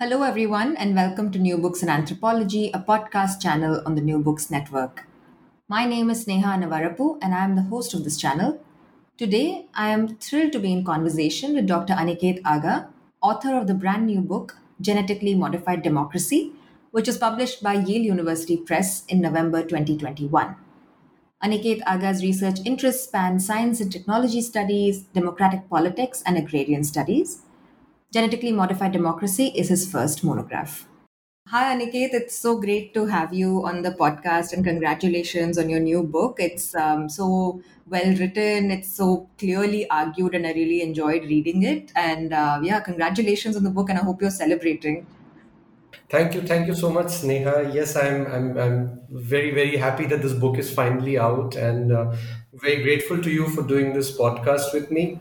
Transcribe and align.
Hello, 0.00 0.22
everyone, 0.22 0.76
and 0.76 0.94
welcome 0.94 1.32
to 1.32 1.40
New 1.40 1.58
Books 1.58 1.82
in 1.82 1.88
Anthropology, 1.88 2.70
a 2.72 2.78
podcast 2.78 3.42
channel 3.42 3.82
on 3.84 3.96
the 3.96 4.00
New 4.00 4.20
Books 4.20 4.48
Network. 4.48 5.08
My 5.66 5.86
name 5.86 6.08
is 6.08 6.24
Sneha 6.24 6.56
Annavarapu, 6.56 7.18
and 7.20 7.34
I 7.34 7.42
am 7.42 7.56
the 7.56 7.62
host 7.62 7.94
of 7.94 8.04
this 8.04 8.16
channel. 8.16 8.60
Today, 9.16 9.66
I 9.74 9.88
am 9.88 10.16
thrilled 10.18 10.52
to 10.52 10.60
be 10.60 10.72
in 10.72 10.84
conversation 10.84 11.52
with 11.52 11.66
Dr. 11.66 11.94
Aniket 11.94 12.40
Aga, 12.44 12.88
author 13.20 13.56
of 13.56 13.66
the 13.66 13.74
brand 13.74 14.06
new 14.06 14.20
book, 14.20 14.56
Genetically 14.80 15.34
Modified 15.34 15.82
Democracy, 15.82 16.52
which 16.92 17.08
was 17.08 17.18
published 17.18 17.60
by 17.60 17.74
Yale 17.74 18.02
University 18.02 18.56
Press 18.56 19.04
in 19.06 19.20
November 19.20 19.64
2021. 19.64 20.54
Aniket 21.42 21.82
Aga's 21.88 22.22
research 22.22 22.60
interests 22.64 23.02
span 23.02 23.40
science 23.40 23.80
and 23.80 23.90
technology 23.90 24.42
studies, 24.42 25.02
democratic 25.12 25.68
politics, 25.68 26.22
and 26.24 26.38
agrarian 26.38 26.84
studies. 26.84 27.42
Genetically 28.10 28.52
Modified 28.52 28.92
Democracy 28.92 29.52
is 29.54 29.68
his 29.68 29.90
first 29.90 30.24
monograph. 30.24 30.88
Hi, 31.48 31.76
Aniket. 31.76 32.14
It's 32.14 32.38
so 32.38 32.58
great 32.58 32.94
to 32.94 33.04
have 33.04 33.34
you 33.34 33.66
on 33.66 33.82
the 33.82 33.90
podcast 33.90 34.54
and 34.54 34.64
congratulations 34.64 35.58
on 35.58 35.68
your 35.68 35.80
new 35.80 36.02
book. 36.02 36.36
It's 36.40 36.74
um, 36.74 37.10
so 37.10 37.60
well 37.86 38.14
written, 38.16 38.70
it's 38.70 38.90
so 38.94 39.28
clearly 39.38 39.88
argued, 39.90 40.34
and 40.34 40.46
I 40.46 40.52
really 40.52 40.80
enjoyed 40.80 41.24
reading 41.24 41.64
it. 41.64 41.92
And 41.94 42.32
uh, 42.32 42.60
yeah, 42.62 42.80
congratulations 42.80 43.58
on 43.58 43.64
the 43.64 43.70
book, 43.70 43.90
and 43.90 43.98
I 43.98 44.02
hope 44.02 44.22
you're 44.22 44.30
celebrating. 44.30 45.06
Thank 46.08 46.34
you, 46.34 46.40
thank 46.40 46.66
you 46.66 46.74
so 46.74 46.88
much, 46.88 47.08
Sneha. 47.08 47.74
Yes, 47.74 47.94
I'm, 47.94 48.26
I'm, 48.26 48.56
I'm 48.56 49.00
very, 49.10 49.50
very 49.50 49.76
happy 49.76 50.06
that 50.06 50.22
this 50.22 50.32
book 50.32 50.56
is 50.56 50.72
finally 50.72 51.18
out, 51.18 51.56
and 51.56 51.92
uh, 51.92 52.14
very 52.54 52.82
grateful 52.82 53.20
to 53.20 53.30
you 53.30 53.50
for 53.50 53.62
doing 53.62 53.92
this 53.92 54.16
podcast 54.16 54.72
with 54.72 54.90
me. 54.90 55.20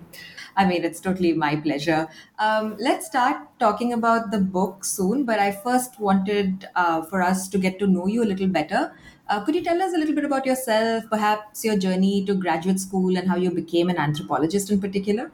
I 0.58 0.66
mean, 0.66 0.84
it's 0.84 1.00
totally 1.00 1.34
my 1.34 1.56
pleasure. 1.56 2.08
Um, 2.40 2.76
let's 2.80 3.06
start 3.06 3.38
talking 3.60 3.94
about 3.94 4.32
the 4.32 4.40
book 4.40 4.84
soon, 4.84 5.24
but 5.24 5.40
I 5.40 5.52
first 5.52 6.00
wanted 6.00 6.68
uh, 6.76 7.04
for 7.04 7.22
us 7.22 7.48
to 7.50 7.58
get 7.58 7.80
to 7.80 7.88
know 7.88 8.08
you 8.08 8.24
a 8.24 8.30
little 8.34 8.48
better. 8.48 8.94
Uh, 9.30 9.44
could 9.46 9.56
you 9.56 9.64
tell 9.64 9.82
us 9.82 9.94
a 9.94 9.98
little 9.98 10.16
bit 10.16 10.26
about 10.26 10.46
yourself, 10.46 11.04
perhaps 11.10 11.64
your 11.64 11.78
journey 11.78 12.26
to 12.26 12.34
graduate 12.34 12.80
school 12.80 13.18
and 13.18 13.30
how 13.30 13.36
you 13.36 13.52
became 13.52 13.90
an 13.90 13.98
anthropologist 13.98 14.72
in 14.72 14.82
particular? 14.82 15.32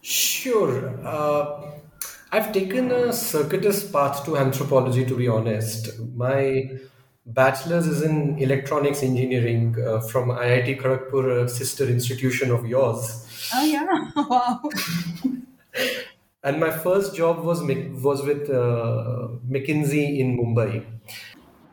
Sure. 0.00 1.00
Uh, 1.06 1.80
I've 2.30 2.52
taken 2.52 2.90
a 2.90 3.12
circuitous 3.12 3.90
path 3.90 4.24
to 4.26 4.36
anthropology, 4.36 5.04
to 5.06 5.16
be 5.16 5.28
honest. 5.28 5.98
My 6.14 6.68
bachelor's 7.26 7.86
is 7.86 8.02
in 8.02 8.38
electronics 8.38 9.02
engineering 9.02 9.76
uh, 9.84 10.00
from 10.00 10.28
IIT 10.28 10.80
Kharagpur, 10.80 11.44
a 11.44 11.48
sister 11.48 11.84
institution 11.88 12.50
of 12.50 12.66
yours. 12.66 13.26
Oh 13.54 13.64
yeah! 13.64 13.86
Wow. 14.16 14.60
and 16.42 16.60
my 16.60 16.70
first 16.70 17.14
job 17.16 17.42
was 17.44 17.62
was 17.62 18.22
with 18.22 18.50
uh, 18.50 19.28
McKinsey 19.50 20.18
in 20.18 20.36
Mumbai. 20.38 20.84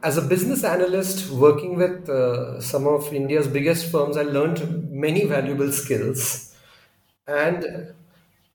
As 0.04 0.18
a 0.18 0.22
business 0.22 0.64
analyst 0.64 1.30
working 1.32 1.76
with 1.78 2.10
uh, 2.10 2.60
some 2.60 2.88
of 2.88 3.14
India's 3.14 3.48
biggest 3.48 3.92
firms, 3.92 4.18
I 4.18 4.24
learned 4.24 4.90
many 4.92 5.26
valuable 5.26 5.72
skills. 5.72 6.56
And 7.28 7.94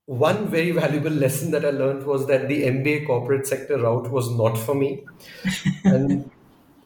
one 0.07 0.49
very 0.49 0.73
valuable 0.73 1.11
lesson 1.11 1.51
that 1.53 1.65
I 1.65 1.71
learned 1.71 2.05
was 2.07 2.27
that 2.27 2.49
the 2.49 2.65
MBA 2.65 3.07
corporate 3.07 3.47
sector 3.47 3.79
route 3.79 4.11
was 4.11 4.31
not 4.31 4.57
for 4.59 4.75
me. 4.75 5.05
and 5.85 6.31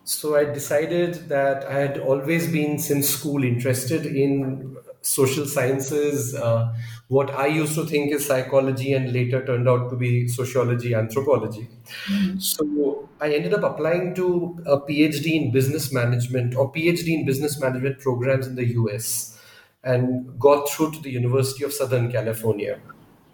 so 0.04 0.36
I 0.36 0.44
decided 0.44 1.28
that 1.28 1.64
I 1.64 1.74
had 1.74 1.98
always 1.98 2.50
been, 2.50 2.78
since 2.78 3.08
school, 3.08 3.44
interested 3.44 4.06
in 4.06 4.76
social 5.02 5.46
sciences, 5.46 6.34
uh, 6.34 6.72
what 7.08 7.30
I 7.30 7.46
used 7.46 7.74
to 7.74 7.86
think 7.86 8.12
is 8.12 8.26
psychology 8.26 8.92
and 8.92 9.12
later 9.12 9.44
turned 9.44 9.68
out 9.68 9.90
to 9.90 9.96
be 9.96 10.28
sociology, 10.28 10.94
anthropology. 10.94 11.68
Mm-hmm. 12.06 12.38
So 12.38 13.08
I 13.20 13.32
ended 13.32 13.54
up 13.54 13.62
applying 13.62 14.14
to 14.16 14.58
a 14.66 14.78
PhD 14.78 15.34
in 15.34 15.52
business 15.52 15.92
management 15.92 16.54
or 16.54 16.70
PhD 16.72 17.18
in 17.18 17.26
business 17.26 17.60
management 17.60 18.00
programs 18.00 18.46
in 18.46 18.56
the 18.56 18.66
US 18.74 19.38
and 19.82 20.38
got 20.38 20.68
through 20.68 20.92
to 20.92 21.00
the 21.00 21.10
University 21.10 21.64
of 21.64 21.72
Southern 21.72 22.12
California. 22.12 22.78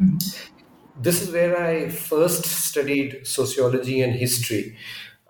Mm-hmm. 0.00 0.16
This 1.02 1.20
is 1.20 1.30
where 1.30 1.60
I 1.60 1.88
first 1.90 2.44
studied 2.44 3.26
sociology 3.26 4.00
and 4.00 4.14
history. 4.14 4.76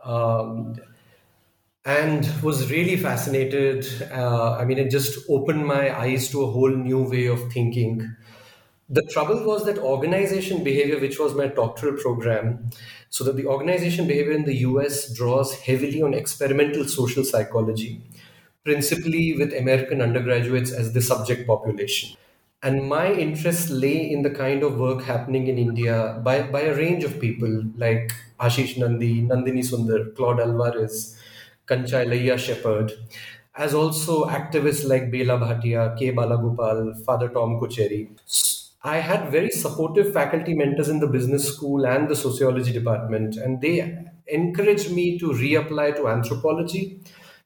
Um, 0.04 0.76
and 1.86 2.28
was 2.42 2.70
really 2.70 2.96
fascinated. 2.96 3.86
Uh, 4.12 4.56
I 4.56 4.64
mean, 4.64 4.78
it 4.78 4.90
just 4.90 5.18
opened 5.30 5.66
my 5.66 5.96
eyes 5.96 6.28
to 6.30 6.42
a 6.42 6.50
whole 6.50 6.70
new 6.70 7.02
way 7.08 7.26
of 7.26 7.52
thinking. 7.52 8.16
The 8.88 9.02
trouble 9.12 9.44
was 9.44 9.64
that 9.66 9.78
organization 9.78 10.64
behavior, 10.64 11.00
which 11.00 11.18
was 11.18 11.34
my 11.34 11.46
doctoral 11.46 11.96
program, 11.96 12.70
so 13.10 13.24
that 13.24 13.36
the 13.36 13.46
organization 13.46 14.06
behavior 14.06 14.32
in 14.32 14.44
the 14.44 14.56
US 14.58 15.12
draws 15.14 15.54
heavily 15.60 16.02
on 16.02 16.14
experimental 16.14 16.84
social 16.86 17.24
psychology, 17.24 18.02
principally 18.64 19.34
with 19.36 19.54
American 19.54 20.00
undergraduates 20.02 20.72
as 20.72 20.92
the 20.92 21.02
subject 21.02 21.46
population. 21.46 22.16
And 22.62 22.88
my 22.88 23.12
interest 23.12 23.70
lay 23.70 24.10
in 24.10 24.22
the 24.22 24.30
kind 24.30 24.62
of 24.64 24.78
work 24.78 25.02
happening 25.04 25.46
in 25.46 25.58
India 25.58 26.20
by, 26.24 26.42
by 26.42 26.62
a 26.62 26.76
range 26.76 27.04
of 27.04 27.20
people 27.20 27.64
like 27.76 28.12
Ashis 28.40 28.76
Nandy, 28.76 29.22
Nandini 29.22 29.62
Sundar, 29.62 30.14
Claude 30.16 30.38
Alvares, 30.38 31.16
Kancha 31.66 32.04
Ilaiah 32.04 32.38
Shepherd, 32.38 32.92
as 33.56 33.74
also 33.74 34.26
activists 34.26 34.86
like 34.86 35.10
Bela 35.10 35.38
Bhatia, 35.38 35.98
K. 35.98 36.12
Balagopal, 36.12 37.04
Father 37.04 37.28
Tom 37.28 37.58
Kocherry. 37.60 38.08
I 38.82 38.98
had 38.98 39.30
very 39.30 39.50
supportive 39.50 40.12
faculty 40.12 40.54
mentors 40.54 40.88
in 40.88 41.00
the 41.00 41.06
business 41.08 41.52
school 41.52 41.86
and 41.86 42.08
the 42.08 42.14
sociology 42.16 42.72
department, 42.72 43.36
and 43.36 43.60
they 43.60 43.98
encouraged 44.28 44.92
me 44.92 45.18
to 45.18 45.30
reapply 45.30 45.96
to 45.96 46.08
anthropology, 46.08 47.00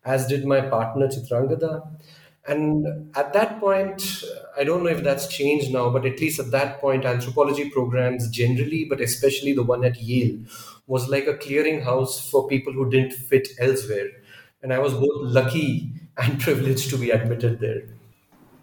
as 0.04 0.26
did 0.26 0.44
my 0.44 0.60
partner 0.60 1.08
Chitrangada. 1.08 1.88
And 2.46 3.14
at 3.16 3.32
that 3.34 3.60
point, 3.60 4.24
I 4.58 4.64
don't 4.64 4.82
know 4.82 4.88
if 4.88 5.02
that's 5.02 5.28
changed 5.28 5.70
now, 5.72 5.90
but 5.90 6.04
at 6.06 6.20
least 6.20 6.40
at 6.40 6.50
that 6.50 6.80
point, 6.80 7.04
anthropology 7.04 7.70
programs 7.70 8.28
generally, 8.30 8.86
but 8.86 9.00
especially 9.00 9.52
the 9.52 9.62
one 9.62 9.84
at 9.84 10.00
Yale, 10.00 10.38
was 10.90 11.08
like 11.08 11.28
a 11.28 11.34
clearinghouse 11.34 12.28
for 12.28 12.48
people 12.48 12.72
who 12.72 12.90
didn't 12.90 13.12
fit 13.12 13.46
elsewhere. 13.60 14.08
And 14.60 14.72
I 14.72 14.80
was 14.80 14.92
both 14.92 15.22
lucky 15.38 15.92
and 16.18 16.40
privileged 16.46 16.90
to 16.90 16.98
be 16.98 17.10
admitted 17.10 17.60
there. 17.60 17.82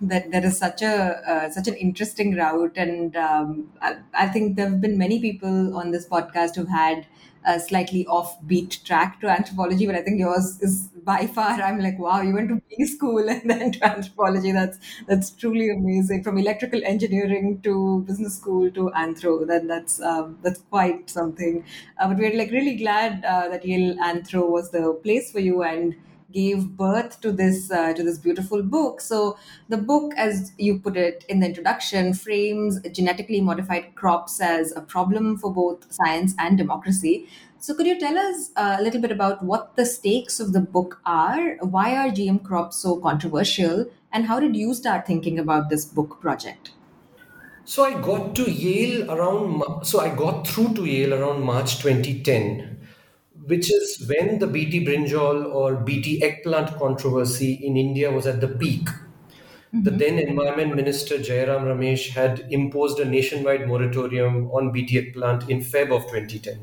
That 0.02 0.30
there 0.32 0.46
is 0.46 0.58
such 0.58 0.82
a 0.82 0.96
uh, 1.34 1.50
such 1.50 1.68
an 1.68 1.74
interesting 1.76 2.36
route, 2.36 2.78
and 2.78 3.16
um, 3.16 3.72
I, 3.82 3.96
I 4.14 4.28
think 4.28 4.56
there 4.56 4.70
have 4.70 4.80
been 4.80 4.96
many 4.96 5.20
people 5.20 5.76
on 5.76 5.90
this 5.90 6.06
podcast 6.08 6.56
who've 6.56 6.70
had 6.70 7.08
a 7.48 7.60
slightly 7.60 8.06
offbeat 8.06 8.84
track 8.84 9.20
to 9.22 9.28
anthropology, 9.28 9.86
but 9.88 9.96
I 9.96 10.02
think 10.02 10.20
yours 10.20 10.60
is 10.62 10.90
by 11.04 11.26
far. 11.28 11.52
I'm 11.62 11.80
like, 11.80 11.98
wow, 11.98 12.22
you 12.22 12.34
went 12.34 12.50
to 12.50 12.62
B 12.70 12.86
school 12.86 13.28
and 13.30 13.50
then 13.50 13.72
to 13.72 13.86
anthropology. 13.86 14.52
That's 14.52 14.78
that's 15.08 15.32
truly 15.32 15.70
amazing. 15.72 16.24
From 16.24 16.38
electrical 16.38 16.82
engineering 16.84 17.62
to 17.64 18.04
business 18.08 18.36
school 18.38 18.70
to 18.72 18.92
anthro, 18.96 19.48
that 19.48 19.68
that's 19.68 20.00
um, 20.02 20.38
that's 20.44 20.60
quite 20.70 21.10
something. 21.10 21.64
Uh, 22.00 22.08
but 22.10 22.18
we're 22.18 22.38
like 22.38 22.52
really 22.52 22.76
glad 22.76 23.24
uh, 23.26 23.48
that 23.50 23.66
Yale 23.66 23.96
Anthro 23.98 24.50
was 24.50 24.72
the 24.72 24.94
place 25.04 25.32
for 25.32 25.40
you 25.40 25.64
and 25.64 25.96
gave 26.32 26.70
birth 26.70 27.20
to 27.22 27.32
this 27.32 27.72
uh, 27.72 27.94
to 27.94 28.04
this 28.04 28.18
beautiful 28.18 28.62
book. 28.62 29.02
So 29.02 29.38
the 29.70 29.78
book, 29.78 30.14
as 30.18 30.52
you 30.58 30.80
put 30.80 30.98
it 30.98 31.26
in 31.30 31.40
the 31.40 31.48
introduction, 31.48 32.14
frames 32.14 32.80
genetically 32.92 33.42
modified 33.42 33.96
crops 33.96 34.42
as 34.42 34.76
a 34.76 34.82
problem 34.82 35.38
for 35.38 35.54
both 35.54 35.92
science 35.92 36.34
and 36.38 36.58
democracy. 36.58 37.28
So 37.60 37.74
could 37.74 37.88
you 37.88 38.00
tell 38.00 38.18
us 38.18 38.52
uh, 38.56 38.78
a 38.80 38.84
little 38.84 39.02
bit 39.02 39.12
about 39.12 39.44
what 39.44 39.76
the 39.76 39.86
stakes 39.86 40.40
of 40.40 40.54
the 40.54 40.60
book 40.60 41.00
are? 41.06 41.58
Why 41.58 41.96
are 41.96 42.10
GM 42.10 42.44
crops 42.44 42.78
so 42.78 42.98
controversial? 42.98 43.90
And 44.12 44.26
how 44.26 44.40
did 44.40 44.56
you 44.56 44.74
start 44.74 45.08
thinking 45.08 45.40
about 45.40 45.70
this 45.70 45.86
book 45.86 46.22
project? 46.22 46.72
So 47.66 47.84
I 47.84 48.00
got 48.00 48.34
to 48.36 48.50
Yale 48.50 49.12
around, 49.12 49.86
so 49.86 50.00
I 50.00 50.16
got 50.16 50.48
through 50.48 50.76
to 50.76 50.86
Yale 50.86 51.14
around 51.14 51.42
March 51.42 51.80
2010 51.80 52.77
which 53.48 53.72
is 53.72 54.06
when 54.08 54.40
the 54.40 54.48
BT 54.48 54.86
brinjal 54.86 55.46
or 55.54 55.76
BT 55.76 56.22
eggplant 56.22 56.78
controversy 56.78 57.54
in 57.54 57.78
India 57.78 58.12
was 58.12 58.28
at 58.28 58.42
the 58.42 58.48
peak. 58.48 58.88
the 59.72 59.90
mm-hmm. 59.90 59.98
then 59.98 60.20
Environment 60.20 60.76
Minister 60.76 61.18
Jairam 61.18 61.64
Ramesh 61.64 62.10
had 62.10 62.46
imposed 62.50 63.00
a 63.00 63.06
nationwide 63.06 63.68
moratorium 63.68 64.50
on 64.52 64.72
BT 64.72 64.98
eggplant 64.98 65.50
in 65.50 65.62
Feb 65.62 65.96
of 65.96 66.04
2010. 66.04 66.60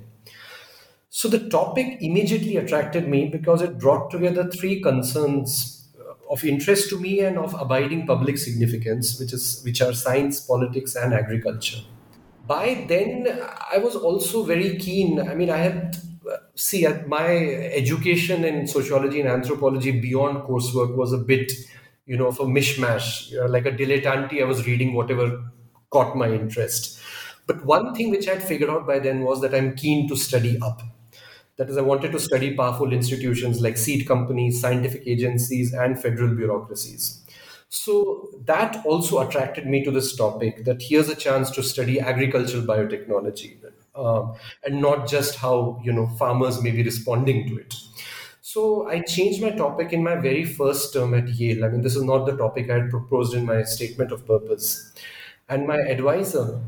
So 1.08 1.28
the 1.28 1.48
topic 1.48 1.98
immediately 2.00 2.56
attracted 2.56 3.08
me 3.08 3.28
because 3.28 3.62
it 3.62 3.78
brought 3.78 4.10
together 4.10 4.50
three 4.50 4.80
concerns 4.82 5.86
uh, 5.98 6.32
of 6.32 6.44
interest 6.44 6.90
to 6.90 6.98
me 7.00 7.20
and 7.20 7.38
of 7.38 7.54
abiding 7.58 8.06
public 8.06 8.36
significance, 8.36 9.18
which 9.20 9.32
is 9.32 9.62
which 9.64 9.80
are 9.80 9.92
science, 9.94 10.40
politics, 10.40 10.96
and 10.96 11.14
agriculture. 11.14 11.82
By 12.46 12.84
then, 12.88 13.28
I 13.72 13.78
was 13.78 13.94
also 13.96 14.42
very 14.42 14.76
keen. 14.76 15.20
I 15.20 15.34
mean, 15.34 15.50
I 15.50 15.58
had 15.58 15.96
see 16.54 16.86
my 17.06 17.26
education 17.26 18.44
in 18.44 18.66
sociology 18.66 19.20
and 19.20 19.28
anthropology 19.28 19.92
beyond 20.00 20.44
coursework 20.48 20.96
was 20.96 21.12
a 21.12 21.18
bit 21.18 21.52
you 22.06 22.16
know, 22.16 22.26
of 22.26 22.38
a 22.40 22.44
mishmash, 22.44 23.30
you 23.30 23.40
know, 23.40 23.46
like 23.46 23.66
a 23.66 23.72
dilettante. 23.72 24.40
I 24.40 24.44
was 24.44 24.66
reading 24.66 24.94
whatever 24.94 25.42
caught 25.90 26.16
my 26.16 26.28
interest. 26.28 27.00
But 27.46 27.64
one 27.64 27.94
thing 27.94 28.10
which 28.10 28.28
I 28.28 28.34
had 28.34 28.42
figured 28.42 28.70
out 28.70 28.86
by 28.86 28.98
then 28.98 29.20
was 29.22 29.40
that 29.42 29.54
I'm 29.54 29.74
keen 29.74 30.08
to 30.08 30.16
study 30.16 30.58
up. 30.60 30.82
That 31.56 31.70
is, 31.70 31.76
I 31.76 31.82
wanted 31.82 32.12
to 32.12 32.20
study 32.20 32.54
powerful 32.54 32.92
institutions 32.92 33.60
like 33.60 33.76
seed 33.76 34.08
companies, 34.08 34.60
scientific 34.60 35.06
agencies, 35.06 35.72
and 35.72 36.00
federal 36.00 36.34
bureaucracies. 36.34 37.24
So 37.68 38.30
that 38.44 38.84
also 38.84 39.26
attracted 39.26 39.66
me 39.66 39.84
to 39.84 39.90
this 39.90 40.16
topic 40.16 40.64
that 40.64 40.82
here's 40.82 41.08
a 41.08 41.14
chance 41.14 41.50
to 41.52 41.62
study 41.62 42.00
agricultural 42.00 42.64
biotechnology 42.64 43.60
um, 43.94 44.34
and 44.64 44.80
not 44.80 45.08
just 45.08 45.36
how 45.36 45.80
you 45.84 45.92
know 45.92 46.06
farmers 46.06 46.62
may 46.62 46.70
be 46.70 46.82
responding 46.82 47.48
to 47.48 47.58
it. 47.58 47.74
So 48.40 48.86
I 48.88 49.00
changed 49.00 49.42
my 49.42 49.50
topic 49.50 49.92
in 49.92 50.02
my 50.04 50.16
very 50.16 50.44
first 50.44 50.92
term 50.92 51.14
at 51.14 51.28
Yale. 51.28 51.64
I 51.64 51.68
mean, 51.68 51.80
this 51.82 51.96
is 51.96 52.02
not 52.04 52.26
the 52.26 52.36
topic 52.36 52.70
I 52.70 52.74
had 52.74 52.90
proposed 52.90 53.34
in 53.34 53.46
my 53.46 53.62
statement 53.64 54.12
of 54.12 54.26
purpose. 54.26 54.92
And 55.48 55.66
my 55.66 55.78
advisor, 55.78 56.60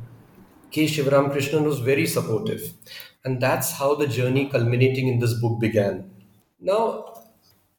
K. 0.71 0.87
Sivaramakrishnan, 0.87 1.65
was 1.65 1.81
very 1.81 2.07
supportive. 2.07 2.73
And 3.25 3.41
that's 3.41 3.73
how 3.73 3.95
the 3.95 4.07
journey 4.07 4.49
culminating 4.49 5.09
in 5.09 5.19
this 5.19 5.35
book 5.35 5.61
began. 5.61 6.11
Now, 6.61 7.23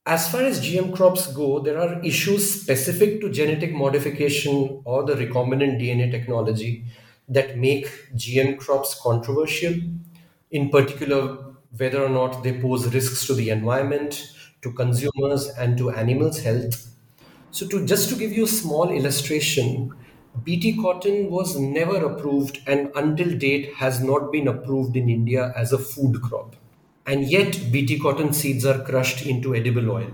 as 0.05 0.31
far 0.31 0.41
as 0.41 0.61
GM 0.65 0.95
crops 0.95 1.27
go, 1.33 1.59
there 1.59 1.77
are 1.77 2.01
issues 2.01 2.61
specific 2.61 3.19
to 3.21 3.29
genetic 3.29 3.73
modification 3.73 4.81
or 4.85 5.03
the 5.03 5.15
recombinant 5.15 5.81
DNA 5.81 6.09
technology 6.09 6.85
that 7.27 7.57
make 7.57 7.87
GM 8.15 8.57
crops 8.57 8.99
controversial. 9.01 9.75
In 10.51 10.69
particular, 10.69 11.37
whether 11.77 12.03
or 12.03 12.09
not 12.09 12.43
they 12.43 12.59
pose 12.59 12.93
risks 12.93 13.25
to 13.27 13.33
the 13.33 13.49
environment, 13.49 14.33
to 14.61 14.71
consumers, 14.71 15.47
and 15.57 15.77
to 15.77 15.89
animals' 15.91 16.39
health. 16.41 16.93
So, 17.51 17.67
to 17.67 17.85
just 17.85 18.09
to 18.09 18.15
give 18.15 18.31
you 18.31 18.45
a 18.45 18.47
small 18.47 18.89
illustration, 18.89 19.93
BT 20.43 20.77
cotton 20.81 21.29
was 21.31 21.57
never 21.59 21.97
approved 22.05 22.59
and 22.67 22.91
until 22.95 23.37
date 23.37 23.73
has 23.75 24.01
not 24.03 24.31
been 24.31 24.47
approved 24.47 24.95
in 24.95 25.09
India 25.09 25.53
as 25.55 25.73
a 25.73 25.77
food 25.77 26.21
crop. 26.21 26.55
And 27.05 27.25
yet, 27.29 27.71
BT 27.71 27.99
cotton 27.99 28.33
seeds 28.33 28.65
are 28.65 28.83
crushed 28.83 29.25
into 29.25 29.55
edible 29.55 29.89
oil. 29.91 30.11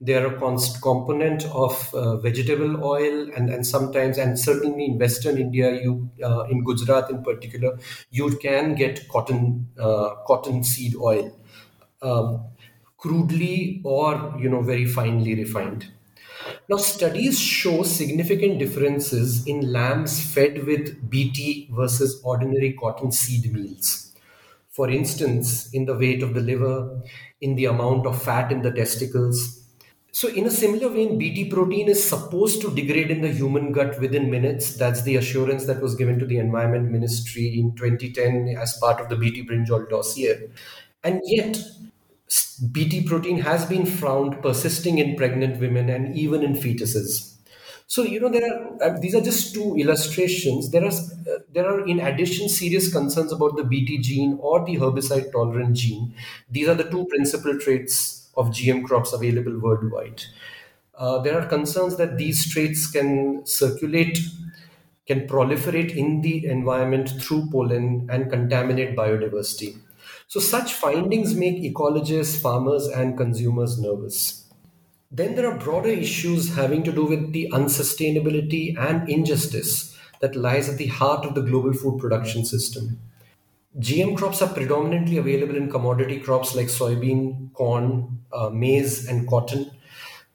They 0.00 0.14
are 0.14 0.26
a 0.26 0.38
const- 0.38 0.80
component 0.80 1.44
of 1.46 1.92
uh, 1.92 2.18
vegetable 2.18 2.84
oil, 2.84 3.30
and, 3.34 3.50
and 3.50 3.66
sometimes, 3.66 4.16
and 4.16 4.38
certainly 4.38 4.84
in 4.84 4.98
Western 4.98 5.38
India, 5.38 5.72
you 5.72 6.08
uh, 6.22 6.44
in 6.44 6.62
Gujarat 6.62 7.10
in 7.10 7.24
particular, 7.24 7.78
you 8.10 8.36
can 8.36 8.76
get 8.76 9.08
cotton 9.08 9.68
uh, 9.76 10.14
cotton 10.24 10.62
seed 10.62 10.94
oil, 10.96 11.36
um, 12.02 12.44
crudely 12.96 13.80
or 13.84 14.36
you 14.38 14.48
know 14.48 14.62
very 14.62 14.86
finely 14.86 15.34
refined. 15.34 15.90
Now, 16.68 16.76
studies 16.76 17.38
show 17.38 17.82
significant 17.82 18.58
differences 18.58 19.46
in 19.46 19.72
lambs 19.72 20.22
fed 20.32 20.64
with 20.66 21.10
BT 21.10 21.68
versus 21.72 22.20
ordinary 22.24 22.74
cotton 22.74 23.10
seed 23.12 23.52
meals. 23.52 24.12
For 24.70 24.88
instance, 24.90 25.72
in 25.74 25.86
the 25.86 25.96
weight 25.96 26.22
of 26.22 26.34
the 26.34 26.40
liver, 26.40 27.02
in 27.40 27.56
the 27.56 27.64
amount 27.66 28.06
of 28.06 28.22
fat 28.22 28.52
in 28.52 28.62
the 28.62 28.70
testicles, 28.70 29.57
so, 30.10 30.28
in 30.28 30.46
a 30.46 30.50
similar 30.50 30.88
vein, 30.88 31.18
BT 31.18 31.50
protein 31.50 31.88
is 31.88 32.02
supposed 32.02 32.60
to 32.62 32.74
degrade 32.74 33.10
in 33.10 33.20
the 33.20 33.28
human 33.30 33.72
gut 33.72 34.00
within 34.00 34.30
minutes. 34.30 34.74
That's 34.76 35.02
the 35.02 35.16
assurance 35.16 35.66
that 35.66 35.80
was 35.82 35.94
given 35.94 36.18
to 36.18 36.26
the 36.26 36.38
Environment 36.38 36.90
Ministry 36.90 37.58
in 37.58 37.74
2010 37.76 38.48
as 38.58 38.76
part 38.78 39.00
of 39.00 39.10
the 39.10 39.16
BT 39.16 39.46
Brinjal 39.46 39.88
dossier. 39.88 40.48
And 41.04 41.20
yet, 41.24 41.58
BT 42.72 43.04
protein 43.04 43.38
has 43.40 43.64
been 43.66 43.86
found 43.86 44.42
persisting 44.42 44.98
in 44.98 45.16
pregnant 45.16 45.60
women 45.60 45.88
and 45.88 46.16
even 46.16 46.42
in 46.42 46.54
fetuses. 46.54 47.34
So 47.86 48.02
you 48.02 48.20
know 48.20 48.28
there 48.28 48.44
are 48.44 48.82
uh, 48.82 48.98
these 49.00 49.14
are 49.14 49.20
just 49.22 49.54
two 49.54 49.76
illustrations. 49.76 50.70
There 50.70 50.84
are 50.84 50.88
uh, 50.90 51.38
there 51.54 51.66
are 51.66 51.86
in 51.86 52.00
addition 52.00 52.48
serious 52.50 52.92
concerns 52.92 53.32
about 53.32 53.56
the 53.56 53.64
BT 53.64 53.98
gene 53.98 54.38
or 54.42 54.64
the 54.64 54.76
herbicide 54.76 55.32
tolerant 55.32 55.74
gene. 55.76 56.14
These 56.50 56.68
are 56.68 56.74
the 56.74 56.84
two 56.90 57.06
principal 57.06 57.58
traits 57.58 58.17
of 58.38 58.48
GM 58.48 58.84
crops 58.84 59.12
available 59.12 59.58
worldwide. 59.58 60.22
Uh, 60.96 61.18
there 61.18 61.38
are 61.38 61.46
concerns 61.46 61.96
that 61.96 62.16
these 62.16 62.50
traits 62.50 62.90
can 62.90 63.44
circulate, 63.44 64.18
can 65.06 65.28
proliferate 65.28 65.94
in 65.94 66.22
the 66.22 66.46
environment 66.46 67.10
through 67.20 67.48
pollen 67.50 68.08
and 68.10 68.30
contaminate 68.30 68.96
biodiversity. 68.96 69.76
So, 70.26 70.40
such 70.40 70.74
findings 70.74 71.34
make 71.34 71.62
ecologists, 71.62 72.40
farmers, 72.40 72.86
and 72.86 73.16
consumers 73.16 73.78
nervous. 73.78 74.44
Then 75.10 75.34
there 75.34 75.50
are 75.50 75.58
broader 75.58 75.88
issues 75.88 76.54
having 76.54 76.82
to 76.84 76.92
do 76.92 77.06
with 77.06 77.32
the 77.32 77.50
unsustainability 77.52 78.76
and 78.78 79.08
injustice 79.08 79.96
that 80.20 80.36
lies 80.36 80.68
at 80.68 80.76
the 80.76 80.88
heart 80.88 81.24
of 81.24 81.34
the 81.34 81.40
global 81.40 81.72
food 81.72 81.98
production 81.98 82.44
system. 82.44 83.00
GM 83.76 84.16
crops 84.16 84.40
are 84.42 84.52
predominantly 84.52 85.18
available 85.18 85.56
in 85.56 85.70
commodity 85.70 86.18
crops 86.20 86.54
like 86.54 86.66
soybean, 86.66 87.52
corn, 87.52 88.20
uh, 88.32 88.48
maize, 88.50 89.06
and 89.06 89.28
cotton. 89.28 89.70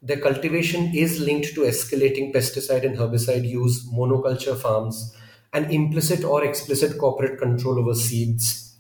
Their 0.02 0.20
cultivation 0.20 0.94
is 0.94 1.20
linked 1.20 1.54
to 1.56 1.62
escalating 1.62 2.34
pesticide 2.34 2.86
and 2.86 2.98
herbicide 2.98 3.50
use, 3.50 3.90
monoculture 3.90 4.56
farms, 4.56 5.16
and 5.52 5.72
implicit 5.72 6.24
or 6.24 6.44
explicit 6.44 6.98
corporate 7.00 7.40
control 7.40 7.80
over 7.80 7.96
seeds. 7.96 8.78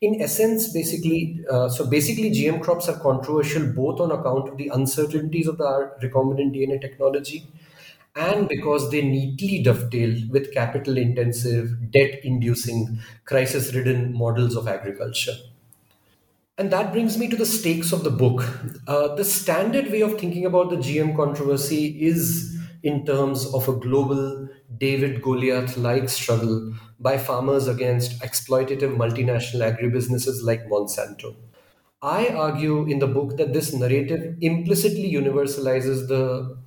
In 0.00 0.20
essence, 0.22 0.72
basically, 0.72 1.44
uh, 1.50 1.68
so 1.68 1.86
basically, 1.88 2.30
GM 2.30 2.62
crops 2.62 2.88
are 2.88 2.98
controversial 2.98 3.66
both 3.66 4.00
on 4.00 4.12
account 4.12 4.48
of 4.48 4.56
the 4.56 4.68
uncertainties 4.68 5.46
of 5.46 5.58
the 5.58 5.92
recombinant 6.02 6.54
DNA 6.54 6.80
technology 6.80 7.46
and 8.16 8.48
because 8.48 8.90
they 8.90 9.02
neatly 9.02 9.62
dovetail 9.62 10.16
with 10.30 10.52
capital 10.52 10.96
intensive, 10.98 11.90
debt 11.90 12.20
inducing, 12.24 12.98
crisis 13.24 13.74
ridden 13.74 14.12
models 14.12 14.56
of 14.56 14.68
agriculture. 14.68 15.36
And 16.58 16.70
that 16.72 16.92
brings 16.92 17.16
me 17.16 17.28
to 17.28 17.36
the 17.36 17.46
stakes 17.46 17.92
of 17.92 18.04
the 18.04 18.10
book. 18.10 18.42
Uh, 18.86 19.14
the 19.14 19.24
standard 19.24 19.90
way 19.90 20.02
of 20.02 20.20
thinking 20.20 20.44
about 20.44 20.70
the 20.70 20.76
GM 20.76 21.16
controversy 21.16 22.02
is 22.04 22.56
in 22.82 23.06
terms 23.06 23.46
of 23.54 23.68
a 23.68 23.72
global 23.76 24.48
David 24.76 25.22
Goliath 25.22 25.76
like 25.76 26.08
struggle 26.08 26.74
by 26.98 27.16
farmers 27.16 27.66
against 27.66 28.20
exploitative 28.20 28.94
multinational 28.96 29.74
agribusinesses 29.74 30.42
like 30.42 30.66
Monsanto. 30.66 31.34
I 32.02 32.28
argue 32.28 32.86
in 32.86 32.98
the 32.98 33.06
book 33.06 33.36
that 33.38 33.52
this 33.52 33.72
narrative 33.74 34.36
implicitly 34.40 35.12
universalizes 35.12 36.08
the 36.08 36.58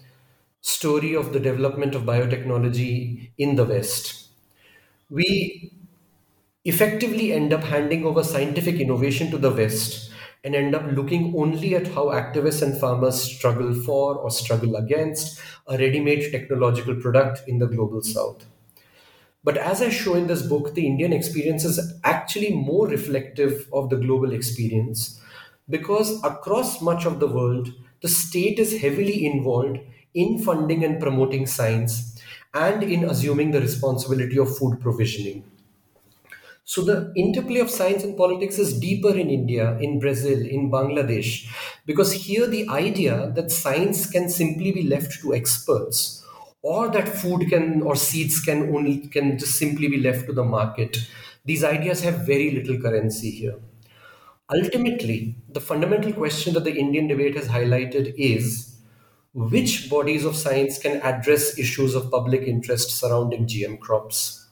story 0.64 1.16
of 1.16 1.34
the 1.34 1.40
development 1.40 1.96
of 1.96 2.04
biotechnology 2.04 3.32
in 3.38 3.56
the 3.56 3.66
West. 3.66 4.30
We 5.10 5.74
effectively 6.66 7.34
end 7.34 7.54
up 7.54 7.64
handing 7.64 8.06
over 8.06 8.24
scientific 8.24 8.76
innovation 8.76 9.32
to 9.32 9.38
the 9.38 9.52
West 9.52 10.12
and 10.44 10.56
end 10.56 10.76
up 10.76 10.84
looking 10.94 11.34
only 11.38 11.76
at 11.76 11.88
how 11.88 12.08
activists 12.08 12.62
and 12.64 12.80
farmers 12.80 13.22
struggle 13.22 13.74
for 13.74 14.18
or 14.18 14.32
struggle 14.32 14.76
against 14.78 15.40
a 15.68 15.78
ready 15.78 16.00
made 16.02 16.32
technological 16.32 16.96
product 16.96 17.48
in 17.48 17.60
the 17.60 17.68
global 17.68 18.02
South. 18.04 18.46
But 19.44 19.58
as 19.58 19.82
I 19.82 19.90
show 19.90 20.16
in 20.16 20.28
this 20.28 20.42
book, 20.42 20.74
the 20.74 20.88
Indian 20.88 21.14
experience 21.14 21.66
is 21.66 22.00
actually 22.04 22.54
more 22.54 22.88
reflective 22.88 23.68
of 23.74 23.90
the 23.90 23.98
global 23.98 24.32
experience 24.34 25.22
because 25.70 26.24
across 26.24 26.82
much 26.82 27.06
of 27.06 27.20
the 27.20 27.28
world, 27.28 27.70
the 28.02 28.08
state 28.10 28.60
is 28.60 28.82
heavily 28.82 29.26
involved 29.26 29.80
in 30.14 30.40
funding 30.40 30.84
and 30.84 31.00
promoting 31.02 31.46
science 31.46 32.22
and 32.54 32.84
in 32.84 33.04
assuming 33.06 33.52
the 33.52 33.62
responsibility 33.62 34.38
of 34.38 34.58
food 34.58 34.80
provisioning. 34.80 35.44
So 36.66 36.82
the 36.82 37.12
interplay 37.16 37.60
of 37.60 37.70
science 37.70 38.04
and 38.04 38.16
politics 38.16 38.58
is 38.58 38.80
deeper 38.80 39.10
in 39.10 39.30
India, 39.30 39.78
in 39.80 40.00
Brazil, 40.00 40.40
in 40.40 40.72
Bangladesh, 40.72 41.46
because 41.86 42.14
here 42.14 42.48
the 42.48 42.68
idea 42.70 43.32
that 43.36 43.52
science 43.52 44.10
can 44.10 44.30
simply 44.30 44.72
be 44.72 44.84
left 44.84 45.20
to 45.22 45.34
experts 45.34 46.24
or 46.62 46.90
that 46.90 47.10
food 47.10 47.50
can 47.50 47.82
or 47.82 47.96
seeds 47.98 48.40
can 48.40 48.74
only 48.74 49.08
can 49.10 49.38
just 49.38 49.58
simply 49.60 49.90
be 49.90 49.98
left 49.98 50.26
to 50.28 50.34
the 50.34 50.44
market. 50.44 50.98
These 51.44 51.66
ideas 51.66 52.02
have 52.04 52.26
very 52.26 52.52
little 52.52 52.80
currency 52.80 53.30
here. 53.32 53.60
Ultimately, 54.54 55.36
the 55.50 55.60
fundamental 55.60 56.14
question 56.14 56.54
that 56.54 56.64
the 56.64 56.78
Indian 56.78 57.08
debate 57.08 57.36
has 57.36 57.48
highlighted 57.48 58.14
is 58.18 58.73
which 59.34 59.90
bodies 59.90 60.26
of 60.26 60.36
science 60.36 60.78
can 60.78 61.02
address 61.02 61.58
issues 61.58 61.96
of 61.96 62.12
public 62.12 62.42
interest 62.42 62.92
surrounding 62.92 63.48
GM 63.48 63.80
crops? 63.80 64.48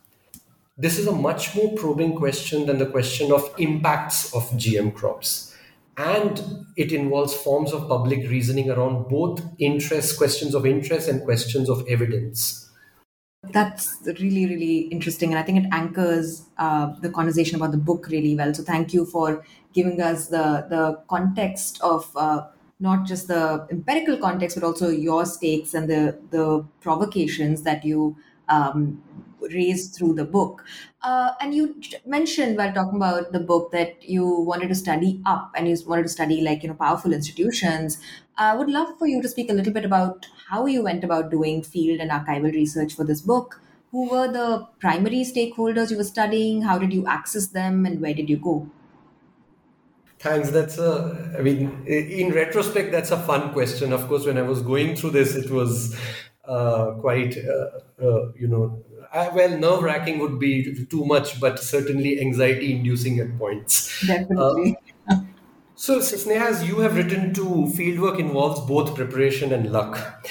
This 0.77 0.97
is 0.97 1.05
a 1.05 1.11
much 1.11 1.55
more 1.55 1.75
probing 1.75 2.15
question 2.15 2.65
than 2.65 2.79
the 2.79 2.87
question 2.87 3.31
of 3.31 3.53
impacts 3.59 4.33
of 4.33 4.49
GM 4.51 4.95
crops. 4.95 5.55
And 5.97 6.65
it 6.77 6.91
involves 6.91 7.35
forms 7.35 7.73
of 7.73 7.87
public 7.87 8.27
reasoning 8.29 8.71
around 8.71 9.07
both 9.07 9.43
interest, 9.59 10.17
questions 10.17 10.55
of 10.55 10.65
interest, 10.65 11.07
and 11.07 11.23
questions 11.23 11.69
of 11.69 11.85
evidence. 11.87 12.69
That's 13.51 13.97
really, 14.05 14.47
really 14.47 14.77
interesting. 14.87 15.31
And 15.31 15.39
I 15.39 15.43
think 15.43 15.65
it 15.65 15.69
anchors 15.71 16.47
uh, 16.57 16.93
the 17.01 17.09
conversation 17.09 17.55
about 17.55 17.71
the 17.71 17.77
book 17.77 18.07
really 18.07 18.35
well. 18.35 18.53
So 18.53 18.63
thank 18.63 18.93
you 18.93 19.05
for 19.05 19.43
giving 19.73 20.01
us 20.01 20.27
the, 20.27 20.65
the 20.69 21.03
context 21.07 21.79
of 21.81 22.09
uh, 22.15 22.47
not 22.81 23.05
just 23.05 23.27
the 23.27 23.67
empirical 23.71 24.17
context, 24.17 24.57
but 24.57 24.65
also 24.65 24.89
your 24.89 25.25
stakes 25.25 25.73
and 25.73 25.89
the, 25.89 26.19
the 26.31 26.65
provocations 26.81 27.63
that 27.63 27.85
you 27.85 28.17
um, 28.49 29.01
raised 29.53 29.95
through 29.95 30.13
the 30.13 30.25
book. 30.25 30.63
Uh, 31.01 31.31
and 31.39 31.53
you 31.55 31.79
mentioned 32.05 32.57
while 32.57 32.73
talking 32.73 32.95
about 32.97 33.31
the 33.31 33.39
book 33.39 33.71
that 33.71 34.03
you 34.03 34.27
wanted 34.41 34.67
to 34.69 34.75
study 34.75 35.21
up 35.25 35.51
and 35.55 35.67
you 35.67 35.75
wanted 35.87 36.03
to 36.03 36.09
study 36.09 36.41
like 36.41 36.61
you 36.63 36.69
know 36.69 36.75
powerful 36.75 37.13
institutions. 37.13 37.99
I 38.37 38.55
would 38.55 38.69
love 38.69 38.97
for 38.99 39.07
you 39.07 39.21
to 39.21 39.27
speak 39.29 39.49
a 39.49 39.53
little 39.53 39.73
bit 39.73 39.85
about 39.85 40.27
how 40.49 40.65
you 40.65 40.83
went 40.83 41.03
about 41.03 41.31
doing 41.31 41.63
field 41.63 41.99
and 41.99 42.11
archival 42.11 42.51
research 42.53 42.93
for 42.95 43.03
this 43.03 43.21
book. 43.21 43.61
Who 43.91 44.09
were 44.09 44.31
the 44.31 44.67
primary 44.79 45.21
stakeholders 45.23 45.91
you 45.91 45.97
were 45.97 46.03
studying? 46.03 46.61
How 46.61 46.77
did 46.77 46.93
you 46.93 47.05
access 47.07 47.47
them, 47.47 47.85
and 47.85 47.99
where 48.01 48.13
did 48.13 48.29
you 48.29 48.37
go? 48.37 48.69
Thanks. 50.21 50.51
That's 50.51 50.77
a, 50.77 51.33
I 51.37 51.41
mean, 51.41 51.83
in 51.87 52.31
retrospect, 52.31 52.91
that's 52.91 53.11
a 53.11 53.17
fun 53.17 53.53
question. 53.53 53.91
Of 53.91 54.07
course, 54.07 54.25
when 54.25 54.37
I 54.37 54.43
was 54.43 54.61
going 54.61 54.95
through 54.95 55.11
this, 55.11 55.35
it 55.35 55.49
was 55.49 55.95
uh, 56.45 56.91
quite, 56.99 57.35
uh, 57.37 58.03
uh, 58.03 58.31
you 58.33 58.47
know, 58.47 58.83
well, 59.13 59.57
nerve 59.57 59.81
wracking 59.83 60.19
would 60.19 60.39
be 60.39 60.85
too 60.85 61.05
much, 61.05 61.39
but 61.39 61.59
certainly 61.59 62.19
anxiety 62.21 62.71
inducing 62.73 63.19
at 63.19 63.37
points. 63.37 64.05
Definitely. 64.05 64.77
Uh, 65.09 65.21
so, 65.75 65.99
Sneha, 65.99 66.41
as 66.41 66.67
you 66.67 66.79
have 66.79 66.95
written 66.95 67.33
to 67.33 67.43
fieldwork 67.75 68.19
involves 68.19 68.61
both 68.61 68.95
preparation 68.95 69.51
and 69.51 69.71
luck. 69.71 70.27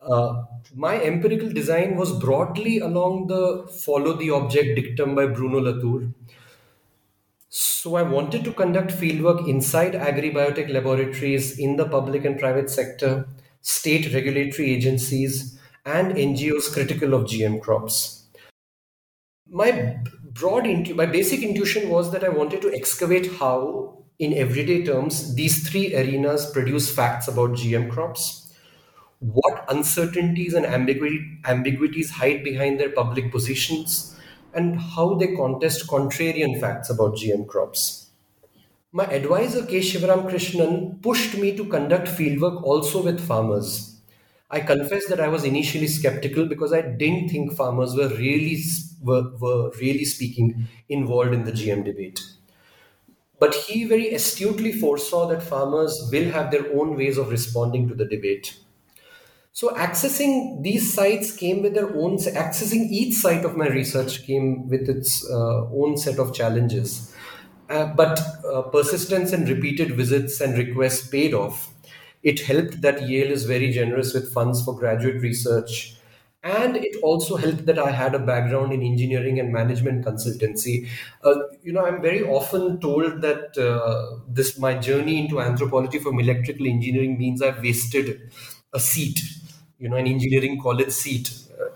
Uh, 0.00 0.44
my 0.74 1.00
empirical 1.02 1.50
design 1.50 1.96
was 1.96 2.18
broadly 2.18 2.78
along 2.78 3.26
the 3.26 3.66
follow 3.84 4.14
the 4.14 4.30
object 4.30 4.76
dictum 4.76 5.14
by 5.14 5.26
Bruno 5.26 5.60
Latour. 5.60 6.08
So 7.58 7.94
I 7.94 8.02
wanted 8.02 8.44
to 8.44 8.52
conduct 8.52 8.90
fieldwork 8.90 9.48
inside 9.48 9.94
agribiotech 9.94 10.68
laboratories 10.68 11.58
in 11.58 11.76
the 11.76 11.88
public 11.88 12.26
and 12.26 12.38
private 12.38 12.68
sector, 12.68 13.26
state 13.62 14.12
regulatory 14.12 14.74
agencies, 14.74 15.58
and 15.86 16.12
NGOs 16.12 16.70
critical 16.70 17.14
of 17.14 17.22
GM 17.22 17.62
crops. 17.62 18.26
My 19.48 19.96
broad, 20.22 20.66
my 20.94 21.06
basic 21.06 21.42
intuition 21.42 21.88
was 21.88 22.12
that 22.12 22.24
I 22.24 22.28
wanted 22.28 22.60
to 22.60 22.74
excavate 22.74 23.32
how, 23.36 24.04
in 24.18 24.34
everyday 24.34 24.84
terms, 24.84 25.34
these 25.34 25.66
three 25.66 25.96
arenas 25.96 26.50
produce 26.50 26.94
facts 26.94 27.26
about 27.26 27.52
GM 27.52 27.90
crops, 27.90 28.52
what 29.20 29.64
uncertainties 29.70 30.52
and 30.52 30.66
ambiguities 30.66 32.10
hide 32.10 32.44
behind 32.44 32.78
their 32.78 32.90
public 32.90 33.32
positions, 33.32 34.15
and 34.56 34.80
how 34.80 35.14
they 35.14 35.34
contest 35.36 35.86
contrarian 35.86 36.58
facts 36.60 36.90
about 36.90 37.16
GM 37.16 37.46
crops. 37.46 38.10
My 38.92 39.04
advisor 39.04 39.64
K. 39.66 39.80
Sivaramakrishnan 39.80 41.02
pushed 41.02 41.36
me 41.38 41.56
to 41.56 41.66
conduct 41.66 42.08
fieldwork 42.08 42.62
also 42.64 43.02
with 43.02 43.20
farmers 43.20 43.92
I 44.50 44.60
confess 44.60 45.06
that 45.08 45.20
I 45.20 45.28
was 45.28 45.44
initially 45.44 45.86
skeptical 45.88 46.46
because 46.46 46.72
I 46.72 46.80
didn't 46.82 47.28
think 47.30 47.52
farmers 47.52 47.94
were 47.96 48.08
really 48.08 48.60
were, 49.02 49.30
were 49.40 49.70
really 49.80 50.04
speaking 50.04 50.68
involved 50.88 51.34
in 51.34 51.44
the 51.44 51.52
GM 51.52 51.84
debate. 51.84 52.20
But 53.38 53.54
he 53.54 53.84
very 53.84 54.12
astutely 54.12 54.72
foresaw 54.72 55.26
that 55.28 55.42
farmers 55.42 56.08
will 56.12 56.30
have 56.32 56.50
their 56.50 56.70
own 56.78 56.96
ways 56.96 57.16
of 57.16 57.30
responding 57.30 57.88
to 57.88 57.94
the 57.94 58.04
debate. 58.04 58.58
So 59.56 59.70
accessing 59.70 60.62
these 60.62 60.92
sites 60.92 61.34
came 61.34 61.62
with 61.62 61.72
their 61.72 61.88
own 61.88 62.18
accessing 62.18 62.90
each 62.90 63.14
site 63.14 63.42
of 63.42 63.56
my 63.56 63.68
research 63.68 64.26
came 64.26 64.68
with 64.68 64.86
its 64.86 65.26
uh, 65.30 65.64
own 65.70 65.96
set 65.96 66.18
of 66.18 66.34
challenges. 66.34 67.14
Uh, 67.70 67.86
but 67.86 68.20
uh, 68.44 68.62
persistence 68.74 69.32
and 69.32 69.48
repeated 69.48 69.96
visits 69.96 70.42
and 70.42 70.58
requests 70.58 71.08
paid 71.08 71.32
off 71.32 71.72
it 72.22 72.40
helped 72.40 72.82
that 72.82 73.08
Yale 73.08 73.30
is 73.30 73.44
very 73.44 73.70
generous 73.70 74.12
with 74.12 74.32
funds 74.32 74.64
for 74.64 74.76
graduate 74.76 75.22
research. 75.22 75.94
And 76.42 76.76
it 76.76 76.96
also 77.02 77.36
helped 77.36 77.66
that 77.66 77.78
I 77.78 77.92
had 77.92 78.16
a 78.16 78.18
background 78.18 78.72
in 78.72 78.82
engineering 78.82 79.38
and 79.38 79.52
management 79.52 80.04
consultancy. 80.04 80.88
Uh, 81.24 81.34
you 81.62 81.72
know, 81.72 81.86
I'm 81.86 82.02
very 82.02 82.22
often 82.24 82.80
told 82.80 83.22
that 83.22 83.56
uh, 83.58 84.18
this 84.28 84.58
my 84.58 84.74
journey 84.74 85.18
into 85.20 85.40
anthropology 85.40 86.00
from 86.00 86.20
electrical 86.20 86.66
engineering 86.66 87.16
means 87.16 87.42
I've 87.42 87.62
wasted 87.62 88.30
a 88.72 88.80
seat, 88.80 89.20
you 89.78 89.88
know, 89.88 89.96
an 89.96 90.06
engineering 90.06 90.60
college 90.60 90.90
seat. 90.90 91.30
Uh, 91.60 91.66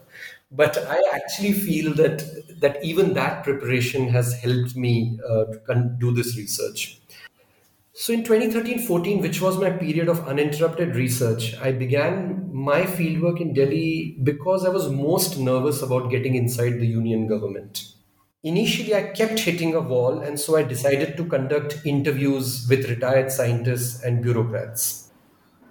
but 0.51 0.77
I 0.79 1.01
actually 1.13 1.53
feel 1.53 1.95
that 1.95 2.23
that 2.61 2.85
even 2.85 3.15
that 3.15 3.45
preparation 3.45 4.09
has 4.09 4.35
helped 4.41 4.77
me 4.77 5.19
uh, 5.29 5.45
do 5.99 6.13
this 6.13 6.37
research. 6.37 7.01
So 7.93 8.13
in 8.13 8.25
2013-14, 8.25 9.21
which 9.21 9.41
was 9.41 9.59
my 9.59 9.71
period 9.71 10.09
of 10.09 10.27
uninterrupted 10.27 10.97
research, 10.97 11.57
I 11.61 11.73
began 11.73 12.51
my 12.53 12.83
fieldwork 12.83 13.41
in 13.41 13.53
Delhi 13.53 14.19
because 14.23 14.65
I 14.65 14.71
was 14.71 14.89
most 14.91 15.39
nervous 15.39 15.83
about 15.83 16.11
getting 16.11 16.35
inside 16.35 16.79
the 16.81 16.87
union 16.87 17.27
government. 17.29 17.93
Initially, 18.43 18.95
I 18.95 19.11
kept 19.11 19.41
hitting 19.41 19.75
a 19.75 19.81
wall, 19.81 20.21
and 20.21 20.41
so 20.41 20.57
I 20.57 20.63
decided 20.63 21.17
to 21.19 21.25
conduct 21.27 21.85
interviews 21.85 22.67
with 22.69 22.89
retired 22.89 23.31
scientists 23.31 24.03
and 24.03 24.23
bureaucrats. 24.23 25.10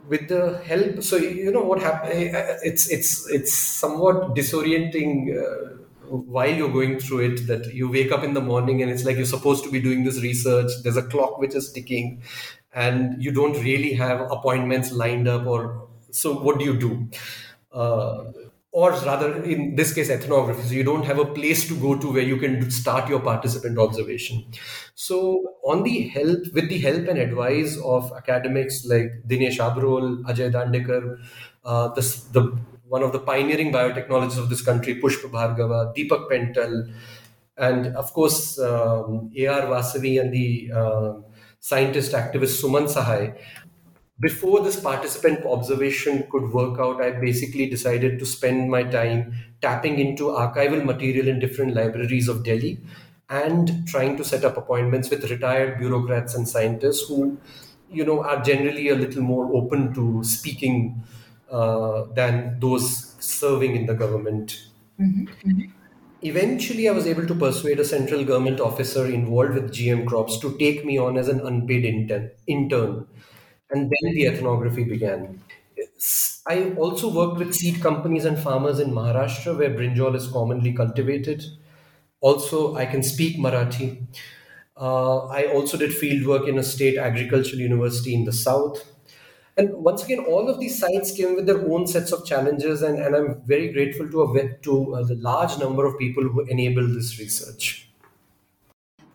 With 0.08 0.28
the 0.28 0.58
help, 0.66 1.04
so 1.04 1.18
you 1.18 1.52
know 1.52 1.62
what 1.62 1.82
happened. 1.82 2.14
It's 2.64 2.90
it's 2.90 3.30
it's 3.30 3.54
somewhat 3.54 4.34
disorienting 4.36 5.38
uh, 5.38 5.80
while 6.10 6.50
you're 6.50 6.72
going 6.72 7.00
through 7.00 7.20
it 7.20 7.48
that 7.48 7.74
you 7.74 7.92
wake 7.92 8.12
up 8.12 8.24
in 8.24 8.34
the 8.34 8.42
morning 8.42 8.82
and 8.82 8.90
it's 8.92 9.06
like 9.06 9.18
you're 9.18 9.26
supposed 9.26 9.64
to 9.64 9.72
be 9.72 9.80
doing 9.80 10.04
this 10.04 10.22
research 10.22 10.72
there's 10.84 10.98
a 10.98 11.04
clock 11.04 11.38
which 11.38 11.54
is 11.54 11.72
ticking 11.72 12.22
and 12.74 13.22
you 13.24 13.32
don't 13.32 13.62
really 13.64 13.94
have 13.94 14.22
appointments 14.32 14.92
lined 14.92 15.28
up 15.28 15.46
or 15.46 15.88
so 16.10 16.34
what 16.34 16.58
do 16.58 16.66
you 16.66 16.78
do 16.78 17.08
uh, 17.72 18.24
or 18.72 18.92
rather 18.92 19.44
in 19.44 19.76
this 19.76 19.94
case 19.94 20.10
ethnography 20.10 20.62
so 20.62 20.74
you 20.74 20.84
don't 20.84 21.06
have 21.06 21.20
a 21.20 21.26
place 21.26 21.68
to 21.68 21.76
go 21.76 21.96
to 21.98 22.12
where 22.14 22.28
you 22.32 22.38
can 22.38 22.70
start 22.70 23.10
your 23.10 23.20
participant 23.20 23.80
observation 23.80 24.44
so 24.94 25.56
on 25.64 25.82
the 25.84 26.08
help 26.10 26.40
with 26.54 26.70
the 26.70 26.78
help 26.78 27.08
and 27.08 27.18
advice 27.18 27.78
of 27.84 28.12
academics 28.16 28.86
like 28.86 29.12
dinesh 29.28 29.60
abrol 29.68 30.10
ajay 30.34 30.52
dandekar 30.58 31.02
uh, 31.66 31.88
the, 31.96 32.02
the 32.32 32.44
one 32.90 33.04
of 33.04 33.12
the 33.12 33.20
pioneering 33.20 33.72
biotechnologists 33.72 34.40
of 34.40 34.50
this 34.50 34.62
country, 34.62 35.00
Pushpa 35.00 35.30
Bhargava, 35.30 35.96
Deepak 35.96 36.28
Pental, 36.30 36.92
and 37.56 37.96
of 37.96 38.12
course, 38.14 38.58
um, 38.60 39.32
A.R. 39.38 39.62
Vasavi 39.68 40.20
and 40.20 40.34
the 40.34 40.72
uh, 40.74 41.14
scientist 41.60 42.14
activist 42.14 42.62
Suman 42.62 42.90
Sahai. 42.90 43.36
Before 44.20 44.62
this 44.62 44.80
participant 44.80 45.46
observation 45.46 46.28
could 46.30 46.52
work 46.52 46.80
out, 46.80 47.02
I 47.02 47.12
basically 47.12 47.70
decided 47.70 48.20
to 48.20 48.26
spend 48.26 48.70
my 48.70 48.84
time 48.84 49.34
tapping 49.62 50.00
into 50.00 50.26
archival 50.26 50.84
material 50.84 51.28
in 51.28 51.40
different 51.40 51.74
libraries 51.74 52.28
of 52.28 52.44
Delhi 52.44 52.80
and 53.30 53.88
trying 53.88 54.18
to 54.18 54.26
set 54.26 54.44
up 54.44 54.58
appointments 54.58 55.10
with 55.10 55.30
retired 55.30 55.78
bureaucrats 55.78 56.36
and 56.36 56.48
scientists 56.48 57.08
who, 57.08 57.38
you 57.90 58.04
know, 58.04 58.24
are 58.24 58.42
generally 58.42 58.90
a 58.90 58.96
little 58.96 59.22
more 59.22 59.54
open 59.56 59.94
to 59.94 60.24
speaking 60.24 61.02
uh, 61.52 62.04
than 62.14 62.60
those 62.60 63.16
serving 63.20 63.76
in 63.76 63.86
the 63.86 63.94
government. 63.94 64.68
Mm-hmm. 65.00 65.26
Mm-hmm. 65.50 65.72
Eventually, 66.22 66.90
I 66.90 66.92
was 66.92 67.08
able 67.08 67.26
to 67.26 67.36
persuade 67.36 67.80
a 67.80 67.86
central 67.86 68.26
government 68.26 68.60
officer 68.60 69.06
involved 69.06 69.54
with 69.54 69.72
GM 69.72 70.06
crops 70.06 70.38
to 70.40 70.58
take 70.58 70.84
me 70.86 70.98
on 70.98 71.18
as 71.18 71.30
an 71.30 71.40
unpaid 71.40 71.86
intern. 71.86 72.32
intern. 72.46 73.08
And 73.72 73.84
then 73.90 74.14
the 74.14 74.26
ethnography 74.28 74.84
began. 74.84 75.42
I 76.48 76.72
also 76.76 77.12
worked 77.14 77.38
with 77.38 77.54
seed 77.56 77.82
companies 77.82 78.26
and 78.26 78.40
farmers 78.40 78.80
in 78.80 78.92
Maharashtra, 78.92 79.58
where 79.58 79.70
brinjal 79.70 80.16
is 80.16 80.28
commonly 80.28 80.74
cultivated. 80.74 81.44
Also, 82.22 82.76
I 82.76 82.86
can 82.86 83.04
speak 83.04 83.38
Marathi. 83.38 84.06
Uh, 84.78 85.26
I 85.28 85.46
also 85.48 85.78
did 85.78 85.94
field 85.94 86.26
work 86.26 86.48
in 86.48 86.58
a 86.58 86.64
state 86.64 86.98
agricultural 86.98 87.60
university 87.62 88.14
in 88.16 88.26
the 88.26 88.34
south. 88.34 88.86
And 89.58 89.74
once 89.74 90.04
again, 90.06 90.20
all 90.20 90.50
of 90.50 90.60
these 90.60 90.80
sites 90.80 91.12
came 91.12 91.36
with 91.36 91.46
their 91.46 91.60
own 91.70 91.86
sets 91.86 92.14
of 92.14 92.26
challenges, 92.26 92.82
and, 92.82 92.98
and 92.98 93.16
I'm 93.16 93.42
very 93.46 93.74
grateful 93.74 94.10
to, 94.10 94.24
a, 94.24 94.58
to 94.60 94.96
uh, 94.96 95.04
the 95.04 95.16
large 95.16 95.60
number 95.60 95.86
of 95.86 96.00
people 96.00 96.24
who 96.24 96.42
enabled 96.46 96.96
this 96.96 97.20
research. 97.20 97.89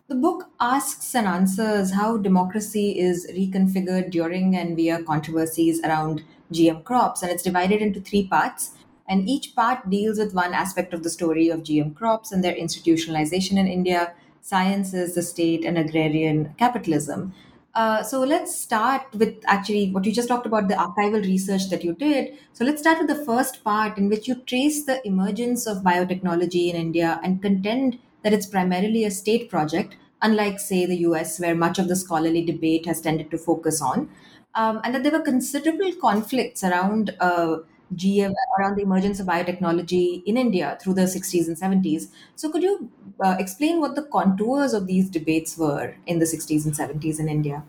The 0.07 0.15
book 0.15 0.49
asks 0.59 1.13
and 1.13 1.27
answers 1.27 1.91
how 1.91 2.17
democracy 2.17 2.97
is 2.97 3.27
reconfigured 3.31 4.09
during 4.09 4.55
and 4.55 4.75
via 4.75 5.03
controversies 5.03 5.79
around 5.83 6.23
GM 6.51 6.81
crops, 6.83 7.21
and 7.21 7.31
it's 7.31 7.43
divided 7.43 7.83
into 7.83 8.01
three 8.01 8.27
parts. 8.27 8.71
And 9.07 9.29
each 9.29 9.55
part 9.55 9.87
deals 9.91 10.17
with 10.17 10.33
one 10.33 10.55
aspect 10.55 10.95
of 10.95 11.03
the 11.03 11.09
story 11.11 11.49
of 11.49 11.61
GM 11.61 11.93
crops 11.93 12.31
and 12.31 12.43
their 12.43 12.55
institutionalization 12.55 13.59
in 13.59 13.67
India, 13.67 14.15
sciences, 14.41 15.13
the 15.13 15.21
state, 15.21 15.63
and 15.63 15.77
agrarian 15.77 16.55
capitalism. 16.57 17.33
Uh, 17.75 18.01
so 18.01 18.21
let's 18.21 18.55
start 18.55 19.03
with 19.13 19.35
actually 19.45 19.91
what 19.91 20.05
you 20.05 20.11
just 20.11 20.29
talked 20.29 20.45
about 20.47 20.67
the 20.67 20.75
archival 20.75 21.21
research 21.21 21.69
that 21.69 21.83
you 21.83 21.93
did. 21.93 22.35
So 22.53 22.65
let's 22.65 22.81
start 22.81 22.99
with 22.99 23.07
the 23.07 23.25
first 23.25 23.63
part 23.63 23.97
in 23.99 24.09
which 24.09 24.27
you 24.27 24.35
trace 24.35 24.85
the 24.85 25.05
emergence 25.05 25.67
of 25.67 25.83
biotechnology 25.83 26.69
in 26.69 26.75
India 26.75 27.19
and 27.21 27.41
contend 27.41 27.99
that 28.25 28.33
it's 28.33 28.47
primarily 28.47 29.05
a 29.05 29.11
state 29.11 29.49
project, 29.49 29.95
unlike, 30.21 30.59
say, 30.59 30.85
the 30.85 30.97
US, 30.97 31.39
where 31.39 31.55
much 31.55 31.79
of 31.79 31.87
the 31.87 31.95
scholarly 31.95 32.43
debate 32.43 32.85
has 32.85 32.99
tended 32.99 33.31
to 33.31 33.37
focus 33.37 33.81
on, 33.81 34.09
um, 34.55 34.81
and 34.83 34.93
that 34.95 35.03
there 35.03 35.11
were 35.11 35.21
considerable 35.31 35.93
conflicts 36.01 36.63
around. 36.63 37.15
Uh, 37.19 37.57
GM 37.93 38.33
around 38.57 38.77
the 38.77 38.81
emergence 38.81 39.19
of 39.19 39.27
biotechnology 39.27 40.23
in 40.25 40.37
India 40.37 40.75
through 40.81 40.95
the 40.95 41.07
60s 41.07 41.47
and 41.47 41.55
70s. 41.55 42.11
So, 42.35 42.51
could 42.51 42.63
you 42.63 42.91
uh, 43.23 43.35
explain 43.37 43.79
what 43.79 43.93
the 43.95 44.01
contours 44.01 44.73
of 44.73 44.87
these 44.87 45.07
debates 45.07 45.55
were 45.55 45.95
in 46.07 46.17
the 46.17 46.25
60s 46.25 46.65
and 46.65 46.75
70s 46.75 47.19
in 47.19 47.29
India? 47.29 47.63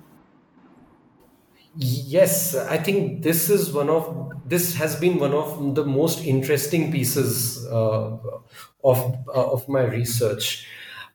Yes, 1.78 2.54
I 2.56 2.78
think 2.78 3.22
this 3.22 3.50
is 3.50 3.70
one 3.72 3.90
of 3.90 4.32
this 4.48 4.74
has 4.76 4.98
been 4.98 5.18
one 5.18 5.34
of 5.34 5.74
the 5.74 5.84
most 5.84 6.24
interesting 6.24 6.90
pieces 6.90 7.66
uh, 7.66 8.16
of 8.90 8.98
uh, 9.28 9.52
of 9.56 9.68
my 9.68 9.82
research. 9.82 10.66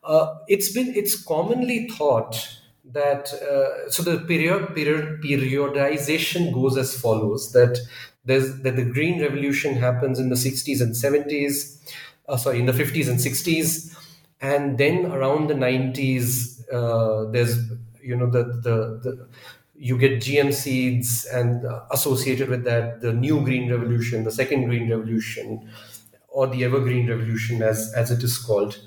Uh, 0.04 0.36
it's 0.48 0.72
been 0.74 0.94
it's 0.96 1.16
commonly 1.24 1.88
thought 1.88 2.58
that 2.86 3.32
uh, 3.34 3.90
so 3.90 4.04
the 4.04 4.20
period, 4.26 4.74
period 4.76 5.22
periodization 5.24 6.54
goes 6.54 6.78
as 6.78 7.00
follows 7.00 7.52
that 7.54 7.78
there's 8.26 8.62
that 8.62 8.76
the 8.76 8.84
green 8.86 9.22
revolution 9.22 9.76
happens 9.76 10.20
in 10.20 10.30
the 10.30 10.36
60s 10.36 10.82
and 10.82 10.96
70s 10.96 11.80
uh, 12.28 12.38
sorry 12.38 12.60
in 12.60 12.66
the 12.66 12.74
50s 12.74 13.08
and 13.10 13.20
60s 13.20 13.96
and 14.42 14.78
then 14.78 15.06
around 15.08 15.48
the 15.50 15.54
90s 15.54 16.62
uh, 16.74 17.30
there's 17.32 17.58
you 18.02 18.16
know 18.16 18.30
the, 18.30 18.44
the 18.64 19.28
you 19.76 19.98
get 19.98 20.22
gm 20.22 20.54
seeds 20.54 21.26
and 21.26 21.66
uh, 21.66 21.82
associated 21.92 22.50
with 22.50 22.64
that 22.64 23.02
the 23.02 23.14
new 23.14 23.42
green 23.42 23.70
revolution 23.72 24.24
the 24.24 24.32
second 24.32 24.66
green 24.66 24.90
revolution 24.90 25.70
or 26.32 26.48
the 26.48 26.64
evergreen 26.64 27.10
revolution 27.10 27.62
as 27.62 27.94
as 27.96 28.12
it 28.12 28.24
is 28.24 28.38
called 28.38 28.80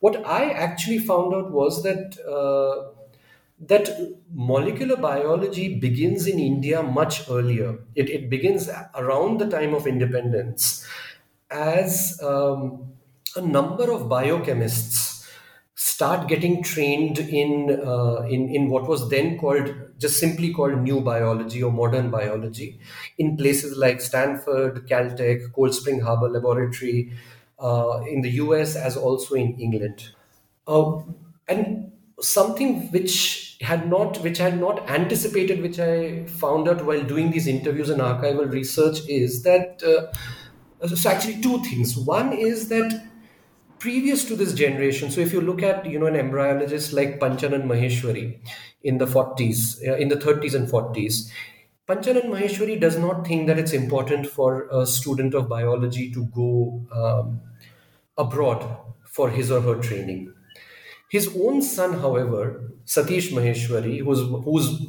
what 0.00 0.16
i 0.26 0.50
actually 0.50 0.98
found 0.98 1.34
out 1.34 1.50
was 1.50 1.82
that 1.82 2.18
uh, 2.38 2.90
that 3.60 3.88
molecular 4.32 4.96
biology 4.96 5.78
begins 5.78 6.26
in 6.26 6.38
India 6.38 6.82
much 6.82 7.28
earlier. 7.30 7.78
It, 7.94 8.10
it 8.10 8.28
begins 8.28 8.68
around 8.94 9.38
the 9.38 9.48
time 9.48 9.72
of 9.72 9.86
independence 9.86 10.84
as 11.50 12.20
um, 12.22 12.92
a 13.36 13.40
number 13.40 13.92
of 13.92 14.02
biochemists 14.02 15.11
start 15.94 16.28
getting 16.28 16.62
trained 16.62 17.18
in, 17.18 17.80
uh, 17.84 18.22
in, 18.28 18.48
in 18.48 18.68
what 18.70 18.88
was 18.88 19.08
then 19.10 19.38
called, 19.38 19.74
just 19.98 20.18
simply 20.18 20.52
called 20.52 20.78
new 20.78 21.00
biology 21.00 21.62
or 21.62 21.72
modern 21.72 22.10
biology 22.10 22.78
in 23.18 23.36
places 23.36 23.76
like 23.76 24.00
Stanford, 24.00 24.86
Caltech, 24.88 25.52
Cold 25.52 25.74
Spring 25.74 26.00
Harbor 26.00 26.28
Laboratory, 26.28 27.12
uh, 27.58 28.00
in 28.08 28.22
the 28.22 28.30
US 28.32 28.74
as 28.76 28.96
also 28.96 29.34
in 29.34 29.58
England. 29.60 30.08
Uh, 30.66 31.02
and 31.48 31.90
something 32.20 32.90
which 32.92 33.58
had 33.60 33.88
not 33.88 34.18
which 34.22 34.40
I 34.40 34.50
had 34.50 34.60
not 34.60 34.88
anticipated 34.88 35.60
which 35.60 35.78
i 35.80 36.24
found 36.26 36.68
out 36.68 36.84
while 36.84 37.02
doing 37.02 37.30
these 37.30 37.46
interviews 37.48 37.90
and 37.90 38.00
archival 38.00 38.50
research 38.50 39.00
is 39.08 39.42
that 39.42 39.82
uh, 39.82 40.86
so 40.86 41.10
actually 41.10 41.40
two 41.40 41.62
things 41.64 41.96
one 41.96 42.32
is 42.32 42.68
that 42.68 43.02
previous 43.84 44.24
to 44.24 44.36
this 44.40 44.52
generation 44.62 45.10
so 45.10 45.20
if 45.20 45.32
you 45.32 45.40
look 45.40 45.62
at 45.70 45.86
you 45.92 45.98
know 45.98 46.10
an 46.14 46.18
embryologist 46.24 46.92
like 46.98 47.14
panchanan 47.22 47.64
maheshwari 47.72 48.26
in 48.90 48.98
the 48.98 49.08
40s 49.14 49.62
uh, 49.88 49.96
in 50.04 50.08
the 50.14 50.20
30s 50.26 50.58
and 50.60 50.68
40s 50.74 51.22
panchanan 51.92 52.28
maheshwari 52.34 52.76
does 52.86 52.98
not 53.06 53.26
think 53.30 53.48
that 53.48 53.62
it's 53.64 53.78
important 53.80 54.28
for 54.38 54.50
a 54.82 54.86
student 54.96 55.34
of 55.40 55.48
biology 55.56 56.06
to 56.18 56.26
go 56.40 56.50
um, 57.02 57.40
abroad 58.18 58.64
for 59.04 59.30
his 59.30 59.50
or 59.50 59.60
her 59.60 59.76
training. 59.80 60.32
His 61.10 61.36
own 61.36 61.60
son, 61.60 61.98
however, 62.00 62.72
Satish 62.86 63.30
Maheshwari, 63.32 63.98
who's, 64.00 64.20
who's 64.44 64.86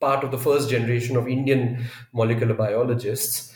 part 0.00 0.24
of 0.24 0.30
the 0.30 0.38
first 0.38 0.70
generation 0.70 1.16
of 1.16 1.28
Indian 1.28 1.84
molecular 2.14 2.54
biologists, 2.54 3.54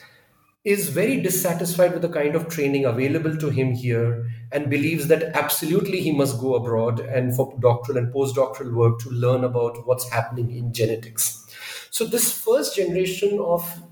is 0.65 0.91
very 0.91 1.21
dissatisfied 1.21 1.93
with 1.93 2.03
the 2.03 2.09
kind 2.09 2.35
of 2.35 2.49
training 2.49 2.85
available 2.85 3.37
to 3.37 3.49
him 3.49 3.73
here 3.73 4.29
and 4.53 4.69
believes 4.69 5.07
that 5.09 5.23
absolutely 5.35 6.01
he 6.01 6.13
must 6.13 6.39
go 6.39 6.55
abroad 6.55 7.01
and 7.01 7.35
for 7.35 7.57
doctoral 7.61 7.97
and 7.97 8.13
postdoctoral 8.13 8.75
work 8.75 8.99
to 8.99 9.09
learn 9.11 9.45
about 9.45 9.87
what's 9.87 10.11
happening 10.11 10.51
in 10.51 10.73
genetics. 10.73 11.47
So, 11.91 12.05
this 12.05 12.33
first 12.33 12.77
generation 12.77 13.39
of 13.41 13.83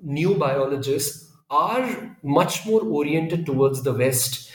new 0.00 0.36
biologists 0.36 1.30
are 1.50 2.16
much 2.22 2.64
more 2.66 2.82
oriented 2.82 3.44
towards 3.44 3.82
the 3.82 3.92
West 3.92 4.50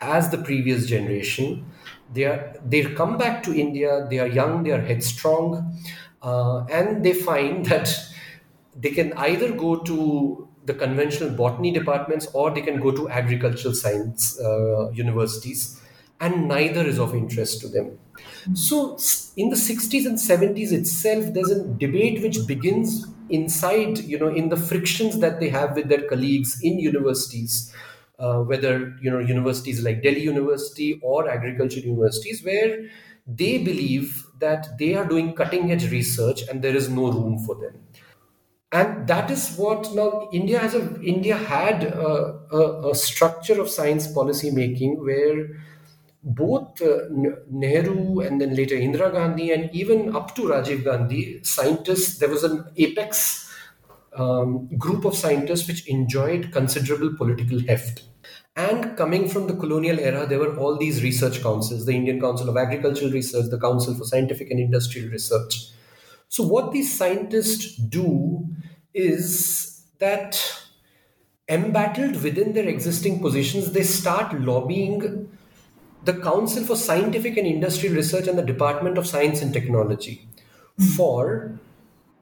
as 0.00 0.30
the 0.30 0.38
previous 0.38 0.86
generation 0.86 1.64
they 2.12 2.24
are 2.24 2.54
they 2.64 2.82
come 2.94 3.18
back 3.18 3.42
to 3.44 3.54
India. 3.54 4.06
They 4.08 4.18
are 4.18 4.26
young. 4.28 4.62
They 4.62 4.70
are 4.70 4.80
headstrong, 4.80 5.78
uh, 6.22 6.64
and 6.70 7.04
they 7.04 7.12
find 7.12 7.66
that 7.72 7.94
they 8.74 8.90
can 8.90 9.12
either 9.14 9.52
go 9.52 9.76
to 9.80 10.45
the 10.66 10.74
conventional 10.74 11.30
botany 11.30 11.70
departments 11.72 12.26
or 12.34 12.50
they 12.50 12.60
can 12.62 12.80
go 12.80 12.90
to 12.90 13.08
agricultural 13.08 13.74
science 13.74 14.38
uh, 14.40 14.90
universities, 14.90 15.80
and 16.20 16.48
neither 16.48 16.82
is 16.84 16.98
of 16.98 17.14
interest 17.14 17.60
to 17.60 17.68
them. 17.68 17.98
So, 18.54 18.96
in 19.36 19.50
the 19.50 19.56
60s 19.56 20.06
and 20.06 20.18
70s 20.18 20.72
itself, 20.72 21.32
there's 21.34 21.50
a 21.50 21.64
debate 21.64 22.22
which 22.22 22.46
begins 22.46 23.06
inside, 23.28 23.98
you 23.98 24.18
know, 24.18 24.28
in 24.28 24.48
the 24.48 24.56
frictions 24.56 25.18
that 25.20 25.40
they 25.40 25.48
have 25.48 25.74
with 25.76 25.88
their 25.88 26.08
colleagues 26.08 26.60
in 26.62 26.78
universities 26.78 27.72
uh, 28.18 28.40
whether 28.40 28.96
you 29.02 29.10
know 29.10 29.18
universities 29.18 29.82
like 29.82 30.02
Delhi 30.02 30.22
University 30.22 30.98
or 31.02 31.28
agriculture 31.28 31.80
universities, 31.80 32.42
where 32.42 32.88
they 33.26 33.58
believe 33.58 34.24
that 34.38 34.78
they 34.78 34.94
are 34.94 35.04
doing 35.06 35.34
cutting 35.34 35.70
edge 35.70 35.90
research 35.90 36.42
and 36.48 36.62
there 36.62 36.74
is 36.74 36.88
no 36.88 37.12
room 37.12 37.38
for 37.44 37.56
them. 37.56 37.85
And 38.72 39.06
that 39.06 39.30
is 39.30 39.56
what 39.56 39.94
now 39.94 40.28
India 40.32 40.58
has 40.58 40.74
a 40.74 41.00
India 41.00 41.36
had 41.36 41.84
a, 41.84 42.40
a, 42.52 42.90
a 42.90 42.94
structure 42.94 43.60
of 43.60 43.70
science 43.70 44.06
policy 44.08 44.50
making 44.50 45.04
where 45.04 45.48
both 46.26 46.82
uh, 46.82 47.02
Nehru 47.48 48.20
and 48.20 48.40
then 48.40 48.56
later 48.56 48.74
Indira 48.74 49.12
Gandhi 49.12 49.52
and 49.52 49.70
even 49.72 50.14
up 50.16 50.34
to 50.34 50.42
Rajiv 50.42 50.82
Gandhi, 50.82 51.44
scientists, 51.44 52.18
there 52.18 52.28
was 52.28 52.42
an 52.42 52.64
apex 52.76 53.48
um, 54.16 54.66
group 54.76 55.04
of 55.04 55.14
scientists 55.14 55.68
which 55.68 55.86
enjoyed 55.86 56.50
considerable 56.50 57.16
political 57.16 57.60
heft. 57.60 58.02
And 58.56 58.96
coming 58.96 59.28
from 59.28 59.46
the 59.46 59.54
colonial 59.54 60.00
era, 60.00 60.26
there 60.26 60.40
were 60.40 60.56
all 60.56 60.76
these 60.76 61.02
research 61.02 61.42
councils 61.42 61.86
the 61.86 61.92
Indian 61.92 62.20
Council 62.20 62.48
of 62.48 62.56
Agricultural 62.56 63.12
Research, 63.12 63.50
the 63.50 63.60
Council 63.60 63.94
for 63.94 64.04
Scientific 64.04 64.50
and 64.50 64.58
Industrial 64.58 65.08
Research. 65.10 65.68
So, 66.28 66.46
what 66.46 66.72
these 66.72 66.96
scientists 66.96 67.76
do 67.76 68.46
is 68.92 69.84
that 69.98 70.62
embattled 71.48 72.22
within 72.22 72.52
their 72.52 72.68
existing 72.68 73.20
positions, 73.20 73.72
they 73.72 73.82
start 73.82 74.40
lobbying 74.40 75.28
the 76.04 76.14
Council 76.14 76.64
for 76.64 76.76
Scientific 76.76 77.36
and 77.36 77.46
Industrial 77.46 77.94
Research 77.94 78.26
and 78.26 78.38
the 78.38 78.42
Department 78.42 78.98
of 78.98 79.06
Science 79.06 79.42
and 79.42 79.52
Technology 79.52 80.28
for 80.96 81.58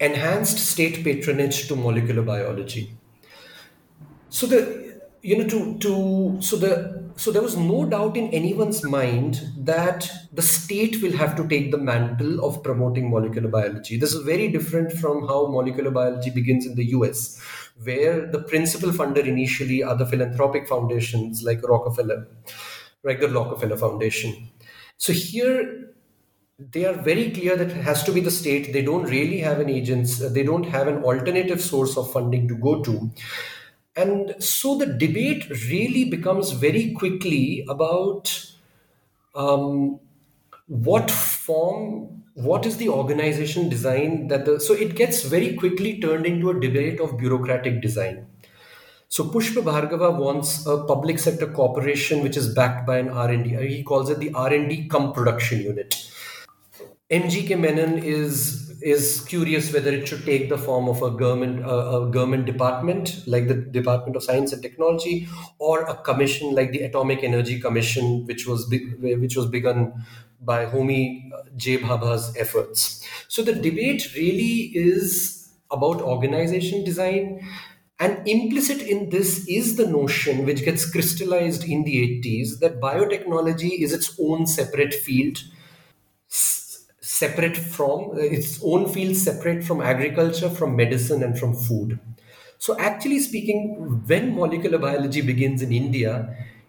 enhanced 0.01 0.59
state 0.59 1.05
patronage 1.05 1.69
to 1.69 1.77
molecular 1.77 2.23
biology. 2.23 2.97
So 4.29 4.47
the 4.47 4.84
you 5.25 5.39
know 5.39 5.49
to 5.49 5.79
to 5.79 5.93
so 6.43 6.57
the 6.57 6.73
so 7.17 7.31
there 7.31 7.43
was 7.43 7.57
no 7.57 7.85
doubt 7.87 8.17
in 8.17 8.29
anyone's 8.39 8.85
mind 8.85 9.41
that 9.57 10.11
the 10.33 10.43
state 10.43 11.01
will 11.01 11.13
have 11.13 11.35
to 11.37 11.47
take 11.49 11.71
the 11.71 11.79
mantle 11.79 12.45
of 12.45 12.63
promoting 12.63 13.09
molecular 13.09 13.49
biology. 13.49 13.97
This 13.97 14.13
is 14.13 14.25
very 14.25 14.49
different 14.49 14.93
from 14.93 15.27
how 15.29 15.47
molecular 15.47 15.93
biology 15.93 16.31
begins 16.31 16.67
in 16.67 16.75
the 16.75 16.87
US, 16.97 17.41
where 17.83 18.27
the 18.27 18.41
principal 18.41 18.91
funder 18.91 19.25
initially 19.25 19.83
are 19.83 19.97
the 19.97 20.07
philanthropic 20.07 20.69
foundations 20.69 21.43
like 21.45 21.67
Rockefeller, 21.67 22.27
like 23.05 23.21
the 23.21 23.29
Rockefeller 23.29 23.77
Foundation. 23.77 24.51
So 24.99 25.13
here 25.13 25.95
they 26.59 26.85
are 26.85 26.95
very 26.95 27.31
clear 27.31 27.57
that 27.57 27.71
it 27.71 27.83
has 27.83 28.03
to 28.05 28.13
be 28.13 28.21
the 28.21 28.31
state. 28.31 28.73
They 28.73 28.83
don't 28.83 29.05
really 29.05 29.39
have 29.39 29.61
an 29.61 29.71
agents. 29.71 30.19
They 30.19 30.43
don't 30.43 30.65
have 30.65 30.87
an 30.89 31.03
alternative 31.03 31.61
source 31.61 31.97
of 31.97 32.13
funding 32.13 32.49
to 32.49 32.57
go 32.57 32.83
to. 32.83 33.11
And 33.97 34.35
so 34.39 34.77
the 34.77 34.87
debate 34.87 35.49
really 35.71 36.05
becomes 36.05 36.51
very 36.51 36.93
quickly 36.93 37.65
about 37.69 38.53
um, 39.35 40.01
what 40.67 41.11
form 41.11 42.23
what 42.35 42.67
is 42.67 42.79
the 42.79 42.89
organization 42.89 43.69
design 43.69 44.27
that 44.27 44.45
the 44.45 44.59
so 44.59 44.75
it 44.75 44.97
gets 44.97 45.23
very 45.23 45.55
quickly 45.55 46.01
turned 46.01 46.27
into 46.27 46.51
a 46.51 46.61
debate 46.61 46.99
of 46.99 47.17
bureaucratic 47.17 47.81
design 47.81 48.27
so 49.15 49.23
Pushpa 49.23 49.63
Bhargava 49.63 50.19
wants 50.19 50.67
a 50.67 50.83
public 50.85 51.21
sector 51.21 51.47
corporation 51.47 52.21
which 52.21 52.37
is 52.37 52.53
backed 52.53 52.85
by 52.85 52.99
an 52.99 53.11
R&D. 53.11 53.51
He 53.69 53.85
calls 53.85 54.11
it 54.11 54.19
the 54.19 54.33
R&D 54.35 54.89
cum 54.89 55.13
production 55.13 55.61
unit. 55.61 56.11
MGK 57.13 57.57
Menon 57.57 57.99
is 57.99 58.64
is 58.85 59.25
curious 59.27 59.73
whether 59.73 59.91
it 59.91 60.07
should 60.07 60.25
take 60.25 60.49
the 60.49 60.59
form 60.59 60.89
of 60.89 61.03
a 61.03 61.11
government 61.11 61.65
uh, 61.65 62.03
a 62.03 62.11
government 62.11 62.45
department 62.47 63.27
like 63.27 63.49
the 63.49 63.55
Department 63.55 64.17
of 64.17 64.23
Science 64.23 64.53
and 64.53 64.63
Technology 64.63 65.27
or 65.59 65.83
a 65.83 65.97
commission 65.97 66.55
like 66.55 66.71
the 66.73 66.83
Atomic 66.83 67.23
Energy 67.25 67.59
Commission, 67.61 68.27
which 68.27 68.47
was 68.47 68.69
which 69.01 69.37
was 69.37 69.47
begun 69.47 70.05
by 70.41 70.67
Homi 70.67 71.31
J. 71.57 71.79
Bhabha's 71.79 72.37
efforts. 72.37 73.07
So 73.29 73.43
the 73.43 73.55
debate 73.55 74.15
really 74.15 74.71
is 74.75 75.53
about 75.71 76.03
organization 76.03 76.85
design. 76.85 77.41
And 78.01 78.27
implicit 78.27 78.83
in 78.83 79.11
this 79.11 79.47
is 79.49 79.77
the 79.77 79.87
notion, 79.87 80.45
which 80.45 80.65
gets 80.65 80.91
crystallized 80.91 81.65
in 81.65 81.85
the 81.85 82.03
80s, 82.03 82.59
that 82.59 82.81
biotechnology 82.81 83.81
is 83.81 83.93
its 83.93 84.19
own 84.21 84.47
separate 84.47 84.93
field 84.93 85.39
separate 87.19 87.57
from 87.57 88.11
its 88.15 88.61
own 88.63 88.89
field 88.93 89.17
separate 89.17 89.63
from 89.65 89.81
agriculture 89.81 90.51
from 90.51 90.75
medicine 90.77 91.23
and 91.23 91.39
from 91.39 91.55
food. 91.55 91.99
So 92.59 92.79
actually 92.79 93.21
speaking 93.21 94.03
when 94.07 94.35
molecular 94.35 94.79
biology 94.79 95.21
begins 95.21 95.63
in 95.63 95.73
india 95.73 96.13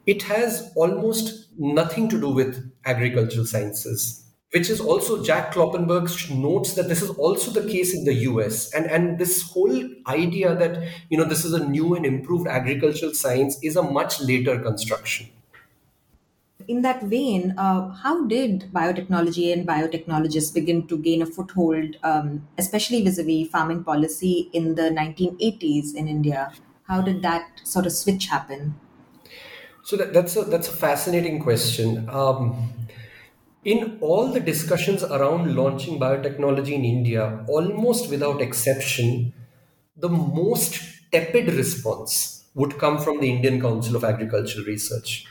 it 0.05 0.23
has 0.23 0.71
almost 0.75 1.47
nothing 1.57 2.09
to 2.09 2.19
do 2.19 2.29
with 2.29 2.59
agricultural 2.85 3.45
sciences 3.45 4.25
which 4.55 4.69
is 4.69 4.79
also 4.79 5.23
jack 5.23 5.53
kloppenburg 5.53 6.09
notes 6.43 6.73
that 6.73 6.89
this 6.89 7.01
is 7.01 7.09
also 7.11 7.51
the 7.51 7.67
case 7.69 7.93
in 7.93 8.03
the 8.09 8.13
us 8.13 8.59
and 8.73 8.85
and 8.97 9.17
this 9.23 9.41
whole 9.53 9.79
idea 10.07 10.53
that 10.55 10.77
you 11.09 11.17
know 11.17 11.29
this 11.33 11.45
is 11.45 11.53
a 11.53 11.67
new 11.69 11.95
and 11.95 12.05
improved 12.05 12.47
agricultural 12.47 13.13
science 13.13 13.57
is 13.63 13.75
a 13.75 13.87
much 13.99 14.21
later 14.21 14.59
construction 14.59 15.27
in 16.67 16.81
that 16.81 17.03
vein, 17.03 17.53
uh, 17.57 17.89
how 17.89 18.25
did 18.25 18.71
biotechnology 18.73 19.51
and 19.53 19.67
biotechnologists 19.67 20.53
begin 20.53 20.87
to 20.87 20.97
gain 20.97 21.21
a 21.21 21.25
foothold, 21.25 21.97
um, 22.03 22.47
especially 22.57 23.03
vis 23.03 23.17
a 23.17 23.23
vis 23.23 23.49
farming 23.49 23.83
policy 23.83 24.49
in 24.53 24.75
the 24.75 24.89
1980s 24.89 25.93
in 25.95 26.07
India? 26.07 26.51
How 26.83 27.01
did 27.01 27.21
that 27.23 27.61
sort 27.63 27.85
of 27.85 27.91
switch 27.91 28.27
happen? 28.27 28.79
So 29.83 29.97
that, 29.97 30.13
that's 30.13 30.35
a 30.35 30.43
that's 30.43 30.67
a 30.67 30.71
fascinating 30.71 31.41
question. 31.41 32.09
Um, 32.09 32.87
in 33.63 33.97
all 34.01 34.27
the 34.31 34.39
discussions 34.39 35.03
around 35.03 35.55
launching 35.55 35.99
biotechnology 35.99 36.73
in 36.73 36.85
India, 36.85 37.45
almost 37.47 38.09
without 38.09 38.41
exception, 38.41 39.33
the 39.97 40.09
most 40.09 40.81
tepid 41.11 41.47
response 41.53 42.45
would 42.53 42.77
come 42.77 42.99
from 42.99 43.19
the 43.19 43.29
Indian 43.29 43.59
Council 43.61 43.95
of 43.95 44.03
Agricultural 44.03 44.65
Research. 44.65 45.25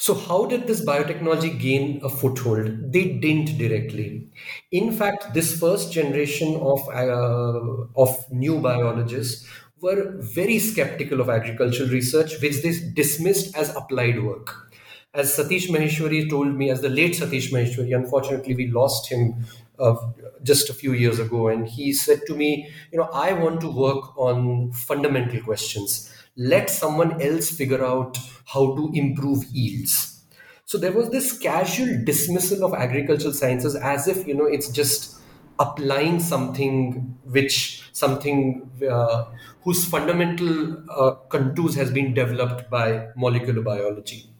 So, 0.00 0.14
how 0.14 0.46
did 0.46 0.66
this 0.66 0.82
biotechnology 0.82 1.60
gain 1.60 2.00
a 2.02 2.08
foothold? 2.08 2.90
They 2.90 3.18
didn't 3.18 3.58
directly. 3.58 4.28
In 4.72 4.92
fact, 4.92 5.34
this 5.34 5.58
first 5.60 5.92
generation 5.92 6.56
of, 6.56 6.80
uh, 6.88 7.84
of 8.02 8.32
new 8.32 8.60
biologists 8.60 9.46
were 9.82 10.14
very 10.20 10.58
skeptical 10.58 11.20
of 11.20 11.28
agricultural 11.28 11.90
research, 11.90 12.40
which 12.40 12.62
they 12.62 12.72
dismissed 12.94 13.54
as 13.54 13.76
applied 13.76 14.22
work. 14.22 14.72
As 15.12 15.36
Satish 15.36 15.68
Maheshwari 15.68 16.30
told 16.30 16.54
me, 16.54 16.70
as 16.70 16.80
the 16.80 16.88
late 16.88 17.12
Satish 17.14 17.50
Maheshwari, 17.52 17.94
unfortunately, 17.94 18.54
we 18.54 18.68
lost 18.68 19.10
him 19.10 19.44
uh, 19.78 19.96
just 20.42 20.70
a 20.70 20.74
few 20.74 20.94
years 20.94 21.18
ago, 21.18 21.48
and 21.48 21.68
he 21.68 21.92
said 21.92 22.20
to 22.26 22.34
me, 22.34 22.70
You 22.90 22.98
know, 22.98 23.10
I 23.12 23.34
want 23.34 23.60
to 23.62 23.70
work 23.70 24.16
on 24.16 24.72
fundamental 24.72 25.42
questions 25.42 26.10
let 26.36 26.70
someone 26.70 27.20
else 27.20 27.50
figure 27.50 27.84
out 27.84 28.18
how 28.46 28.74
to 28.76 28.90
improve 28.94 29.44
yields. 29.52 30.24
So 30.64 30.78
there 30.78 30.92
was 30.92 31.10
this 31.10 31.36
casual 31.36 32.04
dismissal 32.04 32.64
of 32.64 32.74
agricultural 32.74 33.32
sciences 33.32 33.74
as 33.74 34.06
if 34.06 34.26
you 34.26 34.34
know 34.34 34.46
it's 34.46 34.68
just 34.68 35.16
applying 35.58 36.20
something 36.20 37.18
which 37.24 37.90
something 37.92 38.70
uh, 38.88 39.24
whose 39.62 39.84
fundamental 39.84 40.82
uh, 40.90 41.16
contours 41.28 41.74
has 41.74 41.90
been 41.90 42.14
developed 42.14 42.70
by 42.70 43.08
molecular 43.16 43.62
biology. 43.62 44.30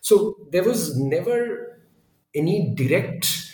So 0.00 0.36
there 0.50 0.64
was 0.64 0.96
never 0.98 1.80
any 2.34 2.74
direct 2.74 3.52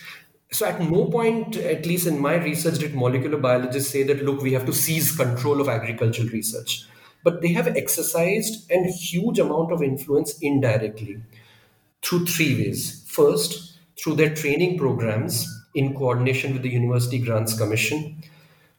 so 0.53 0.67
at 0.67 0.81
no 0.81 1.07
point 1.07 1.57
at 1.57 1.87
least 1.87 2.07
in 2.07 2.19
my 2.19 2.35
research 2.37 2.79
did 2.79 2.95
molecular 2.95 3.39
biologists 3.39 3.91
say 3.91 4.03
that 4.03 4.25
look 4.25 4.41
we 4.41 4.53
have 4.53 4.67
to 4.67 4.73
seize 4.73 5.15
control 5.17 5.61
of 5.61 5.69
agricultural 5.69 6.29
research 6.29 6.87
but 7.23 7.43
they 7.43 7.53
have 7.53 7.69
exercised 7.69 8.71
a 8.71 8.83
huge 8.85 9.39
amount 9.39 9.73
of 9.73 9.83
influence 9.83 10.39
indirectly 10.41 11.23
through 12.03 12.27
three 12.27 12.55
ways. 12.55 13.05
First, 13.09 13.79
through 13.99 14.15
their 14.17 14.35
training 14.35 14.79
programs 14.79 15.47
in 15.75 15.95
coordination 15.95 16.53
with 16.53 16.63
the 16.63 16.71
University 16.71 17.19
Grants 17.19 17.57
Commission, 17.57 18.23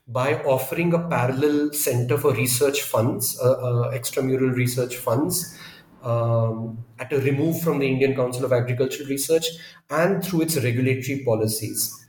by 0.07 0.35
offering 0.43 0.93
a 0.93 1.07
parallel 1.07 1.71
center 1.73 2.17
for 2.17 2.33
research 2.33 2.81
funds, 2.81 3.39
uh, 3.39 3.51
uh, 3.51 3.91
extramural 3.93 4.53
research 4.53 4.97
funds, 4.97 5.57
um, 6.03 6.83
at 6.99 7.13
a 7.13 7.19
remove 7.19 7.61
from 7.61 7.79
the 7.79 7.87
Indian 7.87 8.15
Council 8.15 8.43
of 8.43 8.51
Agricultural 8.51 9.07
Research, 9.07 9.45
and 9.89 10.23
through 10.23 10.41
its 10.41 10.57
regulatory 10.57 11.23
policies. 11.23 12.00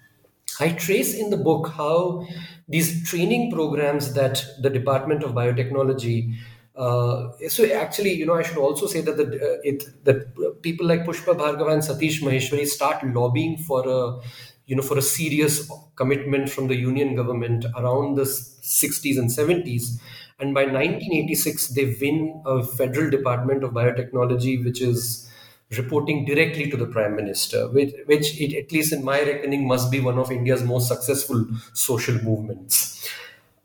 I 0.62 0.72
trace 0.72 1.14
in 1.14 1.30
the 1.30 1.36
book 1.36 1.68
how 1.76 2.26
these 2.68 3.08
training 3.08 3.50
programs 3.52 4.14
that 4.14 4.44
the 4.60 4.70
Department 4.70 5.22
of 5.22 5.32
Biotechnology 5.32 6.34
uh, 6.74 7.28
so 7.48 7.70
actually, 7.70 8.14
you 8.14 8.24
know, 8.24 8.32
I 8.34 8.42
should 8.42 8.56
also 8.56 8.86
say 8.86 9.02
that 9.02 9.16
the 9.18 9.24
uh, 9.24 9.58
it 9.62 9.84
that 10.04 10.62
people 10.62 10.86
like 10.86 11.04
Pushpa 11.04 11.34
Bhargava 11.36 11.70
and 11.74 11.82
Satish 11.82 12.22
Maheshwari 12.22 12.66
start 12.66 13.04
lobbying 13.04 13.58
for 13.58 13.86
a 13.86 14.20
you 14.66 14.76
know 14.76 14.82
for 14.82 14.96
a 14.98 15.02
serious 15.02 15.70
commitment 15.96 16.48
from 16.48 16.68
the 16.68 16.76
union 16.76 17.14
government 17.14 17.66
around 17.76 18.14
the 18.16 18.24
60s 18.24 19.18
and 19.18 19.30
70s 19.30 20.00
and 20.38 20.54
by 20.54 20.64
1986 20.64 21.68
they 21.68 21.94
win 22.00 22.42
a 22.46 22.62
federal 22.62 23.10
department 23.10 23.62
of 23.64 23.72
biotechnology 23.72 24.64
which 24.64 24.80
is 24.80 25.30
reporting 25.78 26.24
directly 26.24 26.70
to 26.70 26.76
the 26.76 26.86
prime 26.86 27.16
minister, 27.16 27.68
which, 27.68 27.94
which 28.06 28.40
it, 28.40 28.54
at 28.56 28.72
least 28.72 28.92
in 28.92 29.04
my 29.04 29.22
reckoning, 29.22 29.66
must 29.66 29.90
be 29.90 30.00
one 30.00 30.18
of 30.18 30.30
India's 30.30 30.62
most 30.62 30.88
successful 30.88 31.46
social 31.72 32.14
movements. 32.22 33.08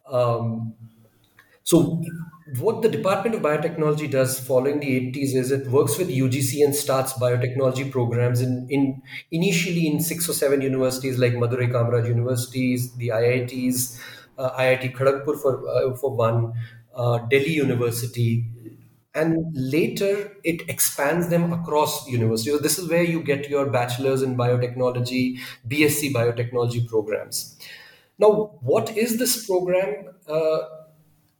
Um, 0.09 0.73
so, 1.63 2.01
what 2.59 2.81
the 2.81 2.87
Department 2.87 3.35
of 3.35 3.41
Biotechnology 3.41 4.09
does 4.09 4.39
following 4.39 4.79
the 4.79 5.11
80s 5.11 5.35
is 5.35 5.51
it 5.51 5.67
works 5.67 5.97
with 5.97 6.07
UGC 6.07 6.63
and 6.63 6.73
starts 6.73 7.11
biotechnology 7.13 7.91
programs 7.91 8.39
in, 8.39 8.67
in 8.69 9.01
initially 9.31 9.85
in 9.85 9.99
six 9.99 10.29
or 10.29 10.33
seven 10.33 10.61
universities 10.61 11.17
like 11.17 11.33
Madurai 11.33 11.69
Kamaraj 11.69 12.07
universities, 12.07 12.93
the 12.95 13.09
IITs, 13.09 13.99
uh, 14.37 14.51
IIT 14.51 14.95
Kharagpur 14.95 15.41
for, 15.41 15.67
uh, 15.67 15.93
for 15.97 16.15
one, 16.15 16.53
uh, 16.95 17.17
Delhi 17.29 17.53
University, 17.53 18.45
and 19.17 19.47
later 19.53 20.37
it 20.43 20.69
expands 20.69 21.29
them 21.29 21.51
across 21.53 22.07
universities. 22.07 22.53
So 22.53 22.59
this 22.59 22.79
is 22.79 22.89
where 22.89 23.03
you 23.03 23.21
get 23.23 23.49
your 23.49 23.69
bachelor's 23.69 24.21
in 24.21 24.37
biotechnology, 24.37 25.39
BSc 25.67 26.13
biotechnology 26.13 26.87
programs. 26.87 27.57
Now, 28.19 28.57
what 28.61 28.95
is 28.97 29.17
this 29.19 29.45
program? 29.45 30.13
Uh, 30.27 30.59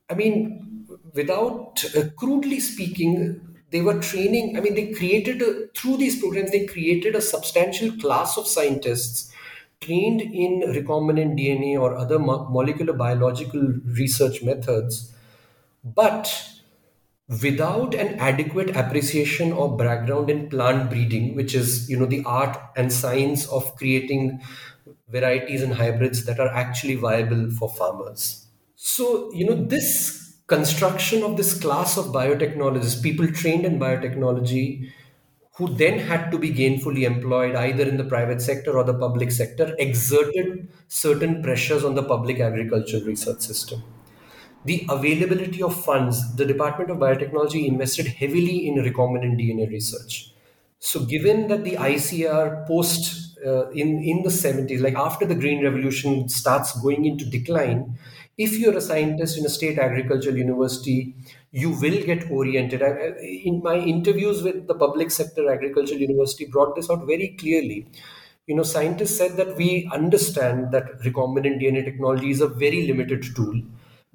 I 0.10 0.14
mean, 0.14 0.88
without 1.14 1.84
uh, 1.96 2.10
crudely 2.18 2.60
speaking, 2.60 3.42
they 3.72 3.82
were 3.82 4.00
training. 4.00 4.58
I 4.58 4.62
mean, 4.62 4.76
they 4.76 4.94
created 4.94 5.42
a, 5.42 5.68
through 5.76 5.98
these 5.98 6.20
programs, 6.20 6.52
they 6.52 6.66
created 6.66 7.16
a 7.16 7.22
substantial 7.22 7.92
class 7.98 8.38
of 8.38 8.48
scientists 8.48 9.34
trained 9.82 10.22
in 10.22 10.62
recombinant 10.74 11.38
DNA 11.38 11.80
or 11.80 11.96
other 11.96 12.18
mo- 12.18 12.48
molecular 12.50 12.94
biological 12.94 13.62
research 13.86 14.42
methods, 14.42 15.14
but 15.84 16.57
without 17.42 17.94
an 17.94 18.16
adequate 18.20 18.76
appreciation 18.76 19.52
or 19.52 19.76
background 19.76 20.30
in 20.30 20.50
plant 20.50 20.90
breeding 20.90 21.36
which 21.36 21.54
is 21.54 21.90
you 21.90 21.98
know 22.00 22.06
the 22.06 22.24
art 22.26 22.58
and 22.78 22.92
science 22.92 23.46
of 23.50 23.76
creating 23.76 24.42
varieties 25.10 25.62
and 25.62 25.74
hybrids 25.74 26.26
that 26.26 26.40
are 26.40 26.48
actually 26.50 26.96
viable 26.96 27.50
for 27.52 27.70
farmers. 27.70 28.48
So 28.76 29.32
you 29.34 29.46
know 29.46 29.56
this 29.56 30.36
construction 30.48 31.24
of 31.24 31.36
this 31.36 31.60
class 31.60 31.98
of 31.98 32.06
biotechnologists 32.08 33.04
people 33.04 33.28
trained 33.28 33.66
in 33.66 33.80
biotechnology 33.80 34.90
who 35.58 35.68
then 35.76 36.00
had 36.00 36.32
to 36.32 36.38
be 36.38 36.54
gainfully 36.54 37.04
employed 37.04 37.56
either 37.56 37.84
in 37.84 37.98
the 37.98 38.04
private 38.04 38.42
sector 38.42 38.78
or 38.78 38.84
the 38.86 38.94
public 38.94 39.32
sector 39.32 39.76
exerted 39.80 40.70
certain 40.88 41.42
pressures 41.42 41.84
on 41.84 41.96
the 41.96 42.04
public 42.04 42.40
agricultural 42.40 43.04
research 43.04 43.42
system 43.42 43.84
the 44.68 44.86
availability 44.90 45.62
of 45.64 45.84
funds, 45.84 46.36
the 46.36 46.46
Department 46.46 46.92
of 46.92 46.98
Biotechnology 46.98 47.68
invested 47.68 48.08
heavily 48.08 48.68
in 48.68 48.76
recombinant 48.76 49.40
DNA 49.40 49.70
research. 49.70 50.32
So, 50.80 51.06
given 51.06 51.48
that 51.48 51.64
the 51.64 51.76
ICR 51.76 52.68
post 52.68 53.38
uh, 53.46 53.70
in 53.72 54.04
in 54.04 54.24
the 54.24 54.30
70s, 54.30 54.82
like 54.82 54.96
after 54.96 55.26
the 55.26 55.36
Green 55.36 55.64
Revolution 55.64 56.30
starts 56.30 56.80
going 56.82 57.06
into 57.06 57.26
decline, 57.26 57.98
if 58.38 58.58
you're 58.60 58.78
a 58.78 58.82
scientist 58.82 59.38
in 59.38 59.46
a 59.46 59.50
state 59.50 59.80
agricultural 59.80 60.38
university, 60.38 61.16
you 61.52 61.72
will 61.72 62.00
get 62.06 62.30
oriented. 62.30 62.84
I, 62.84 63.14
in 63.52 63.62
my 63.64 63.76
interviews 63.78 64.44
with 64.44 64.68
the 64.68 64.76
public 64.76 65.12
sector 65.12 65.52
agricultural 65.52 66.00
university, 66.00 66.46
brought 66.46 66.76
this 66.76 66.90
out 66.90 67.08
very 67.08 67.36
clearly. 67.40 67.88
You 68.46 68.56
know, 68.56 68.64
scientists 68.64 69.18
said 69.18 69.36
that 69.38 69.58
we 69.58 69.90
understand 69.92 70.72
that 70.72 71.00
recombinant 71.02 71.62
DNA 71.62 71.84
technology 71.84 72.30
is 72.30 72.42
a 72.42 72.48
very 72.48 72.86
limited 72.88 73.26
tool, 73.36 73.62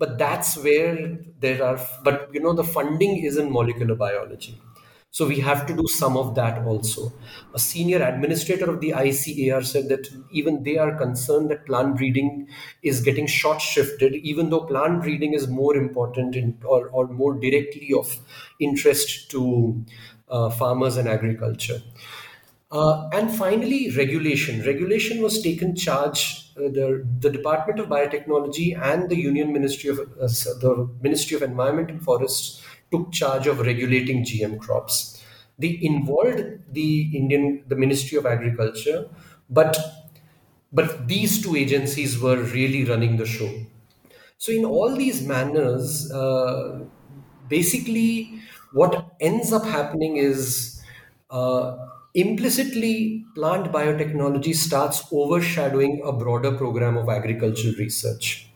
but 0.03 0.19
that's 0.19 0.57
where 0.67 1.19
there 1.41 1.63
are. 1.65 1.79
But 2.03 2.29
you 2.33 2.41
know, 2.41 2.53
the 2.53 2.65
funding 2.65 3.19
is 3.31 3.37
in 3.37 3.53
molecular 3.53 3.95
biology 3.95 4.61
so 5.15 5.27
we 5.27 5.41
have 5.41 5.67
to 5.67 5.77
do 5.77 5.87
some 5.89 6.17
of 6.17 6.35
that 6.37 6.65
also. 6.67 7.13
A 7.53 7.59
senior 7.59 8.03
administrator 8.03 8.71
of 8.71 8.81
the 8.81 8.93
ICAR 8.93 9.63
said 9.63 9.91
that 9.91 10.09
even 10.31 10.63
they 10.63 10.79
are 10.79 10.97
concerned 10.97 11.51
that 11.51 11.67
plant 11.67 11.99
breeding 11.99 12.49
is 12.83 13.03
getting 13.03 13.27
short 13.27 13.61
shifted, 13.61 14.15
even 14.15 14.49
though 14.49 14.61
plant 14.63 15.03
breeding 15.03 15.35
is 15.35 15.49
more 15.49 15.77
important 15.77 16.35
in, 16.35 16.59
or, 16.65 16.89
or 16.89 17.09
more 17.09 17.35
directly 17.35 17.91
of 17.93 18.21
interest 18.59 19.31
to 19.33 19.85
uh, 20.31 20.49
farmers 20.49 20.97
and 20.97 21.07
agriculture. 21.07 21.83
Uh, 22.71 23.11
and 23.13 23.31
finally, 23.37 23.91
regulation. 23.95 24.65
Regulation 24.65 25.21
was 25.21 25.43
taken 25.43 25.77
charge. 25.77 26.42
Uh, 26.57 26.69
the, 26.69 27.07
the 27.21 27.31
Department 27.31 27.81
of 27.81 27.89
Biotechnology 27.89 28.79
and 28.79 29.09
the 29.09 29.17
Union 29.17 29.53
Ministry 29.53 29.89
of 29.91 29.99
uh, 30.01 30.27
the 30.27 30.89
Ministry 31.01 31.35
of 31.37 31.43
Environment 31.43 31.91
and 31.91 32.03
Forests 32.03 32.63
took 32.91 33.11
charge 33.13 33.47
of 33.47 33.61
regulating 33.61 34.23
GM 34.25 34.59
crops. 34.61 35.25
They 35.59 35.79
involved 35.81 36.43
the 36.75 37.17
Indian, 37.17 37.65
the 37.69 37.77
Ministry 37.77 38.19
of 38.19 38.27
Agriculture, 38.27 39.09
but 39.49 39.79
but 40.73 41.07
these 41.09 41.43
two 41.43 41.57
agencies 41.57 42.19
were 42.21 42.43
really 42.43 42.85
running 42.85 43.17
the 43.17 43.27
show. 43.27 43.51
So 44.39 44.53
in 44.53 44.65
all 44.65 44.97
these 44.97 45.27
manners, 45.27 46.11
uh, 46.13 46.85
basically, 47.49 48.41
what 48.73 49.15
ends 49.21 49.53
up 49.53 49.65
happening 49.65 50.17
is 50.17 50.83
uh, 51.31 51.77
implicitly 52.15 53.25
plant 53.35 53.73
biotechnology 53.73 54.55
starts 54.55 55.05
overshadowing 55.13 56.03
a 56.05 56.13
broader 56.13 56.53
program 56.53 56.97
of 56.97 57.09
agricultural 57.09 57.75
research. 57.79 58.49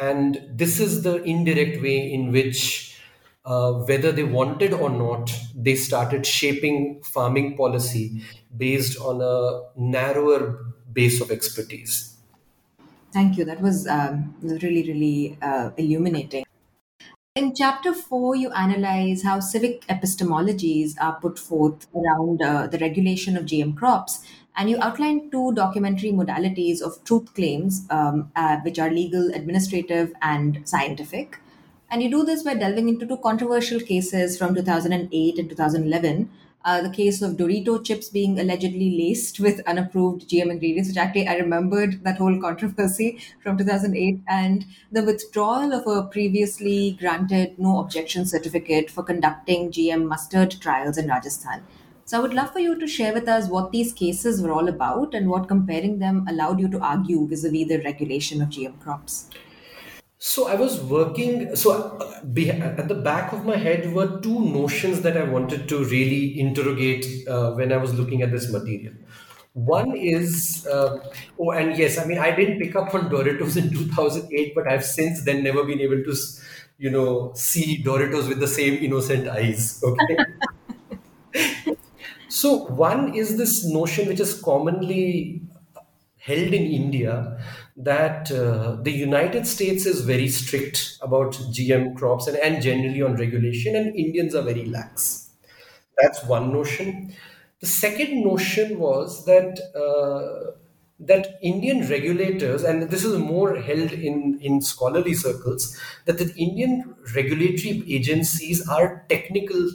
And 0.00 0.40
this 0.50 0.80
is 0.80 1.02
the 1.02 1.22
indirect 1.22 1.82
way 1.82 2.12
in 2.12 2.32
which 2.32 2.98
uh, 3.44 3.72
whether 3.72 4.10
they 4.10 4.24
wanted 4.24 4.72
or 4.72 4.88
not, 4.88 5.30
they 5.54 5.74
started 5.74 6.26
shaping 6.26 7.02
farming 7.04 7.56
policy 7.56 8.22
based 8.56 8.98
on 8.98 9.20
a 9.20 9.78
narrower 9.78 10.64
base 10.92 11.20
of 11.20 11.30
expertise. 11.30 12.16
Thank 13.12 13.36
you. 13.36 13.44
That 13.44 13.60
was 13.60 13.86
um, 13.86 14.34
really, 14.42 14.82
really 14.90 15.38
uh, 15.40 15.70
illuminating. 15.76 16.44
In 17.36 17.52
chapter 17.52 17.92
four, 17.92 18.36
you 18.36 18.52
analyze 18.52 19.24
how 19.24 19.40
civic 19.40 19.84
epistemologies 19.88 20.94
are 21.00 21.18
put 21.20 21.36
forth 21.36 21.88
around 21.92 22.40
uh, 22.40 22.68
the 22.68 22.78
regulation 22.78 23.36
of 23.36 23.44
GM 23.44 23.76
crops, 23.76 24.24
and 24.56 24.70
you 24.70 24.78
outline 24.80 25.32
two 25.32 25.52
documentary 25.52 26.12
modalities 26.12 26.80
of 26.80 27.02
truth 27.02 27.34
claims, 27.34 27.88
um, 27.90 28.30
uh, 28.36 28.58
which 28.58 28.78
are 28.78 28.88
legal, 28.88 29.34
administrative, 29.34 30.12
and 30.22 30.60
scientific. 30.64 31.40
And 31.90 32.04
you 32.04 32.08
do 32.08 32.22
this 32.24 32.44
by 32.44 32.54
delving 32.54 32.88
into 32.88 33.04
two 33.04 33.16
controversial 33.16 33.80
cases 33.80 34.38
from 34.38 34.54
2008 34.54 35.36
and 35.36 35.48
2011. 35.48 36.30
Uh, 36.64 36.80
the 36.80 36.88
case 36.88 37.20
of 37.20 37.36
Dorito 37.36 37.84
chips 37.84 38.08
being 38.08 38.40
allegedly 38.40 38.96
laced 38.96 39.38
with 39.38 39.60
unapproved 39.66 40.28
GM 40.30 40.50
ingredients, 40.50 40.88
which 40.88 40.96
actually 40.96 41.28
I 41.28 41.36
remembered 41.36 42.02
that 42.04 42.16
whole 42.16 42.40
controversy 42.40 43.18
from 43.42 43.58
2008, 43.58 44.20
and 44.26 44.64
the 44.90 45.02
withdrawal 45.02 45.74
of 45.74 45.86
a 45.86 46.08
previously 46.08 46.96
granted 46.98 47.58
no 47.58 47.80
objection 47.80 48.24
certificate 48.24 48.90
for 48.90 49.02
conducting 49.02 49.70
GM 49.70 50.06
mustard 50.06 50.52
trials 50.58 50.96
in 50.96 51.08
Rajasthan. 51.08 51.62
So 52.06 52.18
I 52.18 52.20
would 52.20 52.34
love 52.34 52.52
for 52.52 52.60
you 52.60 52.78
to 52.78 52.86
share 52.86 53.12
with 53.12 53.28
us 53.28 53.48
what 53.48 53.70
these 53.70 53.92
cases 53.92 54.40
were 54.40 54.52
all 54.52 54.68
about 54.68 55.14
and 55.14 55.28
what 55.28 55.48
comparing 55.48 55.98
them 55.98 56.26
allowed 56.28 56.60
you 56.60 56.68
to 56.68 56.78
argue 56.80 57.26
vis 57.26 57.44
a 57.44 57.50
vis 57.50 57.68
the 57.68 57.82
regulation 57.82 58.40
of 58.40 58.48
GM 58.48 58.78
crops. 58.80 59.28
So 60.26 60.46
I 60.48 60.54
was 60.54 60.80
working. 60.80 61.54
So 61.54 61.72
uh, 61.72 62.22
at 62.78 62.88
the 62.88 62.94
back 62.94 63.34
of 63.34 63.44
my 63.44 63.56
head 63.56 63.92
were 63.92 64.20
two 64.22 64.40
notions 64.40 65.02
that 65.02 65.18
I 65.18 65.24
wanted 65.24 65.68
to 65.68 65.84
really 65.84 66.40
interrogate 66.40 67.28
uh, 67.28 67.52
when 67.52 67.70
I 67.70 67.76
was 67.76 67.92
looking 67.92 68.22
at 68.22 68.32
this 68.32 68.50
material. 68.50 68.94
One 69.52 69.94
is, 69.94 70.66
uh, 70.66 70.98
oh, 71.38 71.50
and 71.50 71.76
yes, 71.76 71.98
I 71.98 72.06
mean, 72.06 72.16
I 72.16 72.34
didn't 72.34 72.58
pick 72.58 72.74
up 72.74 72.94
on 72.94 73.10
Doritos 73.10 73.56
in 73.62 73.70
2008, 73.70 74.54
but 74.54 74.66
I've 74.66 74.82
since 74.82 75.22
then 75.26 75.44
never 75.44 75.62
been 75.62 75.82
able 75.82 76.02
to, 76.02 76.16
you 76.78 76.90
know, 76.90 77.32
see 77.34 77.82
Doritos 77.84 78.26
with 78.26 78.40
the 78.40 78.48
same 78.48 78.82
innocent 78.82 79.28
eyes. 79.28 79.84
Okay. 79.84 80.16
so 82.28 82.64
one 82.86 83.14
is 83.14 83.36
this 83.36 83.62
notion 83.66 84.08
which 84.08 84.20
is 84.20 84.40
commonly 84.40 85.42
held 86.16 86.54
in 86.54 86.64
India 86.80 87.38
that 87.76 88.30
uh, 88.30 88.76
the 88.82 88.92
United 88.92 89.46
States 89.46 89.84
is 89.86 90.02
very 90.02 90.28
strict 90.28 90.96
about 91.02 91.32
GM 91.34 91.96
crops 91.96 92.26
and, 92.26 92.36
and 92.36 92.62
generally 92.62 93.02
on 93.02 93.16
regulation, 93.16 93.74
and 93.74 93.94
Indians 93.96 94.34
are 94.34 94.42
very 94.42 94.64
lax. 94.66 95.30
That's 96.00 96.24
one 96.24 96.52
notion. 96.52 97.14
The 97.60 97.66
second 97.66 98.22
notion 98.22 98.78
was 98.78 99.24
that 99.26 99.58
uh, 99.74 100.52
that 101.00 101.38
Indian 101.42 101.86
regulators, 101.88 102.62
and 102.62 102.88
this 102.90 103.04
is 103.04 103.18
more 103.18 103.56
held 103.56 103.92
in, 103.92 104.38
in 104.40 104.60
scholarly 104.62 105.14
circles, 105.14 105.76
that 106.04 106.18
the 106.18 106.32
Indian 106.36 106.94
regulatory 107.14 107.82
agencies 107.92 108.66
are 108.68 109.04
technical 109.08 109.70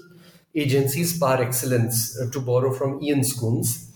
agencies 0.56 1.18
par 1.20 1.42
excellence, 1.42 2.18
uh, 2.20 2.30
to 2.32 2.40
borrow 2.40 2.74
from 2.74 3.02
Ian 3.04 3.20
Scoones 3.22 3.92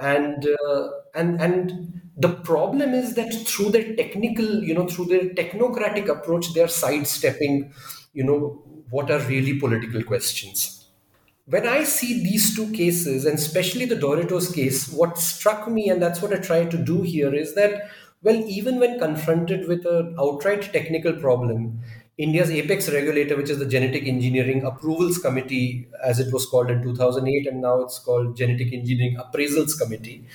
and 0.00 0.46
uh, 0.46 0.88
and 1.14 1.40
and 1.40 2.00
the 2.16 2.34
problem 2.34 2.94
is 2.94 3.14
that 3.14 3.32
through 3.46 3.70
their 3.70 3.94
technical 3.96 4.62
you 4.62 4.74
know 4.74 4.86
through 4.86 5.06
their 5.06 5.28
technocratic 5.40 6.08
approach 6.08 6.52
they 6.54 6.60
are 6.60 6.68
sidestepping 6.68 7.72
you 8.12 8.24
know 8.24 8.62
what 8.90 9.10
are 9.10 9.20
really 9.20 9.58
political 9.58 10.02
questions. 10.02 10.74
When 11.46 11.66
i 11.66 11.82
see 11.84 12.22
these 12.22 12.54
two 12.54 12.70
cases 12.72 13.24
and 13.24 13.38
especially 13.38 13.86
the 13.86 13.96
doritos 13.96 14.54
case 14.54 14.92
what 14.92 15.18
struck 15.18 15.66
me 15.68 15.88
and 15.88 16.02
that's 16.02 16.20
what 16.20 16.34
i 16.34 16.36
try 16.36 16.64
to 16.66 16.76
do 16.76 17.00
here 17.02 17.34
is 17.34 17.54
that 17.54 17.88
well 18.22 18.36
even 18.56 18.78
when 18.78 18.98
confronted 18.98 19.66
with 19.66 19.86
an 19.86 20.14
outright 20.18 20.70
technical 20.74 21.14
problem 21.14 21.80
India's 22.18 22.50
apex 22.50 22.90
regulator, 22.90 23.36
which 23.36 23.48
is 23.48 23.60
the 23.60 23.66
Genetic 23.66 24.08
Engineering 24.08 24.64
Approvals 24.64 25.18
Committee, 25.18 25.86
as 26.04 26.18
it 26.18 26.32
was 26.32 26.46
called 26.46 26.68
in 26.68 26.82
2008, 26.82 27.46
and 27.46 27.62
now 27.62 27.80
it's 27.80 28.00
called 28.00 28.36
Genetic 28.36 28.72
Engineering 28.72 29.16
Appraisals 29.16 29.78
Committee, 29.78 30.26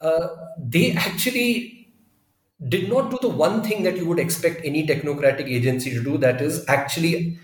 uh, 0.00 0.28
they 0.58 0.92
actually 0.92 1.88
did 2.68 2.88
not 2.88 3.10
do 3.10 3.18
the 3.20 3.28
one 3.28 3.62
thing 3.62 3.82
that 3.82 3.96
you 3.96 4.06
would 4.06 4.18
expect 4.18 4.60
any 4.64 4.86
technocratic 4.86 5.46
agency 5.46 5.90
to 5.90 6.02
do 6.02 6.16
that 6.18 6.40
is 6.40 6.64
actually 6.68 7.38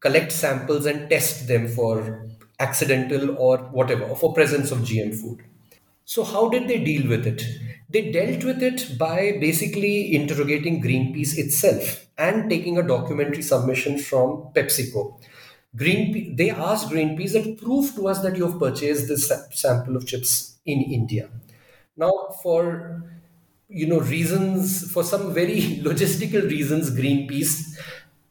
collect 0.00 0.32
samples 0.32 0.86
and 0.86 1.08
test 1.10 1.46
them 1.48 1.68
for 1.68 2.26
accidental 2.60 3.36
or 3.38 3.58
whatever, 3.58 4.14
for 4.14 4.32
presence 4.32 4.70
of 4.70 4.78
GM 4.78 5.14
food. 5.14 5.44
So, 6.04 6.22
how 6.22 6.48
did 6.48 6.68
they 6.68 6.82
deal 6.82 7.08
with 7.08 7.26
it? 7.26 7.42
They 7.88 8.10
dealt 8.10 8.44
with 8.44 8.62
it 8.62 8.98
by 8.98 9.38
basically 9.40 10.14
interrogating 10.14 10.82
Greenpeace 10.82 11.38
itself 11.38 12.06
and 12.18 12.50
taking 12.50 12.78
a 12.78 12.86
documentary 12.86 13.42
submission 13.42 13.98
from 13.98 14.48
PepsiCo. 14.54 15.18
Greenpeace, 15.76 16.36
they 16.36 16.50
asked 16.50 16.88
Greenpeace 16.88 17.32
that 17.32 17.58
prove 17.58 17.94
to 17.94 18.08
us 18.08 18.20
that 18.22 18.36
you 18.36 18.48
have 18.48 18.58
purchased 18.58 19.08
this 19.08 19.32
sample 19.52 19.96
of 19.96 20.06
chips 20.06 20.58
in 20.66 20.82
India. 20.82 21.28
Now, 21.96 22.28
for 22.42 23.04
you 23.68 23.86
know 23.86 24.00
reasons, 24.00 24.90
for 24.92 25.04
some 25.04 25.32
very 25.32 25.60
logistical 25.82 26.42
reasons, 26.48 26.90
Greenpeace 26.90 27.76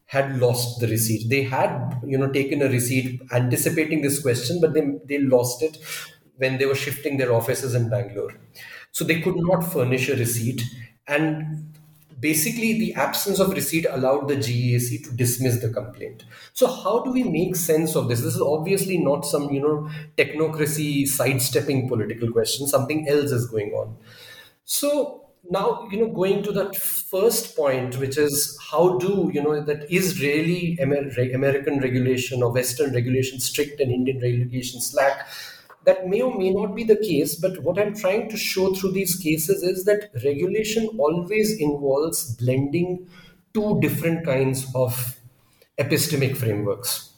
had 0.05 0.39
lost 0.39 0.79
the 0.79 0.87
receipt. 0.87 1.29
They 1.29 1.43
had 1.43 1.99
you 2.05 2.17
know 2.17 2.31
taken 2.31 2.61
a 2.61 2.69
receipt 2.69 3.21
anticipating 3.31 4.01
this 4.01 4.21
question, 4.21 4.59
but 4.61 4.73
they 4.73 4.83
they 5.05 5.19
lost 5.19 5.63
it 5.63 5.77
when 6.37 6.57
they 6.57 6.65
were 6.65 6.75
shifting 6.75 7.17
their 7.17 7.31
offices 7.33 7.73
in 7.75 7.89
Bangalore. 7.89 8.33
So 8.91 9.03
they 9.03 9.21
could 9.21 9.35
not 9.37 9.61
furnish 9.61 10.09
a 10.09 10.15
receipt. 10.15 10.61
And 11.07 11.72
basically, 12.23 12.79
the 12.79 12.93
absence 12.95 13.39
of 13.39 13.51
receipt 13.51 13.85
allowed 13.89 14.27
the 14.29 14.35
GEAC 14.35 15.03
to 15.03 15.11
dismiss 15.11 15.61
the 15.61 15.69
complaint. 15.69 16.23
So, 16.53 16.65
how 16.67 17.01
do 17.03 17.11
we 17.11 17.23
make 17.23 17.55
sense 17.55 17.95
of 17.95 18.07
this? 18.07 18.21
This 18.21 18.35
is 18.35 18.41
obviously 18.41 18.97
not 18.97 19.25
some, 19.25 19.51
you 19.51 19.61
know, 19.61 19.89
technocracy 20.17 21.07
sidestepping 21.07 21.87
political 21.89 22.31
question. 22.31 22.65
Something 22.67 23.07
else 23.09 23.31
is 23.31 23.45
going 23.47 23.73
on. 23.73 23.97
So, 24.65 25.19
now 25.49 25.89
you 25.91 25.99
know 25.99 26.07
going 26.07 26.41
to 26.41 26.53
that 26.53 26.73
first 26.73 27.53
point 27.53 27.97
which 27.97 28.17
is 28.17 28.57
how 28.71 28.97
do 28.97 29.29
you 29.33 29.43
know 29.43 29.61
that 29.61 29.91
is 29.91 30.21
really 30.21 30.77
Amer- 30.79 31.09
american 31.33 31.81
regulation 31.81 32.41
or 32.41 32.49
western 32.53 32.93
regulation 32.93 33.41
strict 33.41 33.81
and 33.81 33.91
indian 33.91 34.21
regulation 34.21 34.79
slack 34.79 35.27
that 35.85 36.07
may 36.07 36.21
or 36.21 36.37
may 36.37 36.51
not 36.51 36.75
be 36.75 36.83
the 36.83 36.95
case, 36.95 37.35
but 37.35 37.59
what 37.63 37.77
I'm 37.79 37.95
trying 37.95 38.29
to 38.29 38.37
show 38.37 38.73
through 38.73 38.91
these 38.91 39.15
cases 39.15 39.63
is 39.63 39.85
that 39.85 40.11
regulation 40.23 40.87
always 40.97 41.59
involves 41.59 42.35
blending 42.35 43.07
two 43.53 43.79
different 43.81 44.25
kinds 44.25 44.65
of 44.75 45.19
epistemic 45.77 46.37
frameworks. 46.37 47.09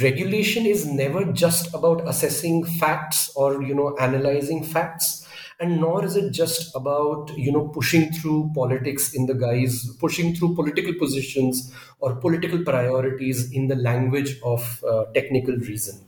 Regulation 0.00 0.64
is 0.66 0.86
never 0.86 1.24
just 1.32 1.74
about 1.74 2.08
assessing 2.08 2.64
facts 2.64 3.30
or 3.34 3.62
you 3.62 3.74
know 3.74 3.96
analyzing 3.98 4.62
facts, 4.64 5.26
and 5.58 5.80
nor 5.80 6.04
is 6.04 6.14
it 6.16 6.30
just 6.32 6.74
about 6.76 7.36
you 7.36 7.50
know 7.50 7.66
pushing 7.68 8.12
through 8.12 8.52
politics 8.54 9.12
in 9.12 9.26
the 9.26 9.34
guise, 9.34 9.88
pushing 9.96 10.34
through 10.36 10.54
political 10.54 10.94
positions 10.94 11.72
or 12.00 12.14
political 12.16 12.62
priorities 12.62 13.50
in 13.52 13.66
the 13.66 13.74
language 13.76 14.38
of 14.44 14.84
uh, 14.84 15.04
technical 15.14 15.56
reason 15.56 16.00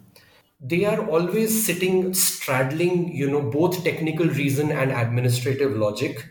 they 0.64 0.84
are 0.84 1.06
always 1.08 1.64
sitting 1.66 2.14
straddling 2.14 3.14
you 3.14 3.30
know 3.30 3.42
both 3.42 3.84
technical 3.84 4.26
reason 4.26 4.72
and 4.72 4.90
administrative 4.92 5.76
logic. 5.76 6.26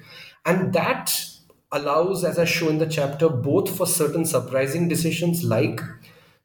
And 0.46 0.74
that 0.74 1.14
allows 1.72 2.24
as 2.24 2.38
i 2.38 2.46
show 2.46 2.70
in 2.70 2.78
the 2.78 2.86
chapter 2.86 3.28
both 3.28 3.76
for 3.76 3.88
certain 3.88 4.26
surprising 4.26 4.88
decisions 4.88 5.44
like 5.44 5.80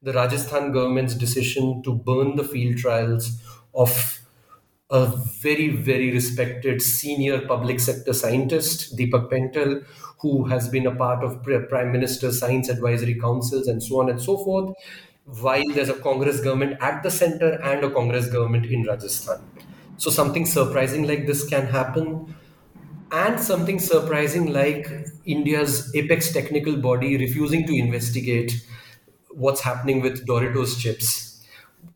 the 0.02 0.12
rajasthan 0.14 0.72
government's 0.72 1.14
decision 1.14 1.82
to 1.82 1.94
burn 1.94 2.34
the 2.36 2.44
field 2.44 2.78
trials 2.78 3.28
of 3.74 4.20
a 4.90 5.06
very 5.42 5.68
very 5.68 6.10
respected 6.10 6.80
senior 6.80 7.40
public 7.46 7.78
sector 7.78 8.14
scientist 8.14 8.96
deepak 8.96 9.28
Pental 9.32 9.84
who 10.20 10.44
has 10.46 10.68
been 10.70 10.86
a 10.86 10.94
part 10.94 11.22
of 11.22 11.42
prime 11.44 11.92
minister's 11.92 12.38
science 12.38 12.70
advisory 12.70 13.18
councils 13.20 13.68
and 13.68 13.82
so 13.82 14.00
on 14.00 14.08
and 14.08 14.20
so 14.20 14.38
forth 14.44 14.74
while 15.40 15.62
there's 15.74 15.88
a 15.88 15.94
Congress 15.94 16.40
government 16.40 16.78
at 16.80 17.02
the 17.02 17.10
center 17.10 17.60
and 17.62 17.84
a 17.84 17.90
Congress 17.90 18.28
government 18.28 18.66
in 18.66 18.84
Rajasthan. 18.84 19.40
So 19.96 20.10
something 20.10 20.46
surprising 20.46 21.06
like 21.06 21.26
this 21.26 21.48
can 21.48 21.66
happen. 21.66 22.34
And 23.10 23.40
something 23.40 23.78
surprising 23.78 24.52
like 24.52 24.90
India's 25.24 25.94
apex 25.94 26.32
technical 26.32 26.76
body 26.76 27.16
refusing 27.16 27.66
to 27.66 27.74
investigate 27.74 28.52
what's 29.30 29.62
happening 29.62 30.00
with 30.02 30.26
Doritos 30.26 30.78
chips 30.78 31.27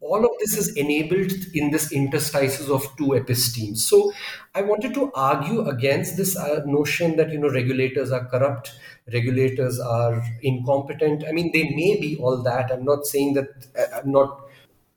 all 0.01 0.25
of 0.25 0.31
this 0.41 0.57
is 0.57 0.77
enabled 0.77 1.33
in 1.55 1.71
this 1.71 1.93
interstices 1.93 2.69
of 2.71 2.83
two 2.97 3.09
epistemes. 3.15 3.79
So 3.79 4.13
I 4.55 4.63
wanted 4.63 4.95
to 4.95 5.11
argue 5.15 5.67
against 5.69 6.17
this 6.17 6.37
uh, 6.37 6.63
notion 6.67 7.17
that 7.17 7.31
you 7.31 7.39
know 7.39 7.51
regulators 7.51 8.11
are 8.13 8.25
corrupt, 8.27 8.73
regulators 9.13 9.79
are 9.81 10.23
incompetent. 10.43 11.25
I 11.29 11.33
mean, 11.33 11.51
they 11.53 11.65
may 11.65 11.99
be 12.01 12.17
all 12.17 12.43
that. 12.43 12.71
I'm 12.71 12.85
not 12.85 13.07
saying 13.07 13.35
that. 13.35 13.49
Uh, 13.79 13.99
I'm 14.01 14.11
not. 14.13 14.41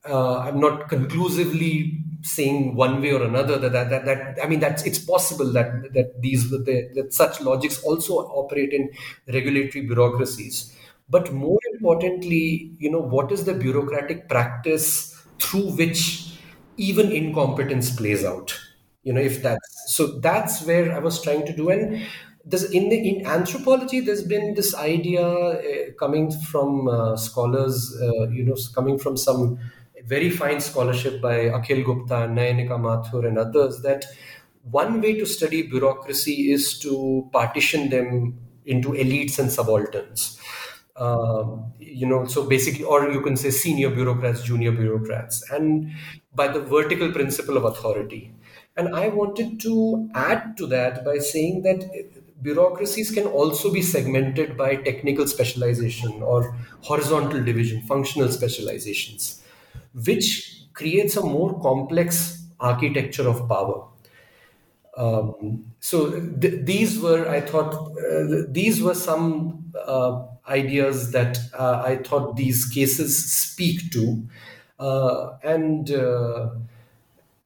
Uh, 0.08 0.38
I'm 0.38 0.60
not 0.60 0.88
conclusively 0.88 2.00
saying 2.22 2.76
one 2.76 3.02
way 3.02 3.10
or 3.12 3.24
another 3.24 3.58
that 3.58 3.72
that, 3.72 3.90
that, 3.90 4.04
that 4.04 4.38
I 4.42 4.46
mean 4.46 4.60
that's 4.60 4.84
it's 4.84 5.00
possible 5.00 5.52
that 5.52 5.92
that 5.94 6.22
these 6.22 6.48
that, 6.50 6.64
that 6.94 7.12
such 7.12 7.40
logics 7.40 7.82
also 7.82 8.14
operate 8.14 8.72
in 8.72 8.90
regulatory 9.26 9.84
bureaucracies 9.84 10.72
but 11.08 11.32
more 11.32 11.58
importantly 11.76 12.72
you 12.78 12.90
know 12.90 13.00
what 13.00 13.32
is 13.32 13.44
the 13.44 13.54
bureaucratic 13.54 14.28
practice 14.28 14.88
through 15.38 15.70
which 15.72 16.32
even 16.76 17.10
incompetence 17.12 17.94
plays 17.94 18.24
out? 18.24 18.58
You 19.02 19.12
know 19.12 19.20
if 19.20 19.42
that's 19.42 19.94
so 19.94 20.18
that's 20.18 20.66
where 20.66 20.92
i 20.94 20.98
was 20.98 21.22
trying 21.22 21.46
to 21.46 21.52
do. 21.56 21.70
And 21.70 22.02
this 22.44 22.64
in 22.70 22.88
the 22.88 22.96
in 23.08 23.26
anthropology 23.26 24.00
there's 24.00 24.22
been 24.22 24.54
this 24.54 24.74
idea 24.74 25.24
uh, 25.26 25.92
coming 25.98 26.30
from 26.30 26.88
uh, 26.88 27.16
scholars 27.16 27.96
uh, 28.00 28.28
you 28.28 28.44
know 28.44 28.56
coming 28.74 28.98
from 28.98 29.16
some 29.16 29.58
very 30.04 30.30
fine 30.30 30.60
scholarship 30.60 31.20
by 31.20 31.36
akhil 31.58 31.84
gupta 31.88 32.18
nayanika 32.38 32.78
mathur 32.86 33.26
and 33.26 33.38
others 33.38 33.80
that 33.82 34.04
one 34.70 35.00
way 35.00 35.12
to 35.18 35.26
study 35.26 35.62
bureaucracy 35.62 36.52
is 36.52 36.78
to 36.78 37.28
partition 37.32 37.88
them 37.90 38.38
into 38.64 38.90
elites 38.90 39.38
and 39.38 39.50
subalterns 39.50 40.38
um, 40.98 41.72
you 41.78 42.06
know, 42.06 42.26
so 42.26 42.46
basically, 42.46 42.84
or 42.84 43.10
you 43.10 43.20
can 43.20 43.36
say 43.36 43.50
senior 43.50 43.90
bureaucrats, 43.90 44.42
junior 44.42 44.72
bureaucrats, 44.72 45.48
and 45.50 45.92
by 46.34 46.48
the 46.48 46.60
vertical 46.60 47.12
principle 47.12 47.56
of 47.56 47.64
authority. 47.64 48.34
And 48.76 48.94
I 48.94 49.08
wanted 49.08 49.60
to 49.60 50.10
add 50.14 50.56
to 50.58 50.66
that 50.68 51.04
by 51.04 51.18
saying 51.18 51.62
that 51.62 51.84
bureaucracies 52.42 53.10
can 53.10 53.26
also 53.26 53.72
be 53.72 53.82
segmented 53.82 54.56
by 54.56 54.76
technical 54.76 55.26
specialization 55.26 56.22
or 56.22 56.54
horizontal 56.82 57.42
division, 57.42 57.82
functional 57.82 58.28
specializations, 58.28 59.42
which 59.94 60.64
creates 60.74 61.16
a 61.16 61.22
more 61.22 61.60
complex 61.60 62.44
architecture 62.60 63.28
of 63.28 63.48
power. 63.48 63.88
Um, 64.96 65.66
so 65.80 66.20
th- 66.40 66.64
these 66.64 66.98
were, 67.00 67.28
I 67.28 67.40
thought, 67.40 67.74
uh, 67.74 68.44
these 68.48 68.82
were 68.82 68.94
some 68.94 69.64
uh, 69.86 70.22
ideas 70.48 71.12
that 71.12 71.38
uh, 71.54 71.82
I 71.84 71.96
thought 71.96 72.36
these 72.36 72.64
cases 72.66 73.32
speak 73.32 73.90
to, 73.92 74.26
uh, 74.78 75.36
and 75.42 75.90
uh, 75.90 76.50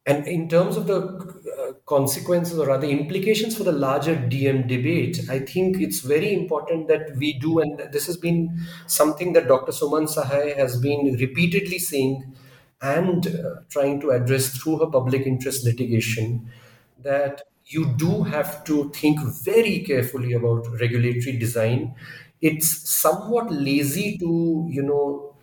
and 0.06 0.26
in 0.26 0.48
terms 0.48 0.76
of 0.76 0.86
the 0.86 0.98
uh, 0.98 1.72
consequences 1.86 2.58
or 2.58 2.66
rather 2.66 2.86
implications 2.86 3.56
for 3.56 3.64
the 3.64 3.72
larger 3.72 4.16
GM 4.16 4.66
debate, 4.66 5.20
I 5.28 5.40
think 5.40 5.76
it's 5.80 6.00
very 6.00 6.32
important 6.32 6.88
that 6.88 7.16
we 7.16 7.34
do, 7.38 7.60
and 7.60 7.78
this 7.92 8.06
has 8.06 8.16
been 8.16 8.58
something 8.86 9.34
that 9.34 9.46
Dr. 9.46 9.72
Suman 9.72 10.08
Sahai 10.08 10.56
has 10.56 10.80
been 10.80 11.16
repeatedly 11.20 11.78
saying 11.78 12.34
and 12.80 13.26
trying 13.68 14.00
to 14.00 14.10
address 14.10 14.48
through 14.56 14.78
her 14.78 14.86
public 14.86 15.26
interest 15.26 15.64
litigation 15.64 16.50
that 17.02 17.42
you 17.66 17.94
do 17.96 18.22
have 18.22 18.64
to 18.64 18.90
think 18.90 19.20
very 19.44 19.80
carefully 19.80 20.32
about 20.32 20.66
regulatory 20.80 21.36
design. 21.36 21.94
It's 22.40 22.88
somewhat 22.88 23.52
lazy 23.52 24.16
to, 24.18 24.66
you 24.70 24.82
know, 24.82 25.36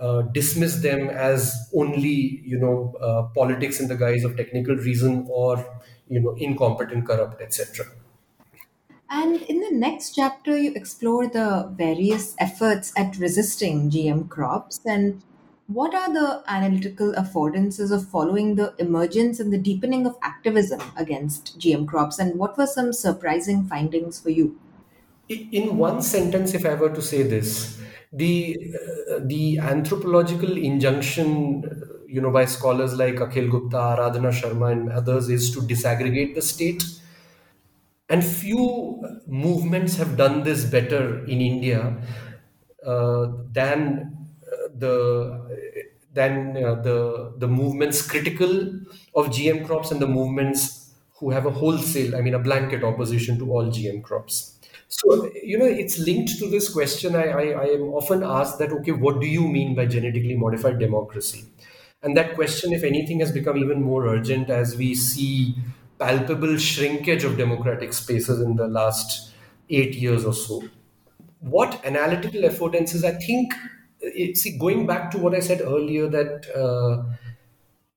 uh, 0.00 0.22
dismiss 0.22 0.76
them 0.82 1.08
as 1.10 1.70
only, 1.74 2.40
you 2.44 2.58
know, 2.58 2.94
uh, 3.00 3.22
politics 3.34 3.80
in 3.80 3.88
the 3.88 3.96
guise 3.96 4.24
of 4.24 4.36
technical 4.36 4.76
reason 4.76 5.26
or, 5.30 5.56
you 6.08 6.20
know, 6.20 6.34
incompetent, 6.36 7.06
corrupt, 7.06 7.40
etc. 7.42 7.86
And 9.10 9.42
in 9.42 9.58
the 9.58 9.72
next 9.72 10.14
chapter, 10.14 10.56
you 10.56 10.72
explore 10.74 11.26
the 11.26 11.68
various 11.76 12.36
efforts 12.38 12.92
at 12.96 13.16
resisting 13.18 13.90
GM 13.90 14.28
crops 14.28 14.80
and 14.86 15.22
what 15.66 15.94
are 15.96 16.12
the 16.12 16.44
analytical 16.46 17.12
affordances 17.12 17.90
of 17.90 18.08
following 18.08 18.54
the 18.54 18.74
emergence 18.78 19.40
and 19.40 19.52
the 19.52 19.58
deepening 19.58 20.06
of 20.06 20.16
activism 20.22 20.80
against 20.96 21.58
GM 21.58 21.86
crops? 21.88 22.20
And 22.20 22.38
what 22.38 22.56
were 22.56 22.68
some 22.68 22.92
surprising 22.92 23.66
findings 23.66 24.20
for 24.20 24.30
you? 24.30 24.58
In 25.28 25.76
one 25.76 26.00
sentence, 26.00 26.54
if 26.54 26.64
I 26.64 26.74
were 26.74 26.88
to 26.88 27.02
say 27.02 27.22
this, 27.22 27.78
the 28.12 28.56
uh, 29.12 29.18
the 29.26 29.58
anthropological 29.58 30.56
injunction, 30.56 31.62
you 32.08 32.22
know, 32.22 32.30
by 32.30 32.46
scholars 32.46 32.94
like 32.94 33.16
Akhil 33.16 33.50
Gupta, 33.50 33.76
Aradhana 33.76 34.32
Sharma, 34.32 34.72
and 34.72 34.90
others, 34.90 35.28
is 35.28 35.50
to 35.52 35.60
disaggregate 35.60 36.34
the 36.34 36.40
state. 36.40 36.82
And 38.08 38.24
few 38.24 39.20
movements 39.26 39.96
have 39.96 40.16
done 40.16 40.42
this 40.42 40.64
better 40.64 41.24
in 41.26 41.40
India 41.42 41.96
uh, 42.86 43.26
than 43.52 44.16
the 44.74 45.84
than 46.14 46.56
uh, 46.56 46.74
the 46.76 47.34
the 47.36 47.46
movements 47.48 48.00
critical 48.08 48.52
of 49.14 49.28
GM 49.30 49.66
crops 49.66 49.90
and 49.90 50.00
the 50.00 50.06
movements 50.08 50.94
who 51.18 51.30
have 51.30 51.44
a 51.46 51.50
wholesale, 51.50 52.14
I 52.16 52.20
mean, 52.22 52.34
a 52.34 52.38
blanket 52.38 52.82
opposition 52.84 53.38
to 53.40 53.52
all 53.52 53.66
GM 53.70 54.02
crops. 54.02 54.57
So, 54.90 55.30
you 55.42 55.58
know, 55.58 55.66
it's 55.66 55.98
linked 55.98 56.38
to 56.38 56.48
this 56.48 56.72
question. 56.72 57.14
I, 57.14 57.24
I, 57.28 57.42
I 57.50 57.64
am 57.66 57.82
often 57.92 58.22
asked 58.22 58.58
that, 58.58 58.72
okay, 58.72 58.92
what 58.92 59.20
do 59.20 59.26
you 59.26 59.46
mean 59.46 59.74
by 59.74 59.86
genetically 59.86 60.34
modified 60.36 60.78
democracy? 60.78 61.44
And 62.02 62.16
that 62.16 62.34
question, 62.34 62.72
if 62.72 62.84
anything, 62.84 63.20
has 63.20 63.30
become 63.32 63.58
even 63.58 63.82
more 63.82 64.06
urgent 64.06 64.48
as 64.50 64.76
we 64.76 64.94
see 64.94 65.56
palpable 65.98 66.56
shrinkage 66.56 67.24
of 67.24 67.36
democratic 67.36 67.92
spaces 67.92 68.40
in 68.40 68.56
the 68.56 68.68
last 68.68 69.32
eight 69.68 69.94
years 69.94 70.24
or 70.24 70.32
so. 70.32 70.62
What 71.40 71.84
analytical 71.84 72.42
affordances, 72.42 73.04
I 73.04 73.18
think, 73.18 73.52
see, 74.36 74.56
going 74.58 74.86
back 74.86 75.10
to 75.10 75.18
what 75.18 75.34
I 75.34 75.40
said 75.40 75.60
earlier, 75.60 76.08
that 76.08 76.46
uh, 76.56 77.04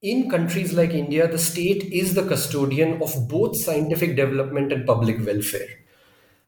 in 0.01 0.29
countries 0.29 0.73
like 0.73 0.91
India, 0.91 1.27
the 1.27 1.37
state 1.37 1.83
is 1.93 2.13
the 2.15 2.27
custodian 2.27 3.01
of 3.01 3.27
both 3.29 3.55
scientific 3.55 4.15
development 4.15 4.73
and 4.73 4.85
public 4.85 5.23
welfare, 5.25 5.67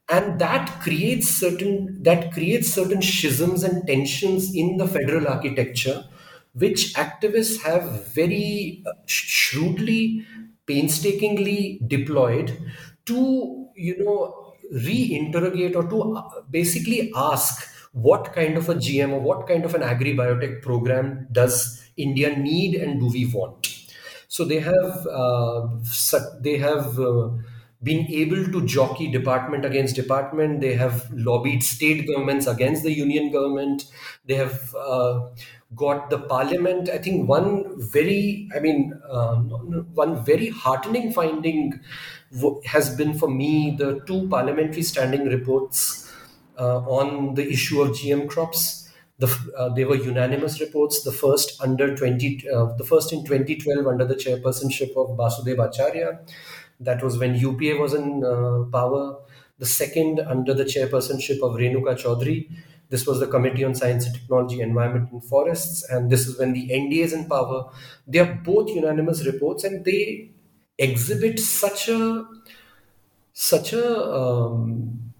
and 0.10 0.40
that 0.40 0.82
creates 0.82 1.30
certain 1.30 2.02
that 2.04 2.32
creates 2.34 2.72
certain 2.74 3.02
schisms 3.02 3.64
and 3.64 3.86
tensions 3.88 4.54
in 4.54 4.78
the 4.78 4.88
federal 4.88 5.28
architecture, 5.28 6.04
which 6.54 6.94
activists 6.96 7.62
have 7.64 8.08
very 8.14 8.84
uh, 8.86 8.92
shrewdly, 9.06 10.26
painstakingly 10.66 11.80
deployed 11.88 12.58
to 13.06 13.70
you 13.76 13.98
know 14.04 14.54
reinterrogate 14.74 15.76
or 15.76 15.88
to 15.90 16.16
uh, 16.18 16.42
basically 16.50 17.12
ask 17.16 17.68
what 17.94 18.34
kind 18.34 18.58
of 18.58 18.70
a 18.70 18.76
GM 18.76 19.12
or 19.14 19.20
what 19.22 19.48
kind 19.48 19.66
of 19.66 19.76
an 19.76 19.84
agri-biotech 19.84 20.62
program 20.62 21.28
does 21.32 21.84
India 21.96 22.36
need 22.36 22.76
and 22.76 23.00
do 23.00 23.08
we 23.08 23.26
want? 23.32 23.70
So 24.28 24.44
they 24.46 24.60
have 24.60 25.08
uh, 25.08 25.68
they 26.40 26.58
have 26.58 27.00
uh, 27.00 27.30
been 27.84 28.08
able 28.08 28.46
to 28.52 28.66
jockey 28.66 29.12
department 29.12 29.66
against 29.66 29.96
department. 29.96 30.62
They 30.62 30.74
have 30.76 31.12
lobbied 31.12 31.64
state 31.64 32.08
governments 32.08 32.48
against 32.48 32.84
the 32.84 32.92
union 32.94 33.32
government. 33.32 33.86
They 34.26 34.36
have 34.36 34.74
uh, 34.76 35.30
got 35.76 36.10
the 36.10 36.20
parliament. 36.20 36.90
I 36.90 36.98
think 36.98 37.28
one 37.28 37.80
very, 37.82 38.50
I 38.56 38.60
mean, 38.60 38.94
uh, 39.08 39.36
one 39.36 40.24
very 40.24 40.50
heartening 40.50 41.12
finding 41.12 41.82
has 42.66 42.96
been 42.96 43.18
for 43.18 43.30
me 43.30 43.76
the 43.78 44.02
two 44.08 44.28
parliamentary 44.30 44.82
standing 44.84 45.26
reports 45.26 46.12
uh, 46.58 46.80
on 46.80 47.36
the 47.36 47.48
issue 47.50 47.82
of 47.82 47.90
GM 47.92 48.28
crops. 48.30 48.80
The, 49.20 49.28
uh, 49.56 49.70
they 49.70 49.86
were 49.86 49.96
unanimous 49.96 50.60
reports. 50.60 51.04
The 51.04 51.12
first 51.12 51.62
under 51.62 51.96
20, 51.96 52.50
uh, 52.50 52.74
the 52.78 52.84
first 52.84 53.14
in 53.14 53.24
2012 53.26 53.86
under 53.86 54.06
the 54.06 54.16
chairpersonship 54.16 54.90
of 54.98 55.18
Basudeb 55.18 55.58
Acharia. 55.58 56.20
That 56.84 57.04
was 57.04 57.18
when 57.18 57.36
UPA 57.36 57.78
was 57.80 57.94
in 57.94 58.24
uh, 58.24 58.64
power. 58.72 59.20
The 59.60 59.66
second 59.66 60.20
under 60.20 60.54
the 60.54 60.64
chairpersonship 60.66 61.38
of 61.42 61.56
Renuka 61.60 61.96
Chowdhury. 61.98 62.50
This 62.90 63.08
was 63.08 63.20
the 63.20 63.28
Committee 63.28 63.64
on 63.64 63.74
Science 63.76 64.06
and 64.06 64.14
Technology, 64.16 64.62
Environment 64.62 65.12
and 65.12 65.24
Forests. 65.24 65.84
And 65.90 66.10
this 66.12 66.28
is 66.28 66.38
when 66.40 66.54
the 66.54 66.70
NDA 66.72 67.04
is 67.04 67.14
in 67.14 67.28
power. 67.28 67.72
They 68.08 68.20
are 68.20 68.34
both 68.44 68.70
unanimous 68.70 69.26
reports 69.26 69.64
and 69.64 69.84
they 69.86 70.32
exhibit 70.78 71.40
such 71.40 71.88
a 71.90 72.26
such 73.34 73.74
a 73.74 74.12
um, 74.14 75.14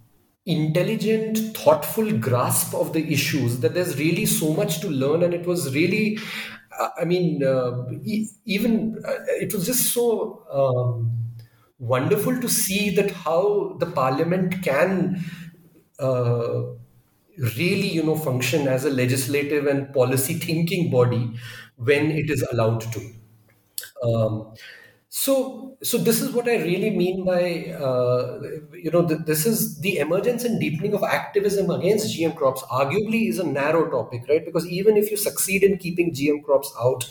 intelligent 0.46 1.56
thoughtful 1.56 2.18
grasp 2.18 2.74
of 2.76 2.94
the 2.94 3.12
issues 3.12 3.60
that 3.62 3.74
there's 3.74 3.98
really 3.98 4.26
so 4.26 4.54
much 4.54 4.82
to 4.82 4.90
learn 4.90 5.24
and 5.24 5.34
it 5.34 5.46
was 5.48 5.74
really 5.74 6.20
uh, 6.80 6.90
i 7.00 7.06
mean 7.06 7.42
uh, 7.44 7.72
even 8.46 9.02
uh, 9.08 9.14
it 9.46 9.54
was 9.54 9.66
just 9.66 9.94
so 9.94 10.46
um, 10.52 11.12
wonderful 11.92 12.40
to 12.40 12.50
see 12.50 12.90
that 12.96 13.12
how 13.12 13.76
the 13.80 13.86
parliament 13.86 14.62
can 14.64 15.24
uh, 16.00 16.62
really 17.58 17.90
you 17.90 18.04
know 18.04 18.16
function 18.16 18.68
as 18.68 18.86
a 18.86 18.90
legislative 18.90 19.66
and 19.68 19.94
policy 19.94 20.36
thinking 20.36 20.90
body 20.92 21.34
when 21.78 22.12
it 22.12 22.30
is 22.30 22.42
allowed 22.52 22.82
to 22.82 23.02
um, 24.04 24.54
so, 25.10 25.78
so 25.84 26.00
this 26.00 26.22
is 26.22 26.32
what 26.32 26.48
I 26.48 26.56
really 26.58 26.90
mean 26.90 27.24
by, 27.24 27.68
uh, 27.80 28.40
you 28.74 28.90
know, 28.90 29.08
th- 29.08 29.22
this 29.28 29.46
is 29.46 29.80
the 29.80 30.00
emergence 30.00 30.44
and 30.44 30.60
deepening 30.60 30.96
of 30.96 31.04
activism 31.04 31.70
against 31.70 32.16
GM 32.16 32.36
crops. 32.36 32.64
Arguably, 32.64 33.30
is 33.30 33.38
a 33.38 33.44
narrow 33.46 33.92
topic, 33.92 34.24
right? 34.28 34.44
Because 34.44 34.66
even 34.68 34.98
if 34.98 35.12
you 35.12 35.18
succeed 35.18 35.64
in 35.64 35.78
keeping 35.78 36.14
GM 36.16 36.42
crops 36.44 36.74
out, 36.82 37.08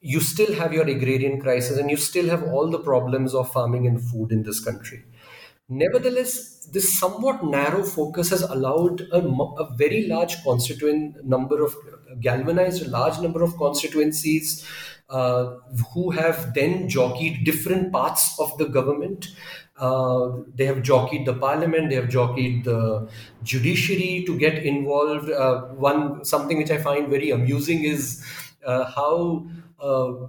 you 0.00 0.20
still 0.20 0.54
have 0.54 0.72
your 0.72 0.86
agrarian 0.88 1.40
crisis, 1.40 1.78
and 1.78 1.90
you 1.90 1.96
still 1.96 2.28
have 2.28 2.42
all 2.44 2.68
the 2.70 2.78
problems 2.78 3.34
of 3.34 3.52
farming 3.52 3.86
and 3.86 4.02
food 4.02 4.32
in 4.32 4.42
this 4.42 4.60
country. 4.60 5.04
Nevertheless, 5.68 6.66
this 6.72 6.98
somewhat 6.98 7.44
narrow 7.44 7.84
focus 7.84 8.30
has 8.30 8.42
allowed 8.42 9.02
a, 9.12 9.18
a 9.18 9.74
very 9.76 10.06
large 10.08 10.42
constituent 10.42 11.24
number 11.24 11.62
of 11.64 11.76
galvanized 12.20 12.84
a 12.84 12.88
large 12.88 13.20
number 13.20 13.42
of 13.42 13.56
constituencies 13.56 14.66
uh, 15.10 15.56
who 15.92 16.10
have 16.10 16.54
then 16.54 16.88
jockeyed 16.88 17.44
different 17.44 17.92
parts 17.92 18.38
of 18.40 18.56
the 18.58 18.66
government. 18.66 19.28
Uh, 19.76 20.38
they 20.54 20.66
have 20.66 20.82
jockeyed 20.82 21.26
the 21.26 21.34
parliament, 21.34 21.88
they 21.88 21.96
have 21.96 22.08
jockeyed 22.08 22.64
the 22.64 23.08
judiciary 23.42 24.24
to 24.26 24.36
get 24.38 24.58
involved. 24.58 25.30
Uh, 25.30 25.62
one 25.88 26.24
something 26.24 26.58
which 26.58 26.70
I 26.70 26.78
find 26.78 27.08
very 27.08 27.30
amusing 27.30 27.84
is 27.84 28.24
uh, 28.64 28.84
how 28.84 29.46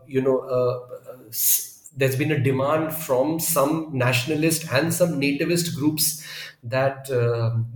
you 0.07 0.21
know 0.21 0.39
uh, 0.39 0.79
there's 1.95 2.15
been 2.15 2.31
a 2.31 2.39
demand 2.39 2.93
from 2.93 3.39
some 3.39 3.89
nationalist 3.93 4.71
and 4.71 4.93
some 4.93 5.19
nativist 5.19 5.75
groups 5.75 6.25
that 6.63 7.09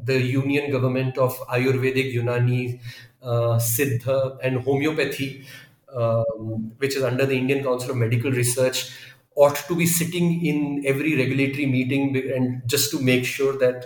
the 0.03 0.21
union 0.21 0.71
government 0.71 1.17
of 1.17 1.37
Ayurvedic 1.49 2.13
Unani 2.15 2.79
uh, 3.21 3.57
Siddha, 3.57 4.37
and 4.43 4.57
homeopathy, 4.61 5.45
um, 5.93 6.71
which 6.77 6.95
is 6.95 7.03
under 7.03 7.25
the 7.25 7.35
Indian 7.35 7.63
Council 7.63 7.91
of 7.91 7.97
Medical 7.97 8.31
Research, 8.31 8.91
ought 9.35 9.55
to 9.67 9.75
be 9.75 9.85
sitting 9.85 10.45
in 10.45 10.83
every 10.85 11.15
regulatory 11.17 11.65
meeting 11.65 12.15
and 12.15 12.61
just 12.67 12.91
to 12.91 13.01
make 13.01 13.25
sure 13.25 13.57
that 13.57 13.85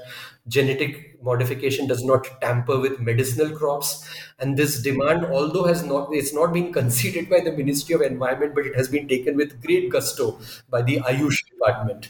genetic 0.50 1.22
modification 1.24 1.88
does 1.88 2.04
not 2.04 2.28
tamper 2.42 2.80
with 2.80 3.00
medicinal 3.00 3.50
crops 3.58 4.10
and 4.40 4.58
this 4.58 4.82
demand 4.82 5.26
although 5.26 5.66
has 5.66 5.84
not 5.84 6.10
it's 6.12 6.34
not 6.34 6.54
been 6.54 6.72
conceded 6.74 7.30
by 7.30 7.40
the 7.40 7.52
ministry 7.52 7.94
of 7.96 8.02
environment 8.02 8.56
but 8.56 8.66
it 8.66 8.76
has 8.76 8.88
been 8.88 9.08
taken 9.08 9.36
with 9.38 9.62
great 9.66 9.90
gusto 9.90 10.40
by 10.70 10.82
the 10.82 10.98
ayush 11.12 11.40
department 11.52 12.10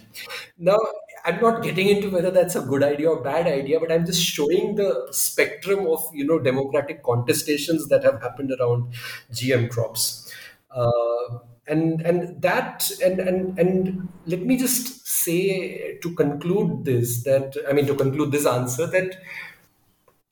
now 0.57 0.77
I'm 1.25 1.41
not 1.41 1.63
getting 1.63 1.89
into 1.89 2.09
whether 2.09 2.31
that's 2.31 2.55
a 2.55 2.61
good 2.61 2.81
idea 2.83 3.09
or 3.09 3.21
bad 3.21 3.45
idea, 3.45 3.79
but 3.79 3.91
I'm 3.91 4.05
just 4.05 4.23
showing 4.23 4.75
the 4.75 5.09
spectrum 5.11 5.85
of 5.87 6.03
you 6.13 6.25
know 6.25 6.39
democratic 6.39 7.03
contestations 7.03 7.89
that 7.89 8.03
have 8.03 8.21
happened 8.21 8.53
around 8.57 8.93
GM 9.33 9.69
crops. 9.69 10.33
Uh, 10.71 11.39
and 11.69 12.01
and 12.01 12.41
that 12.41 12.89
and 13.03 13.19
and 13.19 13.59
and 13.59 14.09
let 14.25 14.41
me 14.41 14.57
just 14.57 15.07
say 15.07 15.97
to 16.01 16.13
conclude 16.15 16.85
this 16.85 17.23
that 17.23 17.55
I 17.69 17.73
mean 17.73 17.85
to 17.87 17.95
conclude 17.95 18.31
this 18.31 18.45
answer 18.45 18.87
that 18.87 19.15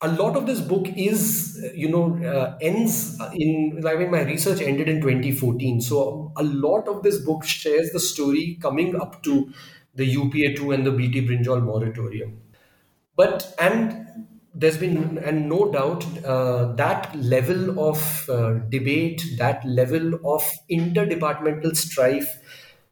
a 0.00 0.08
lot 0.12 0.36
of 0.36 0.46
this 0.46 0.60
book 0.60 0.86
is 0.96 1.58
you 1.74 1.88
know 1.88 2.04
uh, 2.32 2.56
ends 2.60 3.18
in 3.34 3.84
i 3.86 3.94
mean 3.96 4.10
my 4.10 4.22
research 4.22 4.60
ended 4.60 4.88
in 4.88 5.00
2014 5.00 5.80
so 5.80 6.32
a 6.36 6.42
lot 6.42 6.86
of 6.86 7.02
this 7.02 7.18
book 7.18 7.44
shares 7.44 7.90
the 7.90 8.00
story 8.00 8.56
coming 8.62 9.00
up 9.00 9.22
to 9.22 9.52
the 9.94 10.04
UPA2 10.06 10.72
and 10.72 10.86
the 10.86 10.92
BT 10.92 11.26
Brinjal 11.26 11.60
moratorium. 11.60 12.40
But, 13.16 13.52
and 13.58 14.27
there's 14.58 14.76
been, 14.76 15.18
and 15.18 15.48
no 15.48 15.70
doubt, 15.70 16.04
uh, 16.24 16.72
that 16.74 17.14
level 17.16 17.78
of 17.88 18.28
uh, 18.28 18.54
debate, 18.68 19.22
that 19.38 19.64
level 19.64 20.14
of 20.34 20.42
interdepartmental 20.70 21.76
strife, 21.76 22.28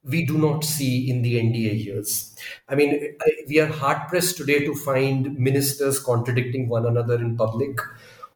we 0.04 0.24
do 0.24 0.38
not 0.38 0.62
see 0.64 1.10
in 1.10 1.22
the 1.22 1.38
NDA 1.38 1.74
years. 1.74 2.36
I 2.68 2.76
mean, 2.76 3.16
we 3.48 3.58
are 3.60 3.66
hard 3.66 4.08
pressed 4.08 4.36
today 4.36 4.64
to 4.64 4.74
find 4.74 5.36
ministers 5.36 5.98
contradicting 5.98 6.68
one 6.68 6.86
another 6.86 7.16
in 7.16 7.36
public 7.36 7.78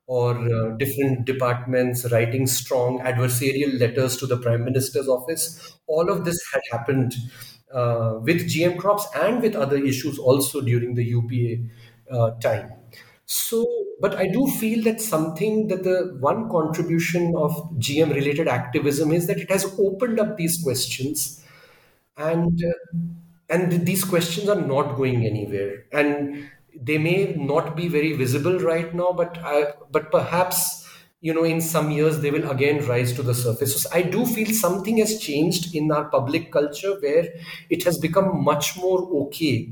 or 0.06 0.34
uh, 0.36 0.70
different 0.76 1.24
departments 1.24 2.10
writing 2.10 2.46
strong 2.48 2.98
adversarial 3.00 3.78
letters 3.78 4.16
to 4.16 4.26
the 4.26 4.36
prime 4.36 4.64
minister's 4.64 5.06
office. 5.08 5.76
All 5.86 6.10
of 6.10 6.24
this 6.24 6.38
had 6.52 6.62
happened 6.72 7.14
uh, 7.72 8.18
with 8.20 8.48
GM 8.48 8.76
crops 8.76 9.06
and 9.14 9.40
with 9.40 9.54
other 9.54 9.76
issues 9.76 10.18
also 10.18 10.60
during 10.60 10.94
the 10.96 11.04
UPA 11.04 12.12
uh, 12.12 12.30
time. 12.40 12.72
So, 13.32 13.64
but 14.00 14.16
I 14.16 14.26
do 14.26 14.46
feel 14.48 14.82
that 14.84 15.00
something 15.00 15.68
that 15.68 15.84
the 15.84 16.16
one 16.18 16.48
contribution 16.50 17.34
of 17.36 17.52
GM 17.78 18.12
related 18.12 18.48
activism 18.48 19.12
is 19.12 19.28
that 19.28 19.38
it 19.38 19.48
has 19.50 19.64
opened 19.78 20.18
up 20.18 20.36
these 20.36 20.60
questions 20.62 21.40
and 22.16 22.62
uh, 22.64 22.96
and 23.48 23.86
these 23.86 24.04
questions 24.04 24.48
are 24.48 24.60
not 24.60 24.96
going 24.96 25.26
anywhere. 25.26 25.84
And 25.92 26.50
they 26.74 26.98
may 26.98 27.34
not 27.36 27.76
be 27.76 27.88
very 27.88 28.12
visible 28.14 28.58
right 28.60 28.92
now 28.94 29.12
but 29.12 29.38
I, 29.38 29.74
but 29.90 30.10
perhaps 30.10 30.88
you 31.20 31.34
know 31.34 31.44
in 31.44 31.60
some 31.60 31.90
years 31.90 32.20
they 32.20 32.30
will 32.30 32.50
again 32.50 32.84
rise 32.86 33.12
to 33.14 33.22
the 33.22 33.34
surface. 33.34 33.82
So 33.82 33.90
i 33.92 34.02
do 34.02 34.26
feel 34.26 34.52
something 34.52 34.98
has 34.98 35.20
changed 35.20 35.74
in 35.74 35.90
our 35.92 36.04
public 36.06 36.50
culture 36.52 36.98
where 37.00 37.28
it 37.68 37.84
has 37.84 37.98
become 37.98 38.42
much 38.44 38.76
more 38.76 39.00
okay 39.26 39.70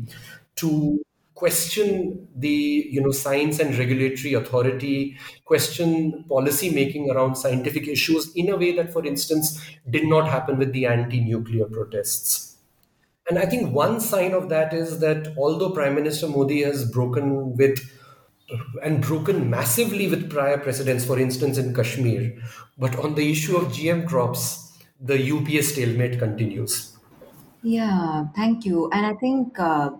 to 0.56 1.00
question 1.40 2.28
the 2.44 2.56
you 2.94 3.00
know 3.00 3.12
science 3.12 3.60
and 3.64 3.78
regulatory 3.78 4.32
authority 4.34 5.16
question 5.44 6.24
policy 6.28 6.70
making 6.78 7.10
around 7.10 7.36
scientific 7.42 7.86
issues 7.86 8.32
in 8.34 8.48
a 8.48 8.56
way 8.62 8.70
that 8.78 8.92
for 8.92 9.04
instance 9.06 9.52
did 9.96 10.06
not 10.14 10.28
happen 10.28 10.58
with 10.58 10.72
the 10.72 10.84
anti 10.94 11.20
nuclear 11.20 11.66
protests 11.76 12.56
and 13.28 13.38
i 13.38 13.46
think 13.52 13.72
one 13.82 14.00
sign 14.00 14.32
of 14.40 14.48
that 14.48 14.74
is 14.74 14.98
that 14.98 15.32
although 15.36 15.70
prime 15.70 15.94
minister 15.94 16.28
modi 16.36 16.62
has 16.62 16.90
broken 16.98 17.56
with 17.56 17.78
and 18.82 19.02
broken 19.02 19.50
massively 19.50 20.08
with 20.08 20.30
prior 20.30 20.58
precedents, 20.58 21.04
for 21.04 21.18
instance, 21.18 21.58
in 21.58 21.74
Kashmir. 21.74 22.40
But 22.78 22.96
on 22.96 23.14
the 23.14 23.30
issue 23.30 23.56
of 23.56 23.72
GM 23.72 24.06
crops, 24.06 24.72
the 25.00 25.20
UPA 25.20 25.62
stalemate 25.62 26.18
continues. 26.18 26.96
Yeah, 27.62 28.26
thank 28.34 28.64
you. 28.64 28.88
And 28.90 29.04
I 29.04 29.14
think 29.14 29.58
uh, 29.58 29.90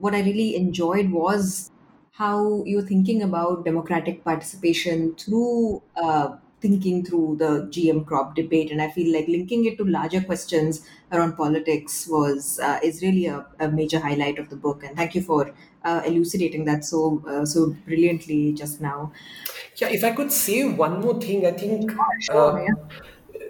what 0.00 0.14
I 0.14 0.20
really 0.20 0.56
enjoyed 0.56 1.10
was 1.10 1.70
how 2.12 2.64
you're 2.66 2.82
thinking 2.82 3.22
about 3.22 3.64
democratic 3.64 4.24
participation 4.24 5.14
through 5.14 5.82
uh, 5.96 6.36
thinking 6.60 7.04
through 7.04 7.36
the 7.38 7.68
GM 7.74 8.04
crop 8.06 8.34
debate, 8.34 8.70
and 8.70 8.82
I 8.82 8.90
feel 8.90 9.12
like 9.14 9.26
linking 9.28 9.64
it 9.64 9.78
to 9.78 9.84
larger 9.84 10.20
questions 10.20 10.86
around 11.10 11.36
politics 11.36 12.06
was 12.06 12.60
uh, 12.60 12.78
is 12.82 13.02
really 13.02 13.26
a, 13.26 13.46
a, 13.58 13.68
major 13.70 13.98
highlight 13.98 14.38
of 14.38 14.50
the 14.50 14.56
book. 14.56 14.84
And 14.84 14.96
thank 14.96 15.14
you 15.14 15.22
for 15.22 15.54
uh, 15.84 16.02
elucidating 16.06 16.66
that 16.66 16.84
so 16.84 17.22
uh, 17.26 17.46
so 17.46 17.76
brilliantly 17.86 18.52
just 18.52 18.80
now. 18.80 19.12
Yeah, 19.76 19.88
if 19.88 20.04
I 20.04 20.12
could 20.12 20.32
say 20.32 20.64
one 20.64 21.00
more 21.00 21.20
thing, 21.20 21.46
I 21.46 21.52
think 21.52 21.90
sure, 22.20 22.60
uh, 22.60 22.62
yeah. 22.62 23.00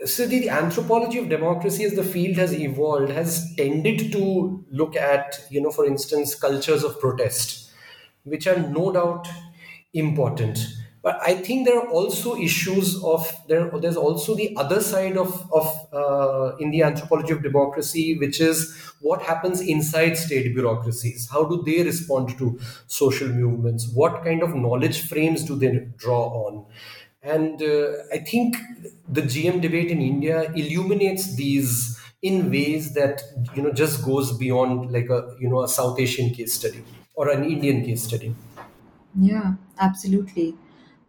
So 0.04 0.26
the 0.26 0.48
anthropology 0.48 1.18
of 1.18 1.28
democracy 1.28 1.84
as 1.84 1.94
the 1.94 2.04
field 2.04 2.36
has 2.36 2.52
evolved 2.54 3.10
has 3.10 3.54
tended 3.56 4.10
to 4.12 4.64
look 4.70 4.96
at 4.96 5.40
you 5.50 5.60
know 5.60 5.70
for 5.70 5.84
instance 5.86 6.34
cultures 6.34 6.82
of 6.84 6.98
protest 7.00 7.70
which 8.24 8.46
are 8.46 8.58
no 8.58 8.92
doubt 8.92 9.26
important. 9.94 10.58
But 11.02 11.18
i 11.26 11.34
think 11.34 11.66
there 11.66 11.78
are 11.78 11.88
also 11.88 12.36
issues 12.36 13.02
of 13.02 13.26
there 13.48 13.70
there's 13.80 13.96
also 13.96 14.34
the 14.34 14.54
other 14.56 14.80
side 14.82 15.16
of 15.16 15.30
of 15.50 15.68
uh, 16.00 16.56
in 16.58 16.70
the 16.70 16.82
anthropology 16.82 17.32
of 17.32 17.42
democracy 17.42 18.18
which 18.18 18.38
is 18.48 18.58
what 19.00 19.22
happens 19.22 19.62
inside 19.62 20.18
state 20.18 20.54
bureaucracies. 20.54 21.28
How 21.32 21.44
do 21.44 21.62
they 21.64 21.82
respond 21.82 22.36
to 22.38 22.58
social 22.86 23.28
movements? 23.28 23.88
What 23.94 24.22
kind 24.24 24.42
of 24.42 24.54
knowledge 24.54 25.08
frames 25.08 25.42
do 25.44 25.56
they 25.56 25.88
draw 25.96 26.22
on 26.46 26.66
and 27.22 27.62
uh, 27.62 27.92
i 28.12 28.18
think 28.18 28.56
the 29.08 29.22
gm 29.22 29.60
debate 29.60 29.90
in 29.90 30.00
india 30.00 30.52
illuminates 30.54 31.34
these 31.36 31.98
in 32.22 32.50
ways 32.50 32.94
that 32.94 33.22
you 33.54 33.62
know 33.62 33.72
just 33.72 34.04
goes 34.04 34.36
beyond 34.38 34.90
like 34.90 35.08
a 35.10 35.36
you 35.38 35.48
know 35.48 35.62
a 35.62 35.68
south 35.68 35.98
asian 36.00 36.30
case 36.34 36.54
study 36.54 36.82
or 37.14 37.28
an 37.28 37.44
indian 37.44 37.84
case 37.84 38.02
study. 38.04 38.34
Yeah 39.18 39.54
absolutely. 39.78 40.56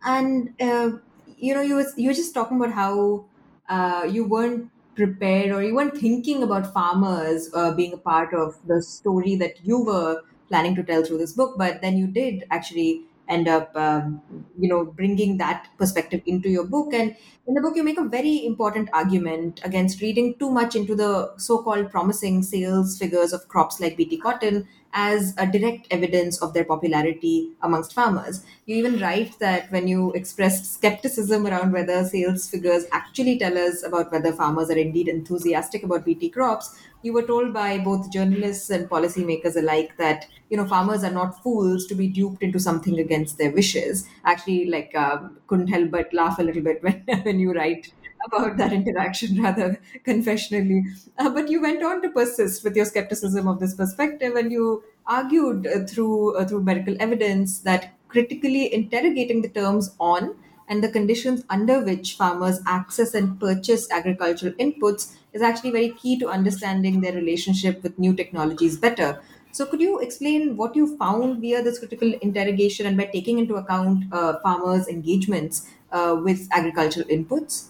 And 0.03 0.53
uh, 0.59 0.97
you 1.37 1.53
know, 1.53 1.61
you 1.61 1.75
was 1.75 1.93
you 1.97 2.09
were 2.09 2.13
just 2.13 2.33
talking 2.33 2.57
about 2.57 2.73
how 2.73 3.25
uh, 3.69 4.07
you 4.09 4.23
weren't 4.25 4.71
prepared 4.95 5.51
or 5.51 5.63
you 5.63 5.75
weren't 5.75 5.97
thinking 5.97 6.43
about 6.43 6.73
farmers 6.73 7.49
uh, 7.53 7.73
being 7.73 7.93
a 7.93 7.97
part 7.97 8.33
of 8.33 8.55
the 8.67 8.81
story 8.81 9.35
that 9.35 9.63
you 9.65 9.83
were 9.83 10.21
planning 10.47 10.75
to 10.75 10.83
tell 10.83 11.03
through 11.03 11.17
this 11.17 11.31
book, 11.33 11.57
but 11.57 11.81
then 11.81 11.97
you 11.97 12.07
did 12.07 12.43
actually 12.51 13.03
end 13.31 13.47
up 13.47 13.75
um, 13.75 14.21
you 14.59 14.69
know 14.69 14.85
bringing 14.85 15.37
that 15.37 15.67
perspective 15.77 16.21
into 16.25 16.49
your 16.49 16.65
book 16.65 16.93
and 16.93 17.15
in 17.47 17.53
the 17.53 17.61
book 17.61 17.75
you 17.75 17.83
make 17.83 17.97
a 17.97 18.03
very 18.07 18.45
important 18.45 18.89
argument 18.93 19.59
against 19.63 20.01
reading 20.01 20.35
too 20.39 20.49
much 20.49 20.75
into 20.75 20.95
the 20.95 21.33
so-called 21.37 21.89
promising 21.89 22.43
sales 22.43 22.97
figures 22.97 23.33
of 23.33 23.47
crops 23.47 23.79
like 23.79 23.97
bt 23.97 24.17
cotton 24.17 24.67
as 24.93 25.33
a 25.37 25.47
direct 25.47 25.87
evidence 25.89 26.41
of 26.41 26.53
their 26.53 26.65
popularity 26.65 27.51
amongst 27.61 27.93
farmers. 27.93 28.43
You 28.65 28.75
even 28.75 28.99
write 28.99 29.39
that 29.39 29.71
when 29.71 29.87
you 29.87 30.11
expressed 30.11 30.73
skepticism 30.73 31.47
around 31.47 31.71
whether 31.71 32.03
sales 32.03 32.49
figures 32.49 32.83
actually 32.91 33.39
tell 33.39 33.57
us 33.57 33.83
about 33.85 34.11
whether 34.11 34.33
farmers 34.33 34.69
are 34.69 34.77
indeed 34.77 35.07
enthusiastic 35.07 35.83
about 35.83 36.03
BT 36.03 36.29
crops, 36.29 36.75
you 37.03 37.13
were 37.13 37.23
told 37.25 37.53
by 37.53 37.77
both 37.77 38.11
journalists 38.11 38.69
and 38.69 38.89
policymakers 38.89 39.55
alike 39.55 39.95
that 39.97 40.27
you 40.49 40.57
know 40.57 40.67
farmers 40.67 41.03
are 41.03 41.11
not 41.11 41.41
fools 41.43 41.85
to 41.87 41.95
be 41.95 42.07
duped 42.07 42.43
into 42.43 42.59
something 42.59 42.99
against 42.99 43.37
their 43.37 43.51
wishes. 43.51 44.07
Actually, 44.23 44.65
like 44.65 44.93
um, 44.95 45.39
couldn't 45.47 45.67
help 45.67 45.91
but 45.91 46.13
laugh 46.13 46.39
a 46.39 46.43
little 46.43 46.61
bit 46.61 46.81
when 46.83 47.03
when 47.23 47.39
you 47.39 47.53
write 47.53 47.93
about 48.25 48.57
that 48.57 48.71
interaction 48.71 49.41
rather 49.41 49.81
confessionally. 50.05 50.83
Uh, 51.17 51.29
but 51.29 51.49
you 51.49 51.61
went 51.61 51.83
on 51.83 52.01
to 52.01 52.09
persist 52.09 52.63
with 52.63 52.75
your 52.75 52.85
skepticism 52.85 53.47
of 53.47 53.59
this 53.59 53.75
perspective, 53.75 54.35
and 54.35 54.51
you 54.51 54.83
argued 55.07 55.67
uh, 55.67 55.85
through 55.85 56.35
uh, 56.37 56.45
through 56.47 56.63
medical 56.63 56.95
evidence 56.99 57.59
that 57.59 57.93
critically 58.07 58.73
interrogating 58.73 59.41
the 59.41 59.49
terms 59.49 59.95
on 59.99 60.35
and 60.71 60.81
the 60.81 60.89
conditions 60.89 61.43
under 61.49 61.83
which 61.83 62.13
farmers 62.15 62.61
access 62.65 63.13
and 63.13 63.37
purchase 63.39 63.91
agricultural 63.91 64.53
inputs 64.53 65.13
is 65.33 65.41
actually 65.41 65.71
very 65.71 65.89
key 65.89 66.17
to 66.17 66.29
understanding 66.29 67.01
their 67.01 67.11
relationship 67.13 67.83
with 67.83 67.99
new 67.99 68.13
technologies 68.15 68.77
better. 68.77 69.21
So, 69.51 69.65
could 69.65 69.81
you 69.81 69.99
explain 69.99 70.55
what 70.55 70.77
you 70.77 70.97
found 70.97 71.41
via 71.41 71.61
this 71.61 71.79
critical 71.79 72.13
interrogation 72.21 72.85
and 72.85 72.95
by 72.95 73.05
taking 73.05 73.37
into 73.37 73.55
account 73.55 74.05
uh, 74.13 74.39
farmers' 74.39 74.87
engagements 74.87 75.67
uh, 75.91 76.17
with 76.23 76.47
agricultural 76.53 77.05
inputs? 77.07 77.65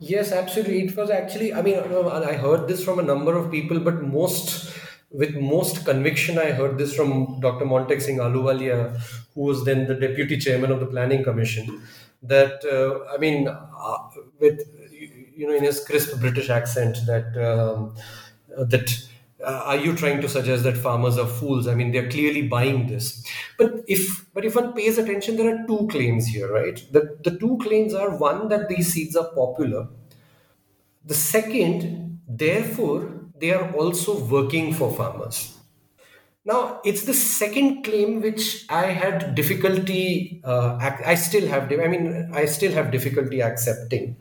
Yes, 0.00 0.32
absolutely. 0.32 0.82
It 0.86 0.96
was 0.96 1.08
actually, 1.08 1.54
I 1.54 1.62
mean, 1.62 1.78
I 1.78 2.32
heard 2.32 2.66
this 2.66 2.84
from 2.84 2.98
a 2.98 3.02
number 3.02 3.36
of 3.36 3.50
people, 3.52 3.78
but 3.78 4.02
most, 4.02 4.76
with 5.12 5.36
most 5.36 5.84
conviction, 5.84 6.36
I 6.36 6.50
heard 6.50 6.78
this 6.78 6.96
from 6.96 7.38
Dr. 7.40 7.64
Montek 7.64 8.02
Singh 8.02 8.18
Ahluwalia, 8.18 9.00
who 9.36 9.42
was 9.42 9.64
then 9.64 9.86
the 9.86 9.94
deputy 9.94 10.36
chairman 10.38 10.72
of 10.72 10.80
the 10.80 10.86
Planning 10.86 11.22
Commission. 11.22 11.82
That, 12.22 12.64
uh, 12.64 13.14
I 13.14 13.18
mean, 13.18 13.46
uh, 13.46 13.98
with, 14.40 14.62
you 15.36 15.46
know, 15.46 15.54
in 15.54 15.62
his 15.62 15.84
crisp 15.84 16.18
British 16.18 16.48
accent, 16.50 16.96
that, 17.06 17.36
um, 17.36 17.94
that, 18.56 18.90
uh, 19.44 19.62
are 19.66 19.76
you 19.76 19.94
trying 19.94 20.22
to 20.22 20.28
suggest 20.28 20.64
that 20.64 20.78
farmers 20.78 21.18
are 21.18 21.26
fools? 21.26 21.68
I 21.68 21.74
mean 21.74 21.92
they're 21.92 22.08
clearly 22.08 22.48
buying 22.48 22.86
this. 22.86 23.22
But 23.58 23.84
if 23.86 24.24
but 24.32 24.46
if 24.46 24.56
one 24.56 24.72
pays 24.72 24.96
attention 24.96 25.36
there 25.36 25.54
are 25.54 25.66
two 25.66 25.86
claims 25.90 26.26
here 26.26 26.50
right? 26.50 26.82
The, 26.90 27.18
the 27.22 27.36
two 27.38 27.58
claims 27.62 27.92
are 27.92 28.16
one 28.16 28.48
that 28.48 28.70
these 28.70 28.94
seeds 28.94 29.14
are 29.14 29.28
popular. 29.34 29.88
The 31.04 31.14
second 31.14 32.20
therefore 32.26 33.12
they 33.38 33.52
are 33.52 33.70
also 33.72 34.18
working 34.24 34.72
for 34.72 34.90
farmers 34.92 35.55
now 36.46 36.80
it's 36.84 37.04
the 37.04 37.14
second 37.14 37.82
claim 37.84 38.20
which 38.22 38.64
i 38.70 38.86
had 39.02 39.34
difficulty 39.34 40.40
uh, 40.44 40.78
i 41.04 41.14
still 41.14 41.46
have 41.46 41.70
i 41.72 41.88
mean 41.94 42.30
i 42.32 42.44
still 42.44 42.72
have 42.72 42.90
difficulty 42.90 43.42
accepting 43.42 44.16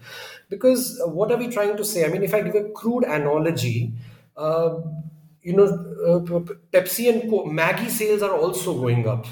because 0.50 1.02
what 1.06 1.32
are 1.32 1.38
we 1.38 1.48
trying 1.48 1.76
to 1.78 1.86
say 1.86 2.06
i 2.06 2.10
mean 2.10 2.24
if 2.24 2.34
i 2.34 2.42
give 2.42 2.56
a 2.56 2.70
crude 2.82 3.04
analogy 3.04 3.94
uh, 4.38 4.80
you 5.46 5.54
know, 5.54 5.66
uh, 5.66 6.20
Pepsi 6.74 7.08
and 7.08 7.32
Maggi 7.32 7.88
sales 7.88 8.24
are 8.24 8.36
also 8.36 8.74
going 8.74 9.08
up. 9.08 9.28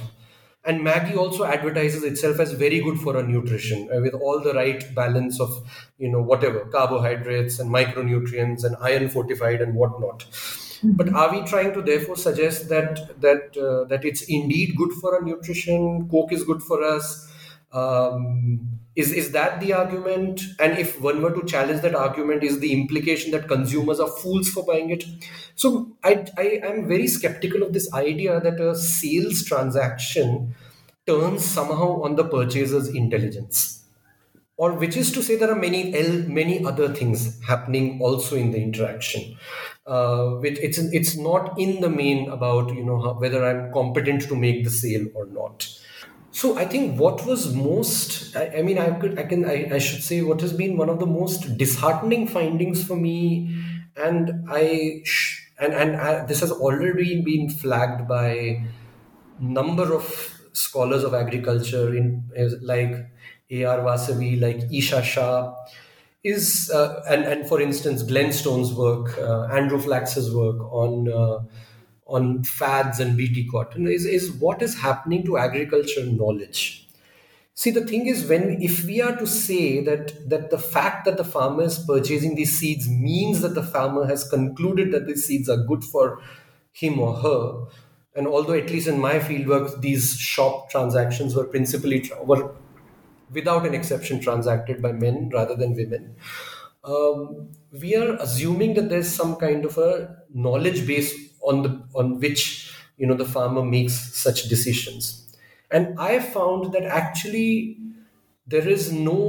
And 0.64 0.82
Maggi 0.82 1.18
also 1.18 1.44
advertises 1.44 2.04
itself 2.04 2.40
as 2.40 2.54
very 2.54 2.80
good 2.82 3.00
for 3.00 3.18
our 3.18 3.24
nutrition 3.24 3.90
uh, 3.92 4.00
with 4.00 4.14
all 4.14 4.40
the 4.40 4.54
right 4.54 4.84
balance 4.94 5.42
of, 5.42 5.68
you 5.98 6.10
know, 6.10 6.22
whatever 6.22 6.66
carbohydrates 6.66 7.60
and 7.60 7.70
micronutrients 7.70 8.64
and 8.64 8.76
iron 8.80 9.10
fortified 9.10 9.60
and 9.60 9.74
whatnot. 9.74 10.26
Mm-hmm. 10.84 10.92
But 10.94 11.14
are 11.14 11.32
we 11.32 11.46
trying 11.48 11.74
to 11.74 11.82
therefore 11.82 12.18
suggest 12.18 12.68
that 12.70 13.22
that 13.22 13.58
uh, 13.58 13.86
that 13.86 14.04
it's 14.04 14.24
indeed 14.24 14.76
good 14.76 14.92
for 14.92 15.16
our 15.16 15.22
nutrition? 15.22 16.10
Coke 16.10 16.34
is 16.34 16.44
good 16.44 16.62
for 16.62 16.84
us. 16.84 17.32
Um, 17.72 18.80
is 18.96 19.12
is 19.12 19.32
that 19.32 19.60
the 19.60 19.74
argument 19.74 20.42
and 20.60 20.78
if 20.78 21.00
one 21.02 21.22
were 21.22 21.32
to 21.32 21.46
challenge 21.48 21.82
that 21.82 21.96
argument 21.96 22.44
is 22.44 22.60
the 22.60 22.72
implication 22.74 23.32
that 23.32 23.48
consumers 23.48 24.00
are 24.00 24.10
fools 24.10 24.50
for 24.50 24.64
buying 24.66 24.92
it 24.92 25.04
so 25.56 25.88
i 26.04 26.24
i 26.38 26.44
am 26.64 26.88
very 26.88 27.08
skeptical 27.08 27.64
of 27.64 27.74
this 27.74 27.92
idea 27.94 28.40
that 28.40 28.60
a 28.60 28.76
sales 28.76 29.44
transaction 29.44 30.54
turns 31.08 31.44
somehow 31.44 32.02
on 32.04 32.16
the 32.16 32.24
purchaser's 32.24 32.88
intelligence 32.90 33.83
or 34.58 34.74
which 34.74 34.96
is 34.96 35.12
to 35.12 35.24
say 35.24 35.36
there 35.36 35.52
are 35.52 35.60
many 35.60 35.92
many 36.28 36.64
other 36.64 36.94
things 36.94 37.42
happening 37.42 38.00
also 38.02 38.36
in 38.36 38.52
the 38.52 38.62
interaction. 38.62 39.36
Uh, 39.86 40.40
it's 40.44 40.78
it's 40.78 41.18
not 41.18 41.60
in 41.60 41.82
the 41.82 41.90
main 41.90 42.30
about 42.30 42.74
you 42.74 42.86
know 42.86 43.02
how, 43.02 43.14
whether 43.14 43.46
i'm 43.46 43.72
competent 43.74 44.22
to 44.22 44.36
make 44.36 44.64
the 44.64 44.70
sale 44.70 45.08
or 45.16 45.26
not. 45.26 45.68
So 46.32 46.58
I 46.58 46.66
think 46.66 47.00
what 47.00 47.26
was 47.28 47.54
most, 47.54 48.36
I, 48.36 48.58
I 48.58 48.62
mean, 48.64 48.80
I 48.80 48.90
could, 49.00 49.20
I 49.20 49.24
can, 49.24 49.46
I, 49.46 49.76
I, 49.76 49.78
should 49.78 50.02
say, 50.02 50.24
what 50.24 50.42
has 50.42 50.52
been 50.52 50.78
one 50.78 50.90
of 50.90 51.00
the 51.00 51.06
most 51.06 51.60
disheartening 51.60 52.28
findings 52.28 52.84
for 52.84 52.96
me, 52.96 53.56
and 53.96 54.44
I, 54.50 55.04
and 55.60 55.74
and 55.74 55.96
I, 55.96 56.26
this 56.26 56.40
has 56.40 56.52
already 56.52 57.22
been 57.22 57.50
flagged 57.52 58.08
by 58.08 58.66
number 59.40 59.94
of 59.94 60.40
scholars 60.54 61.04
of 61.04 61.14
agriculture 61.14 61.96
in 61.96 62.24
like 62.62 62.96
A.R. 63.62 63.80
Vasavi, 63.80 64.40
like 64.42 64.58
Esha 64.70 65.04
Shah, 65.04 65.54
is 66.24 66.72
uh, 66.74 67.04
and 67.10 67.24
and 67.26 67.48
for 67.48 67.62
instance, 67.62 68.04
Glenn 68.04 68.32
Stone's 68.32 68.74
work, 68.74 69.18
uh, 69.18 69.46
Andrew 69.46 69.80
Flachs's 69.80 70.34
work 70.34 70.60
on. 70.72 71.12
Uh, 71.12 71.44
on 72.06 72.44
fads 72.44 73.00
and 73.00 73.16
BT 73.18 73.48
cotton 73.48 73.88
is, 73.88 74.06
is 74.06 74.30
what 74.34 74.62
is 74.62 74.76
happening 74.82 75.26
to 75.26 75.38
agriculture 75.38 76.06
knowledge. 76.06 76.88
See, 77.56 77.70
the 77.70 77.86
thing 77.86 78.08
is, 78.08 78.28
when 78.28 78.62
if 78.62 78.84
we 78.84 79.00
are 79.02 79.16
to 79.16 79.28
say 79.28 79.80
that 79.82 80.28
that 80.30 80.50
the 80.50 80.58
fact 80.58 81.06
that 81.06 81.18
the 81.18 81.24
farmer 81.24 81.64
is 81.64 81.78
purchasing 81.78 82.34
these 82.34 82.58
seeds 82.58 82.90
means 82.90 83.42
that 83.42 83.54
the 83.54 83.62
farmer 83.62 84.08
has 84.08 84.28
concluded 84.28 84.92
that 84.92 85.06
these 85.06 85.26
seeds 85.26 85.48
are 85.50 85.58
good 85.58 85.84
for 85.84 86.20
him 86.72 87.00
or 87.00 87.14
her, 87.16 87.66
and 88.16 88.28
although 88.28 88.54
at 88.54 88.72
least 88.72 88.88
in 88.88 89.00
my 89.00 89.20
fieldwork 89.20 89.82
these 89.82 90.18
shop 90.18 90.72
transactions 90.72 91.36
were 91.36 91.46
principally 91.46 92.12
were 92.24 92.56
without 93.34 93.66
an 93.66 93.74
exception 93.74 94.20
transacted 94.20 94.82
by 94.82 94.92
men 94.92 95.30
rather 95.34 95.56
than 95.56 95.74
women, 95.76 96.16
um, 96.84 97.50
we 97.72 97.96
are 97.96 98.16
assuming 98.18 98.74
that 98.76 98.90
there's 98.90 99.08
some 99.08 99.36
kind 99.38 99.66
of 99.66 99.78
a 99.78 100.18
knowledge 100.34 100.86
base 100.86 101.14
on 101.42 101.64
the 101.64 101.84
on 101.94 102.20
which 102.20 102.74
you 102.98 103.08
know 103.08 103.16
the 103.16 103.26
farmer 103.26 103.64
makes 103.64 103.94
such 104.16 104.44
decisions. 104.44 105.20
And 105.72 106.00
i 106.00 106.20
found 106.20 106.72
that 106.74 106.84
actually 106.84 107.78
there 108.46 108.68
is 108.68 108.92
no 108.92 109.20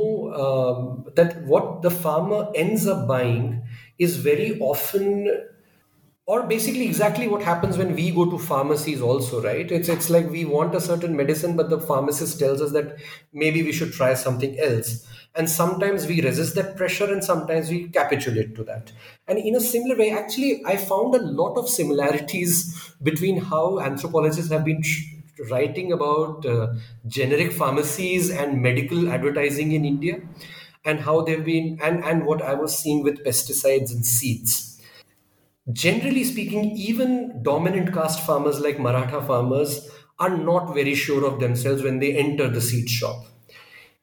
um, 0.44 1.12
that 1.14 1.42
what 1.44 1.82
the 1.82 1.90
farmer 1.90 2.50
ends 2.54 2.86
up 2.86 3.06
buying 3.06 3.62
is 3.98 4.16
very 4.16 4.58
often 4.60 5.46
or 6.26 6.42
basically 6.46 6.86
exactly 6.86 7.28
what 7.28 7.42
happens 7.42 7.76
when 7.76 7.94
we 7.94 8.10
go 8.10 8.24
to 8.30 8.38
pharmacies 8.38 9.02
also 9.02 9.42
right? 9.42 9.70
It's 9.70 9.88
it's 9.88 10.08
like 10.08 10.30
we 10.30 10.44
want 10.44 10.74
a 10.74 10.80
certain 10.80 11.16
medicine 11.16 11.56
but 11.56 11.68
the 11.70 11.80
pharmacist 11.80 12.38
tells 12.38 12.62
us 12.62 12.72
that 12.72 12.96
maybe 13.32 13.62
we 13.62 13.72
should 13.72 13.92
try 13.92 14.14
something 14.14 14.58
else. 14.58 15.06
And 15.34 15.50
sometimes 15.50 16.06
we 16.06 16.22
resist 16.22 16.54
that 16.54 16.76
pressure 16.76 17.12
and 17.12 17.22
sometimes 17.22 17.68
we 17.68 17.88
capitulate 17.88 18.54
to 18.56 18.64
that. 18.64 18.92
And 19.26 19.38
in 19.38 19.56
a 19.56 19.60
similar 19.60 19.96
way 19.96 20.10
actually 20.12 20.62
i 20.64 20.76
found 20.76 21.14
a 21.14 21.22
lot 21.22 21.56
of 21.58 21.68
similarities 21.68 22.92
between 23.02 23.38
how 23.38 23.80
anthropologists 23.80 24.50
have 24.50 24.64
been 24.64 24.82
writing 25.50 25.92
about 25.92 26.46
uh, 26.46 26.72
generic 27.06 27.52
pharmacies 27.52 28.30
and 28.30 28.62
medical 28.62 29.08
advertising 29.10 29.72
in 29.72 29.84
india 29.84 30.20
and 30.84 31.00
how 31.00 31.20
they've 31.22 31.44
been 31.44 31.78
and 31.82 32.04
and 32.04 32.24
what 32.24 32.40
i 32.42 32.54
was 32.54 32.78
seeing 32.78 33.02
with 33.02 33.24
pesticides 33.24 33.90
and 33.90 34.06
seeds 34.06 34.73
generally 35.72 36.24
speaking 36.24 36.70
even 36.76 37.42
dominant 37.42 37.92
caste 37.92 38.20
farmers 38.26 38.60
like 38.60 38.78
maratha 38.78 39.20
farmers 39.22 39.88
are 40.18 40.36
not 40.36 40.74
very 40.74 40.94
sure 40.94 41.24
of 41.24 41.40
themselves 41.40 41.82
when 41.82 41.98
they 41.98 42.16
enter 42.16 42.48
the 42.48 42.60
seed 42.60 42.88
shop. 42.88 43.24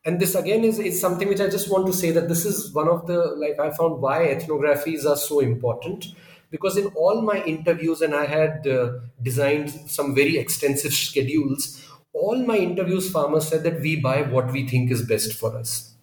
And 0.04 0.20
this 0.20 0.34
again 0.34 0.64
is, 0.64 0.80
is 0.80 1.00
something 1.00 1.28
which 1.28 1.40
i 1.40 1.48
just 1.48 1.70
want 1.70 1.86
to 1.86 1.94
say 1.94 2.12
that 2.12 2.28
this 2.28 2.46
is 2.46 2.74
one 2.74 2.88
of 2.88 3.06
the 3.08 3.18
like 3.44 3.60
i 3.60 3.70
found 3.72 4.02
why 4.02 4.26
ethnographies 4.28 5.06
are 5.06 5.16
so 5.18 5.40
important. 5.40 6.08
Because 6.50 6.76
in 6.76 6.88
all 6.88 7.22
my 7.22 7.44
interviews 7.44 8.02
and 8.02 8.16
i 8.16 8.26
had 8.26 8.68
uh, 8.68 8.94
designed 9.22 9.70
some 9.70 10.16
very 10.16 10.38
extensive 10.38 10.94
schedules 10.94 11.88
all 12.14 12.36
my 12.46 12.58
interviews 12.58 13.10
farmers 13.10 13.48
said 13.48 13.64
that 13.64 13.80
we 13.80 13.96
buy 13.96 14.22
what 14.24 14.52
we 14.52 14.68
think 14.68 14.92
is 14.92 15.02
best 15.08 15.34
for 15.34 15.56
us. 15.58 15.94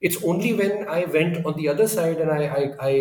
It's 0.00 0.22
only 0.24 0.52
when 0.54 0.88
i 0.88 1.04
went 1.04 1.44
on 1.46 1.56
the 1.56 1.68
other 1.68 1.86
side 1.88 2.18
and 2.18 2.30
i 2.30 2.42
i, 2.60 2.62
I 2.88 2.92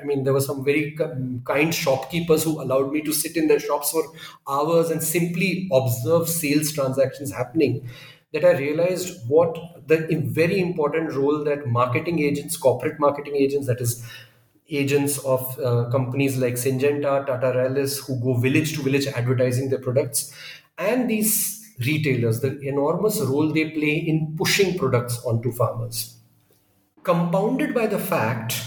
I 0.00 0.04
mean, 0.04 0.24
there 0.24 0.32
were 0.32 0.40
some 0.40 0.64
very 0.64 0.96
kind 1.44 1.74
shopkeepers 1.74 2.44
who 2.44 2.60
allowed 2.60 2.92
me 2.92 3.02
to 3.02 3.12
sit 3.12 3.36
in 3.36 3.48
their 3.48 3.60
shops 3.60 3.90
for 3.90 4.04
hours 4.48 4.90
and 4.90 5.02
simply 5.02 5.68
observe 5.72 6.28
sales 6.28 6.72
transactions 6.72 7.32
happening 7.32 7.88
that 8.32 8.44
I 8.44 8.52
realized 8.52 9.28
what 9.28 9.58
the 9.86 10.06
very 10.24 10.58
important 10.58 11.12
role 11.12 11.44
that 11.44 11.66
marketing 11.66 12.20
agents, 12.20 12.56
corporate 12.56 12.98
marketing 12.98 13.36
agents, 13.36 13.66
that 13.66 13.80
is, 13.80 14.02
agents 14.70 15.18
of 15.18 15.58
uh, 15.60 15.90
companies 15.90 16.38
like 16.38 16.54
Syngenta, 16.54 17.26
Tata 17.26 17.52
Rallis, 17.54 18.06
who 18.06 18.18
go 18.20 18.34
village 18.38 18.74
to 18.74 18.82
village 18.82 19.06
advertising 19.06 19.68
their 19.68 19.80
products, 19.80 20.34
and 20.78 21.10
these 21.10 21.74
retailers, 21.84 22.40
the 22.40 22.58
enormous 22.60 23.20
role 23.20 23.52
they 23.52 23.70
play 23.70 23.96
in 23.96 24.34
pushing 24.38 24.78
products 24.78 25.22
onto 25.24 25.52
farmers. 25.52 26.16
Compounded 27.02 27.74
by 27.74 27.86
the 27.86 27.98
fact 27.98 28.62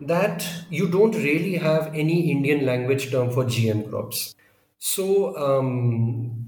that 0.00 0.46
you 0.70 0.88
don't 0.88 1.14
really 1.14 1.56
have 1.56 1.94
any 1.94 2.30
Indian 2.30 2.64
language 2.64 3.10
term 3.10 3.30
for 3.30 3.44
GM 3.44 3.88
crops. 3.88 4.34
So, 4.78 5.36
um, 5.36 6.46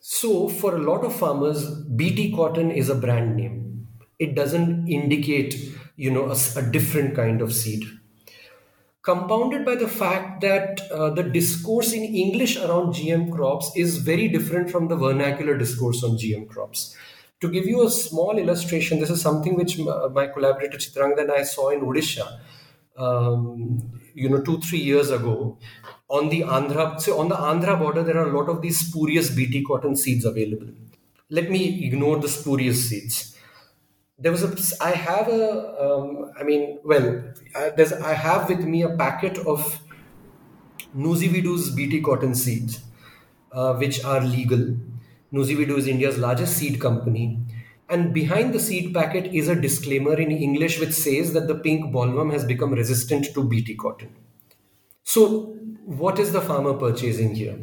so, 0.00 0.48
for 0.48 0.76
a 0.76 0.78
lot 0.78 1.04
of 1.04 1.14
farmers, 1.14 1.70
BT 1.70 2.32
cotton 2.34 2.70
is 2.70 2.88
a 2.88 2.94
brand 2.94 3.36
name. 3.36 3.88
It 4.18 4.34
doesn't 4.34 4.88
indicate, 4.88 5.54
you 5.96 6.10
know, 6.10 6.30
a, 6.30 6.36
a 6.56 6.62
different 6.62 7.14
kind 7.14 7.42
of 7.42 7.52
seed. 7.52 7.84
Compounded 9.02 9.64
by 9.64 9.74
the 9.74 9.88
fact 9.88 10.40
that 10.42 10.80
uh, 10.90 11.10
the 11.10 11.22
discourse 11.22 11.92
in 11.92 12.02
English 12.02 12.56
around 12.58 12.94
GM 12.94 13.32
crops 13.32 13.72
is 13.74 13.98
very 13.98 14.28
different 14.28 14.70
from 14.70 14.88
the 14.88 14.96
vernacular 14.96 15.56
discourse 15.56 16.04
on 16.04 16.12
GM 16.12 16.48
crops. 16.48 16.96
To 17.40 17.48
give 17.48 17.66
you 17.66 17.86
a 17.86 17.90
small 17.90 18.36
illustration, 18.38 19.00
this 19.00 19.10
is 19.10 19.20
something 19.22 19.54
which 19.54 19.78
my 19.78 20.26
collaborator 20.26 20.76
Chitrangada 20.76 21.22
and 21.22 21.32
I 21.32 21.42
saw 21.44 21.70
in 21.70 21.80
Odisha. 21.80 22.40
Um, 22.98 23.92
you 24.14 24.28
know, 24.28 24.42
two, 24.42 24.58
three 24.60 24.80
years 24.80 25.10
ago, 25.10 25.58
on 26.10 26.28
the 26.28 26.40
Andhra, 26.40 27.00
so 27.00 27.20
on 27.20 27.28
the 27.28 27.36
Andhra 27.36 27.78
border, 27.78 28.02
there 28.02 28.18
are 28.18 28.28
a 28.28 28.36
lot 28.36 28.48
of 28.48 28.60
these 28.60 28.78
spurious 28.78 29.30
BT 29.30 29.64
cotton 29.64 29.94
seeds 29.94 30.24
available. 30.24 30.68
Let 31.30 31.50
me 31.50 31.84
ignore 31.84 32.18
the 32.18 32.28
spurious 32.28 32.88
seeds. 32.88 33.36
There 34.18 34.32
was 34.32 34.42
a, 34.42 34.84
I 34.84 34.90
have 34.90 35.28
a, 35.28 35.80
um, 35.80 36.32
I 36.38 36.42
mean, 36.42 36.80
well, 36.82 37.22
I, 37.54 37.70
there's, 37.70 37.92
I 37.92 38.14
have 38.14 38.48
with 38.48 38.60
me 38.64 38.82
a 38.82 38.96
packet 38.96 39.38
of 39.38 39.80
Nuziveedu's 40.96 41.70
BT 41.70 42.00
cotton 42.02 42.34
seeds, 42.34 42.80
uh, 43.52 43.74
which 43.74 44.02
are 44.04 44.20
legal. 44.20 44.76
Nuziveedu 45.32 45.76
is 45.78 45.86
India's 45.86 46.18
largest 46.18 46.56
seed 46.56 46.80
company. 46.80 47.38
And 47.88 48.12
behind 48.12 48.52
the 48.52 48.60
seed 48.60 48.92
packet 48.92 49.34
is 49.34 49.48
a 49.48 49.56
disclaimer 49.56 50.14
in 50.14 50.30
English 50.30 50.78
which 50.78 50.92
says 50.92 51.32
that 51.32 51.48
the 51.48 51.54
pink 51.54 51.92
bollworm 51.92 52.32
has 52.32 52.44
become 52.44 52.72
resistant 52.72 53.32
to 53.34 53.44
BT 53.44 53.76
cotton. 53.76 54.14
So 55.04 55.56
what 55.84 56.18
is 56.18 56.32
the 56.32 56.42
farmer 56.42 56.74
purchasing 56.74 57.34
here? 57.34 57.58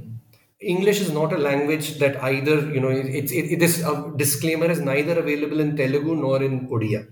English 0.60 1.00
is 1.00 1.12
not 1.12 1.32
a 1.32 1.38
language 1.38 2.00
that 2.00 2.22
either, 2.24 2.72
you 2.74 2.80
know, 2.80 2.90
it's 2.90 3.32
it, 3.32 3.52
it, 3.52 3.60
this 3.60 3.84
uh, 3.84 4.10
disclaimer 4.16 4.66
is 4.66 4.80
neither 4.80 5.20
available 5.20 5.60
in 5.60 5.76
Telugu 5.78 6.16
nor 6.16 6.42
in 6.42 6.68
Odia. 6.70 7.08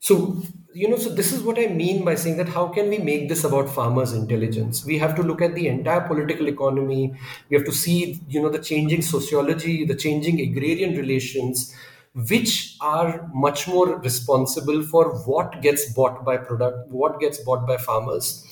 So, 0.00 0.40
you 0.72 0.88
know, 0.88 0.96
so 0.96 1.10
this 1.10 1.32
is 1.32 1.42
what 1.42 1.58
I 1.58 1.66
mean 1.66 2.04
by 2.04 2.14
saying 2.14 2.36
that 2.36 2.48
how 2.48 2.68
can 2.68 2.88
we 2.88 2.98
make 2.98 3.28
this 3.28 3.44
about 3.44 3.68
farmers' 3.68 4.12
intelligence? 4.12 4.86
We 4.86 4.96
have 4.98 5.16
to 5.16 5.22
look 5.22 5.42
at 5.42 5.54
the 5.54 5.66
entire 5.66 6.02
political 6.02 6.48
economy. 6.48 7.14
We 7.50 7.56
have 7.56 7.66
to 7.66 7.72
see, 7.72 8.20
you 8.28 8.40
know, 8.40 8.48
the 8.48 8.60
changing 8.60 9.02
sociology, 9.02 9.84
the 9.84 9.96
changing 9.96 10.40
agrarian 10.40 10.96
relations, 10.96 11.74
which 12.28 12.76
are 12.80 13.28
much 13.32 13.68
more 13.68 13.98
responsible 14.00 14.82
for 14.82 15.04
what 15.24 15.60
gets 15.62 15.92
bought 15.92 16.24
by 16.24 16.36
product, 16.36 16.88
what 16.90 17.20
gets 17.20 17.38
bought 17.38 17.66
by 17.66 17.76
farmers 17.76 18.44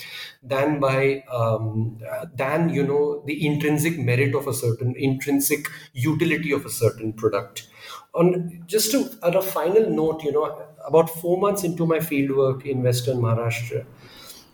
than 0.43 0.79
by 0.79 1.25
um, 1.33 1.99
than 2.35 2.69
you 2.69 2.83
know 2.85 3.23
the 3.27 3.45
intrinsic 3.47 3.99
merit 3.99 4.35
of 4.35 4.47
a 4.47 4.53
certain 4.55 4.95
intrinsic 4.97 5.67
utility 5.93 6.53
of 6.53 6.65
a 6.65 6.71
certain 6.71 7.13
product. 7.13 7.67
On 8.15 8.63
just 8.67 8.93
to 8.93 9.11
on 9.23 9.35
a 9.35 9.43
final 9.43 9.91
note 9.91 10.23
you 10.23 10.33
know 10.33 10.63
about 10.87 11.11
four 11.11 11.37
months 11.39 11.65
into 11.65 11.87
my 11.87 11.99
fieldwork 11.99 12.65
in 12.65 12.83
western 12.83 13.19
maharashtra 13.19 13.85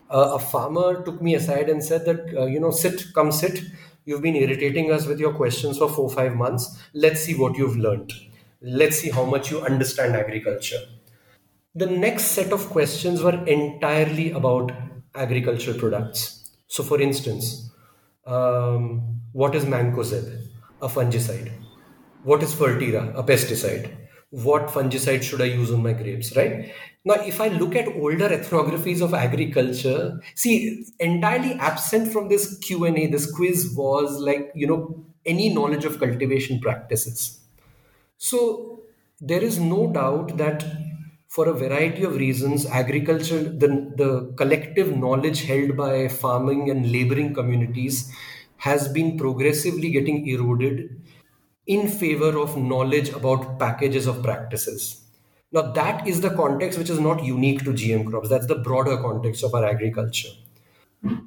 uh, 0.09 0.31
a 0.33 0.39
farmer 0.39 1.03
took 1.03 1.21
me 1.21 1.35
aside 1.35 1.69
and 1.69 1.83
said 1.83 2.05
that 2.05 2.35
uh, 2.35 2.45
you 2.45 2.59
know 2.59 2.71
sit 2.71 3.13
come 3.13 3.31
sit. 3.31 3.61
You've 4.05 4.21
been 4.21 4.35
irritating 4.35 4.91
us 4.91 5.05
with 5.05 5.19
your 5.19 5.33
questions 5.33 5.77
for 5.77 5.89
four 5.89 6.09
five 6.09 6.35
months. 6.35 6.77
Let's 6.93 7.21
see 7.21 7.35
what 7.35 7.57
you've 7.57 7.77
learned 7.77 8.11
let's 8.63 8.97
see 8.97 9.09
how 9.09 9.25
much 9.25 9.51
you 9.51 9.61
understand 9.61 10.15
agriculture 10.15 10.83
the 11.75 11.87
next 11.87 12.25
set 12.25 12.51
of 12.51 12.69
questions 12.69 13.23
were 13.23 13.43
entirely 13.45 14.31
about 14.31 14.71
agricultural 15.15 15.77
products. 15.77 16.51
So, 16.67 16.83
for 16.83 17.01
instance, 17.01 17.71
um, 18.27 19.21
what 19.31 19.55
is 19.55 19.65
mancozeb? 19.65 20.39
A 20.81 20.87
fungicide. 20.87 21.51
What 22.23 22.43
is 22.43 22.53
Ferterra? 22.53 23.17
A 23.17 23.23
pesticide. 23.23 23.91
What 24.29 24.67
fungicide 24.67 25.23
should 25.23 25.41
I 25.41 25.45
use 25.45 25.71
on 25.71 25.81
my 25.81 25.93
grapes? 25.93 26.35
Right 26.35 26.71
now, 27.05 27.15
if 27.15 27.41
I 27.41 27.47
look 27.47 27.75
at 27.75 27.87
older 27.87 28.29
ethnographies 28.29 29.01
of 29.01 29.13
agriculture, 29.13 30.19
see, 30.35 30.85
entirely 30.99 31.53
absent 31.53 32.11
from 32.11 32.29
this 32.29 32.57
Q 32.59 32.85
and 32.85 32.97
A, 32.97 33.07
this 33.07 33.31
quiz 33.31 33.73
was 33.75 34.19
like 34.19 34.51
you 34.55 34.67
know 34.67 35.05
any 35.25 35.49
knowledge 35.49 35.85
of 35.85 35.99
cultivation 35.99 36.59
practices. 36.59 37.42
So 38.29 38.83
there 39.19 39.43
is 39.43 39.59
no 39.59 39.91
doubt 39.91 40.37
that 40.37 40.63
for 41.27 41.49
a 41.49 41.53
variety 41.53 42.03
of 42.03 42.15
reasons, 42.15 42.65
agriculture, 42.65 43.43
the, 43.43 43.91
the 43.97 44.33
collective 44.37 44.95
knowledge 44.95 45.43
held 45.43 45.75
by 45.75 46.07
farming 46.07 46.69
and 46.69 46.89
laboring 46.89 47.33
communities 47.33 48.09
has 48.57 48.87
been 48.87 49.17
progressively 49.17 49.91
getting 49.91 50.25
eroded 50.25 51.01
in 51.67 51.89
favor 51.89 52.37
of 52.37 52.55
knowledge 52.55 53.09
about 53.09 53.59
packages 53.59 54.07
of 54.07 54.23
practices. 54.23 55.01
Now, 55.51 55.73
that 55.73 56.07
is 56.07 56.21
the 56.21 56.29
context 56.29 56.79
which 56.79 56.89
is 56.89 57.01
not 57.01 57.25
unique 57.25 57.65
to 57.65 57.71
GM 57.71 58.09
crops. 58.09 58.29
That's 58.29 58.47
the 58.47 58.63
broader 58.69 58.95
context 58.97 59.43
of 59.43 59.53
our 59.53 59.65
agriculture. 59.65 60.29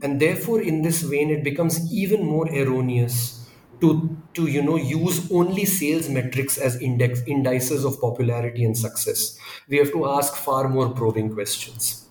And 0.00 0.18
therefore, 0.18 0.62
in 0.62 0.80
this 0.80 1.02
vein, 1.02 1.28
it 1.28 1.44
becomes 1.44 1.92
even 1.92 2.24
more 2.24 2.48
erroneous 2.48 3.46
to 3.82 4.16
to 4.36 4.46
you 4.46 4.62
know 4.62 4.76
use 4.76 5.30
only 5.32 5.64
sales 5.64 6.08
metrics 6.08 6.58
as 6.58 6.80
index 6.80 7.22
indices 7.26 7.84
of 7.84 8.00
popularity 8.00 8.64
and 8.64 8.76
success. 8.78 9.38
We 9.68 9.78
have 9.78 9.92
to 9.92 10.06
ask 10.06 10.34
far 10.36 10.68
more 10.68 10.90
probing 10.90 11.32
questions. 11.34 12.08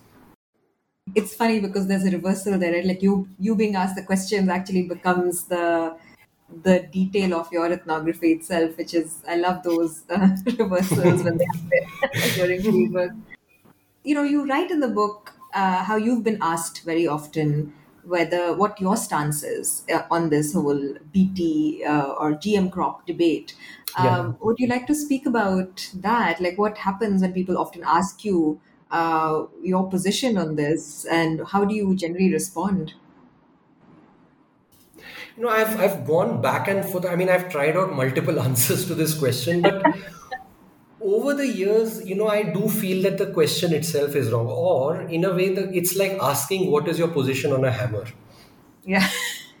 It's 1.14 1.34
funny 1.34 1.60
because 1.60 1.86
there's 1.86 2.04
a 2.04 2.10
reversal 2.10 2.58
there 2.58 2.72
right? 2.72 2.84
Like 2.84 3.02
you 3.02 3.28
you 3.38 3.54
being 3.54 3.76
asked 3.76 3.96
the 3.96 4.02
questions 4.02 4.48
actually 4.48 4.82
becomes 4.88 5.44
the 5.44 5.96
the 6.62 6.80
detail 6.92 7.34
of 7.34 7.50
your 7.52 7.66
ethnography 7.72 8.30
itself 8.32 8.76
which 8.78 8.94
is 8.94 9.24
i 9.28 9.34
love 9.36 9.64
those 9.64 10.04
uh, 10.10 10.28
reversals 10.60 11.24
when 11.24 11.36
they 11.38 11.46
happen 11.54 12.30
during 12.36 12.62
fieldwork 12.68 13.10
you 14.04 14.14
know 14.14 14.22
you 14.24 14.46
write 14.46 14.70
in 14.70 14.80
the 14.80 14.88
book 14.88 15.34
uh, 15.54 15.84
how 15.84 15.96
you've 15.96 16.24
been 16.24 16.38
asked 16.42 16.82
very 16.84 17.06
often 17.06 17.74
whether 18.06 18.54
what 18.54 18.80
your 18.80 18.96
stance 18.96 19.42
is 19.42 19.84
uh, 19.92 20.02
on 20.10 20.30
this 20.30 20.54
whole 20.54 20.94
BT 21.12 21.84
uh, 21.84 22.12
or 22.12 22.32
GM 22.32 22.70
crop 22.70 23.06
debate. 23.06 23.54
Um, 23.96 24.04
yeah. 24.04 24.32
Would 24.40 24.58
you 24.58 24.66
like 24.68 24.86
to 24.86 24.94
speak 24.94 25.26
about 25.26 25.90
that? 25.94 26.40
Like, 26.40 26.58
what 26.58 26.78
happens 26.78 27.22
when 27.22 27.32
people 27.32 27.58
often 27.58 27.82
ask 27.84 28.24
you 28.24 28.60
uh, 28.90 29.46
your 29.62 29.88
position 29.88 30.38
on 30.38 30.56
this, 30.56 31.04
and 31.06 31.42
how 31.48 31.64
do 31.64 31.74
you 31.74 31.96
generally 31.96 32.32
respond? 32.32 32.94
You 35.36 35.42
know, 35.44 35.48
I've 35.50 35.78
I've 35.78 36.06
gone 36.06 36.40
back 36.40 36.68
and 36.68 36.84
forth. 36.84 37.04
I 37.04 37.16
mean, 37.16 37.28
I've 37.28 37.48
tried 37.50 37.76
out 37.76 37.92
multiple 37.92 38.40
answers 38.46 38.86
to 38.86 38.94
this 38.94 39.18
question, 39.18 39.62
but 39.62 39.82
over 41.06 41.34
the 41.34 41.46
years, 41.46 42.04
you 42.06 42.14
know, 42.14 42.28
I 42.28 42.42
do 42.42 42.68
feel 42.68 43.02
that 43.02 43.18
the 43.18 43.26
question 43.26 43.72
itself 43.72 44.14
is 44.14 44.30
wrong, 44.30 44.46
or 44.46 45.02
in 45.02 45.24
a 45.24 45.34
way, 45.34 45.54
that 45.54 45.74
it's 45.74 45.96
like 45.96 46.18
asking 46.20 46.70
what 46.70 46.88
is 46.88 46.98
your 46.98 47.08
position 47.08 47.52
on 47.52 47.64
a 47.64 47.70
hammer. 47.70 48.04
Yeah. 48.84 49.08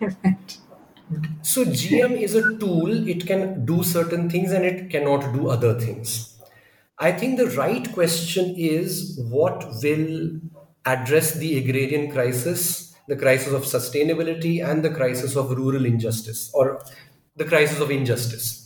so 1.42 1.64
GM 1.64 2.20
is 2.20 2.34
a 2.34 2.42
tool; 2.58 3.08
it 3.08 3.26
can 3.26 3.64
do 3.64 3.82
certain 3.82 4.28
things 4.28 4.52
and 4.52 4.64
it 4.64 4.90
cannot 4.90 5.32
do 5.32 5.48
other 5.48 5.78
things. 5.78 6.38
I 6.98 7.12
think 7.12 7.38
the 7.38 7.50
right 7.50 7.92
question 7.92 8.54
is 8.56 9.20
what 9.30 9.66
will 9.82 10.40
address 10.84 11.34
the 11.34 11.58
agrarian 11.58 12.10
crisis, 12.10 12.94
the 13.06 13.16
crisis 13.16 13.52
of 13.52 13.62
sustainability, 13.62 14.66
and 14.66 14.82
the 14.82 14.90
crisis 14.90 15.36
of 15.36 15.50
rural 15.50 15.84
injustice 15.84 16.50
or 16.54 16.82
the 17.36 17.44
crisis 17.44 17.80
of 17.80 17.90
injustice 17.90 18.65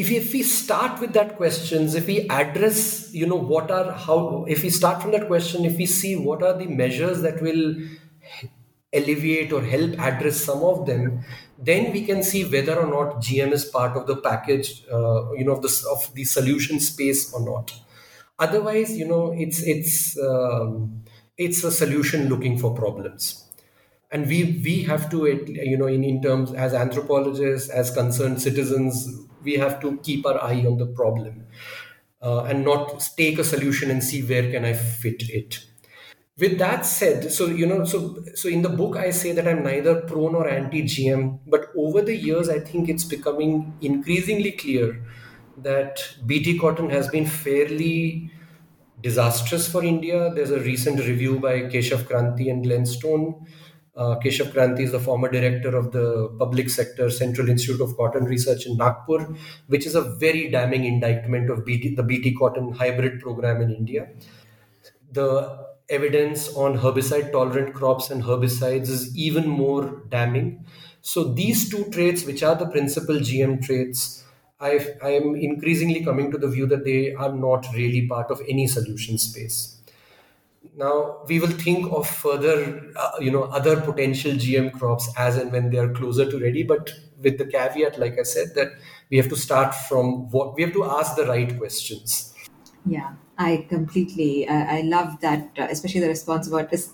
if, 0.00 0.10
if 0.10 0.32
we 0.32 0.42
start 0.42 1.00
with 1.00 1.12
that 1.14 1.36
questions 1.36 1.94
if 1.94 2.06
we 2.06 2.28
address 2.28 3.10
you 3.12 3.26
know 3.26 3.42
what 3.52 3.70
are 3.70 3.92
how 3.92 4.44
if 4.48 4.62
we 4.62 4.70
start 4.70 5.00
from 5.02 5.12
that 5.12 5.26
question 5.26 5.64
if 5.64 5.76
we 5.76 5.86
see 5.86 6.16
what 6.16 6.42
are 6.42 6.56
the 6.58 6.66
measures 6.66 7.22
that 7.22 7.40
will 7.40 7.74
alleviate 8.92 9.52
or 9.52 9.62
help 9.62 9.98
address 9.98 10.40
some 10.40 10.62
of 10.62 10.86
them 10.86 11.24
then 11.58 11.92
we 11.92 12.04
can 12.04 12.22
see 12.22 12.44
whether 12.44 12.76
or 12.78 12.86
not 12.86 13.22
gm 13.22 13.52
is 13.52 13.64
part 13.64 13.96
of 13.96 14.06
the 14.06 14.16
package 14.16 14.84
uh, 14.92 15.32
you 15.32 15.44
know 15.44 15.52
of 15.52 15.62
the 15.62 15.72
of 15.90 16.14
the 16.14 16.24
solution 16.24 16.78
space 16.80 17.32
or 17.32 17.40
not. 17.44 17.72
Otherwise 18.38 18.96
you 18.96 19.06
know 19.08 19.32
it's 19.32 19.62
it's 19.62 20.18
um, 20.18 21.02
it's 21.38 21.64
a 21.64 21.72
solution 21.72 22.28
looking 22.28 22.58
for 22.58 22.74
problems 22.74 23.45
and 24.10 24.26
we 24.26 24.60
we 24.64 24.82
have 24.82 25.10
to 25.10 25.26
you 25.26 25.76
know 25.76 25.86
in, 25.86 26.04
in 26.04 26.22
terms 26.22 26.52
as 26.52 26.74
anthropologists 26.74 27.68
as 27.70 27.90
concerned 27.90 28.40
citizens 28.40 29.08
we 29.42 29.54
have 29.54 29.80
to 29.80 29.98
keep 29.98 30.26
our 30.26 30.42
eye 30.42 30.64
on 30.66 30.76
the 30.78 30.86
problem 30.86 31.46
uh, 32.22 32.44
and 32.44 32.64
not 32.64 33.08
take 33.16 33.38
a 33.38 33.44
solution 33.44 33.90
and 33.90 34.02
see 34.02 34.22
where 34.22 34.50
can 34.50 34.64
i 34.64 34.72
fit 34.72 35.28
it. 35.28 35.64
With 36.38 36.58
that 36.58 36.84
said 36.84 37.32
so 37.32 37.46
you 37.46 37.66
know 37.66 37.84
so 37.84 38.22
so 38.34 38.48
in 38.48 38.60
the 38.60 38.68
book 38.68 38.96
i 38.96 39.08
say 39.10 39.32
that 39.32 39.48
i'm 39.48 39.62
neither 39.62 40.02
pro 40.02 40.28
nor 40.28 40.46
anti 40.46 40.82
gm 40.82 41.38
but 41.46 41.68
over 41.74 42.02
the 42.02 42.14
years 42.14 42.50
i 42.50 42.58
think 42.58 42.90
it's 42.90 43.04
becoming 43.04 43.74
increasingly 43.80 44.52
clear 44.52 45.02
that 45.56 45.98
bt 46.26 46.58
cotton 46.58 46.90
has 46.90 47.08
been 47.08 47.24
fairly 47.24 48.30
disastrous 49.02 49.66
for 49.70 49.82
india. 49.82 50.30
There's 50.34 50.50
a 50.50 50.60
recent 50.60 51.00
review 51.00 51.38
by 51.38 51.60
keshav 51.62 52.04
kranthi 52.10 52.50
and 52.50 52.62
glenn 52.62 52.84
stone 52.84 53.46
uh, 53.96 54.18
Keshav 54.22 54.52
Kranthi 54.52 54.80
is 54.80 54.92
the 54.92 55.00
former 55.00 55.30
director 55.30 55.74
of 55.74 55.90
the 55.92 56.28
public 56.38 56.68
sector 56.68 57.08
Central 57.10 57.48
Institute 57.48 57.80
of 57.80 57.96
Cotton 57.96 58.24
Research 58.24 58.66
in 58.66 58.76
Nagpur, 58.76 59.34
which 59.68 59.86
is 59.86 59.94
a 59.94 60.02
very 60.02 60.50
damning 60.50 60.84
indictment 60.84 61.50
of 61.50 61.64
BT, 61.64 61.94
the 61.94 62.02
BT 62.02 62.34
cotton 62.34 62.72
hybrid 62.72 63.20
program 63.20 63.62
in 63.62 63.74
India. 63.74 64.08
The 65.12 65.66
evidence 65.88 66.54
on 66.54 66.78
herbicide 66.78 67.32
tolerant 67.32 67.74
crops 67.74 68.10
and 68.10 68.22
herbicides 68.22 68.88
is 68.88 69.16
even 69.16 69.48
more 69.48 70.02
damning. 70.10 70.66
So, 71.00 71.32
these 71.32 71.70
two 71.70 71.84
traits, 71.84 72.24
which 72.24 72.42
are 72.42 72.56
the 72.56 72.66
principal 72.66 73.16
GM 73.16 73.64
traits, 73.64 74.24
I, 74.60 74.94
I 75.02 75.10
am 75.10 75.36
increasingly 75.36 76.04
coming 76.04 76.30
to 76.32 76.38
the 76.38 76.48
view 76.48 76.66
that 76.66 76.84
they 76.84 77.14
are 77.14 77.32
not 77.32 77.66
really 77.74 78.06
part 78.08 78.30
of 78.30 78.42
any 78.48 78.66
solution 78.66 79.16
space 79.16 79.75
now 80.76 81.18
we 81.26 81.40
will 81.40 81.54
think 81.64 81.90
of 81.92 82.08
further 82.08 82.92
uh, 82.96 83.10
you 83.20 83.30
know 83.30 83.44
other 83.44 83.80
potential 83.80 84.32
gm 84.32 84.72
crops 84.72 85.08
as 85.16 85.36
and 85.36 85.50
when 85.50 85.70
they 85.70 85.78
are 85.78 85.92
closer 85.92 86.30
to 86.30 86.38
ready 86.38 86.62
but 86.62 86.90
with 87.22 87.38
the 87.38 87.46
caveat 87.46 87.98
like 87.98 88.18
i 88.18 88.22
said 88.22 88.54
that 88.54 88.68
we 89.10 89.16
have 89.16 89.28
to 89.28 89.36
start 89.36 89.74
from 89.74 90.30
what 90.30 90.54
we 90.54 90.62
have 90.62 90.72
to 90.72 90.84
ask 90.84 91.14
the 91.16 91.24
right 91.26 91.56
questions. 91.58 92.34
Yeah 92.84 93.14
i 93.38 93.66
completely 93.68 94.48
i, 94.48 94.78
I 94.78 94.80
love 94.82 95.20
that 95.20 95.50
uh, 95.58 95.66
especially 95.70 96.00
the 96.00 96.08
response 96.08 96.46
about 96.48 96.70
this 96.70 96.92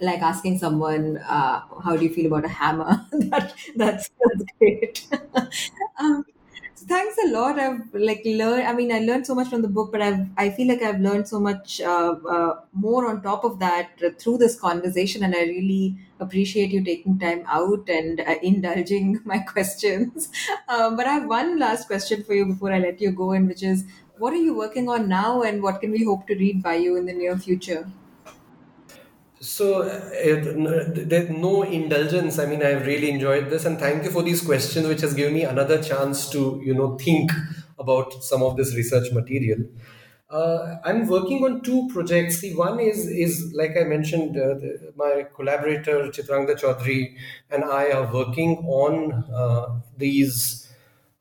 like 0.00 0.20
asking 0.22 0.58
someone 0.58 1.18
uh, 1.18 1.60
how 1.82 1.96
do 1.96 2.04
you 2.04 2.12
feel 2.12 2.26
about 2.26 2.44
a 2.44 2.48
hammer? 2.48 3.06
That 3.12 3.54
that's, 3.76 4.10
that's 4.20 4.44
great. 4.58 5.06
Um, 6.00 6.24
thanks 6.86 7.16
a 7.24 7.28
lot. 7.30 7.58
I've 7.58 7.92
like 7.94 8.22
learned. 8.24 8.66
I 8.66 8.72
mean, 8.72 8.92
I 8.92 8.98
learned 9.00 9.26
so 9.26 9.34
much 9.34 9.48
from 9.48 9.62
the 9.62 9.68
book, 9.68 9.90
but 9.92 10.02
I've 10.02 10.26
I 10.36 10.50
feel 10.50 10.68
like 10.68 10.82
I've 10.82 11.00
learned 11.00 11.28
so 11.28 11.40
much 11.40 11.80
uh, 11.80 12.14
uh, 12.36 12.60
more 12.72 13.08
on 13.08 13.22
top 13.22 13.44
of 13.44 13.58
that 13.60 14.00
through 14.20 14.38
this 14.38 14.58
conversation, 14.58 15.24
and 15.24 15.34
I 15.34 15.42
really 15.42 15.96
appreciate 16.20 16.70
you 16.70 16.82
taking 16.84 17.18
time 17.18 17.44
out 17.46 17.88
and 17.88 18.20
uh, 18.20 18.36
indulging 18.42 19.20
my 19.24 19.38
questions. 19.38 20.28
Um, 20.68 20.96
but 20.96 21.06
I 21.06 21.14
have 21.14 21.26
one 21.28 21.58
last 21.58 21.86
question 21.86 22.22
for 22.24 22.34
you 22.34 22.46
before 22.46 22.72
I 22.72 22.78
let 22.78 23.00
you 23.00 23.12
go, 23.12 23.32
and 23.32 23.48
which 23.48 23.62
is, 23.62 23.84
what 24.18 24.32
are 24.32 24.44
you 24.48 24.54
working 24.56 24.88
on 24.88 25.08
now, 25.08 25.42
and 25.42 25.62
what 25.62 25.80
can 25.80 25.90
we 25.90 26.04
hope 26.04 26.26
to 26.28 26.34
read 26.34 26.62
by 26.62 26.74
you 26.76 26.96
in 26.96 27.06
the 27.06 27.12
near 27.12 27.36
future? 27.38 27.90
So 29.44 29.82
uh, 29.82 30.10
there's 30.94 31.28
no 31.28 31.62
indulgence. 31.62 32.38
I 32.38 32.46
mean, 32.46 32.62
I've 32.62 32.86
really 32.86 33.10
enjoyed 33.10 33.50
this, 33.50 33.66
and 33.66 33.78
thank 33.78 34.04
you 34.04 34.10
for 34.10 34.22
these 34.22 34.40
questions, 34.40 34.86
which 34.86 35.02
has 35.02 35.12
given 35.12 35.34
me 35.34 35.42
another 35.44 35.82
chance 35.82 36.30
to 36.30 36.62
you 36.64 36.72
know 36.74 36.96
think 36.96 37.30
about 37.78 38.24
some 38.24 38.42
of 38.42 38.56
this 38.56 38.74
research 38.74 39.12
material. 39.12 39.58
Uh, 40.30 40.76
I'm 40.84 41.06
working 41.06 41.44
on 41.44 41.60
two 41.60 41.88
projects. 41.92 42.40
The 42.40 42.54
one 42.54 42.80
is 42.80 43.06
is 43.06 43.52
like 43.54 43.76
I 43.76 43.84
mentioned, 43.84 44.34
uh, 44.38 44.54
the, 44.54 44.92
my 44.96 45.26
collaborator 45.36 46.08
Chitrangada 46.08 46.58
Choudhury 46.58 47.14
and 47.50 47.64
I 47.64 47.90
are 47.90 48.10
working 48.10 48.56
on 48.66 49.12
uh, 49.30 49.80
these 49.98 50.72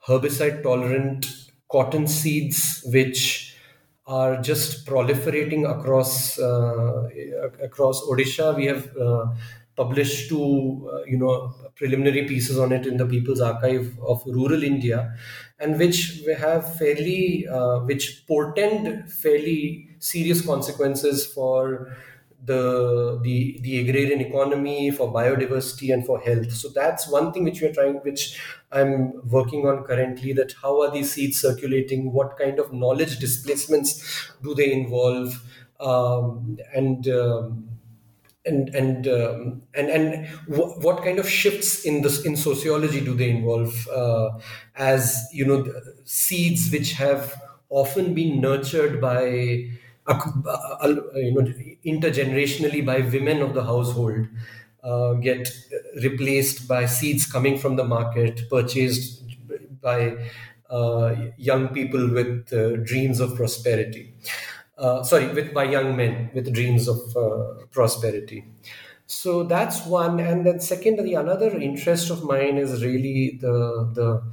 herbicide 0.08 0.64
tolerant 0.64 1.26
cotton 1.70 2.08
seeds, 2.08 2.84
which 2.86 3.53
are 4.06 4.42
just 4.42 4.86
proliferating 4.86 5.70
across 5.70 6.38
uh, 6.40 7.08
across 7.62 8.02
Odisha. 8.02 8.56
We 8.56 8.66
have 8.66 8.96
uh, 8.98 9.28
published 9.76 10.30
two, 10.30 10.90
uh, 10.94 11.04
you 11.06 11.18
know, 11.18 11.54
preliminary 11.76 12.28
pieces 12.28 12.60
on 12.60 12.72
it 12.72 12.86
in 12.86 12.98
the 12.98 13.06
People's 13.06 13.42
Archive 13.42 13.98
of 14.06 14.22
Rural 14.26 14.64
India, 14.64 15.16
and 15.60 15.80
which 15.80 16.22
we 16.28 16.34
have 16.34 16.76
fairly, 16.78 17.48
uh, 17.48 17.80
which 17.80 18.26
portend 18.28 19.12
fairly 19.12 19.90
serious 20.00 20.46
consequences 20.46 21.26
for 21.26 21.96
the 22.46 23.20
the 23.24 23.60
the 23.62 23.80
agrarian 23.80 24.22
economy 24.22 24.92
for 24.92 25.12
biodiversity 25.12 25.94
and 25.94 26.06
for 26.06 26.20
health. 26.20 26.52
So 26.52 26.70
that's 26.70 27.08
one 27.10 27.32
thing 27.32 27.44
which 27.46 27.62
we 27.62 27.68
are 27.68 27.74
trying 27.74 27.96
which 27.98 28.40
i'm 28.72 29.22
working 29.30 29.68
on 29.68 29.84
currently 29.84 30.34
that 30.34 30.54
how 30.62 30.82
are 30.82 30.92
these 30.92 31.12
seeds 31.14 31.40
circulating? 31.40 32.12
What 32.12 32.38
kind 32.38 32.60
of 32.60 32.74
knowledge 32.74 33.20
displacements 33.20 34.32
do 34.42 34.54
they 34.56 34.72
involve? 34.72 35.42
Um, 35.80 36.58
and 36.74 37.08
um, 37.10 37.70
and 38.46 38.70
and 38.76 39.08
um, 39.08 39.62
and 39.74 39.90
and 39.90 40.28
what 40.48 41.04
kind 41.04 41.18
of 41.20 41.28
shifts 41.30 41.86
in 41.86 42.02
this 42.02 42.26
in 42.26 42.36
sociology 42.36 43.00
do 43.00 43.14
they 43.14 43.30
involve 43.30 43.88
uh, 43.88 44.30
as 44.76 45.28
you 45.32 45.46
know 45.46 45.66
seeds 46.04 46.70
which 46.72 46.92
have 46.94 47.34
often 47.70 48.14
been 48.14 48.42
nurtured 48.42 49.00
by 49.00 49.70
you 50.10 51.32
know, 51.34 51.42
intergenerationally 51.86 52.86
by 52.86 53.00
women 53.00 53.42
of 53.42 53.54
the 53.54 53.64
household 53.64 54.28
uh, 54.84 55.14
get 55.14 55.50
replaced 56.02 56.68
by 56.68 56.86
seeds 56.86 57.26
coming 57.26 57.58
from 57.58 57.76
the 57.78 57.84
market, 57.84 58.42
purchased 58.50 59.24
by 59.82 60.18
uh, 60.70 61.16
young 61.38 61.70
people 61.70 62.10
with 62.12 62.52
uh, 62.54 62.76
dreams 62.78 63.20
of 63.20 63.36
prosperity. 63.36 64.14
Uh, 64.78 65.04
sorry, 65.04 65.28
with 65.34 65.54
by 65.54 65.64
young 65.64 65.96
men 65.96 66.32
with 66.34 66.52
dreams 66.54 66.88
of 66.88 66.98
uh, 67.16 67.64
prosperity. 67.72 68.44
So 69.06 69.44
that's 69.44 69.86
one, 69.86 70.20
and 70.20 70.46
then 70.46 70.60
second, 70.60 70.98
the 71.06 71.14
another 71.14 71.52
interest 71.58 72.10
of 72.10 72.24
mine 72.24 72.58
is 72.58 72.84
really 72.84 73.38
the 73.40 73.90
the 73.94 74.24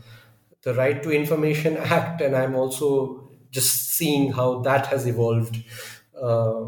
the 0.62 0.74
Right 0.74 1.02
to 1.02 1.10
Information 1.10 1.76
Act, 1.76 2.20
and 2.22 2.34
I'm 2.36 2.54
also 2.54 3.19
just 3.50 3.90
seeing 3.94 4.32
how 4.32 4.60
that 4.62 4.86
has 4.86 5.06
evolved 5.06 5.62
uh, 6.20 6.64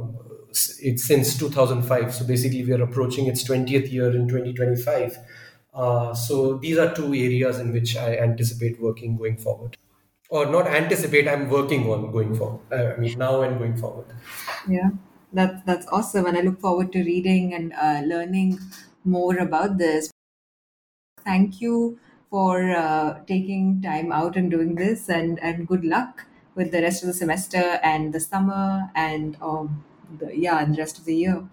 it, 0.81 1.01
since 1.01 1.39
2005. 1.39 2.15
So 2.15 2.27
basically, 2.27 2.65
we 2.65 2.73
are 2.73 2.83
approaching 2.83 3.27
its 3.27 3.45
20th 3.45 3.91
year 3.91 4.15
in 4.15 4.29
2025. 4.29 5.19
Uh, 5.75 6.15
so 6.15 6.59
these 6.59 6.79
are 6.79 6.95
two 6.95 7.15
areas 7.15 7.59
in 7.59 7.73
which 7.73 7.97
I 7.97 8.17
anticipate 8.17 8.81
working 8.81 9.17
going 9.17 9.39
forward. 9.39 9.77
Or 10.29 10.47
not 10.47 10.67
anticipate, 10.67 11.29
I'm 11.29 11.51
working 11.51 11.91
on 11.91 12.11
going 12.11 12.35
forward. 12.35 12.61
I 12.73 12.97
mean, 12.97 13.19
now 13.19 13.43
and 13.43 13.59
going 13.59 13.77
forward. 13.77 14.07
Yeah, 14.69 14.91
that's, 15.33 15.63
that's 15.65 15.87
awesome. 15.89 16.27
And 16.27 16.37
I 16.37 16.41
look 16.41 16.61
forward 16.61 16.93
to 16.93 17.05
reading 17.05 17.53
and 17.55 17.73
uh, 17.75 18.03
learning 18.07 18.59
more 19.05 19.37
about 19.37 19.79
this. 19.79 20.11
Thank 21.25 21.61
you 21.61 21.99
for 22.31 22.71
uh, 22.71 23.23
taking 23.27 23.83
time 23.83 24.11
out 24.11 24.37
and 24.37 24.51
doing 24.51 24.75
this, 24.75 25.11
and, 25.11 25.39
and 25.41 25.69
good 25.69 25.85
luck 25.85 26.27
with 26.55 26.73
the 26.73 26.83
rest 26.83 27.03
of 27.03 27.07
the 27.09 27.15
semester 27.15 27.81
and 27.83 28.13
the 28.13 28.21
summer 28.21 28.91
and 28.95 29.37
um, 29.43 29.85
the 30.19 30.37
yeah 30.37 30.61
and 30.63 30.75
the 30.75 30.79
rest 30.79 30.99
of 30.99 31.05
the 31.05 31.17
year. 31.17 31.45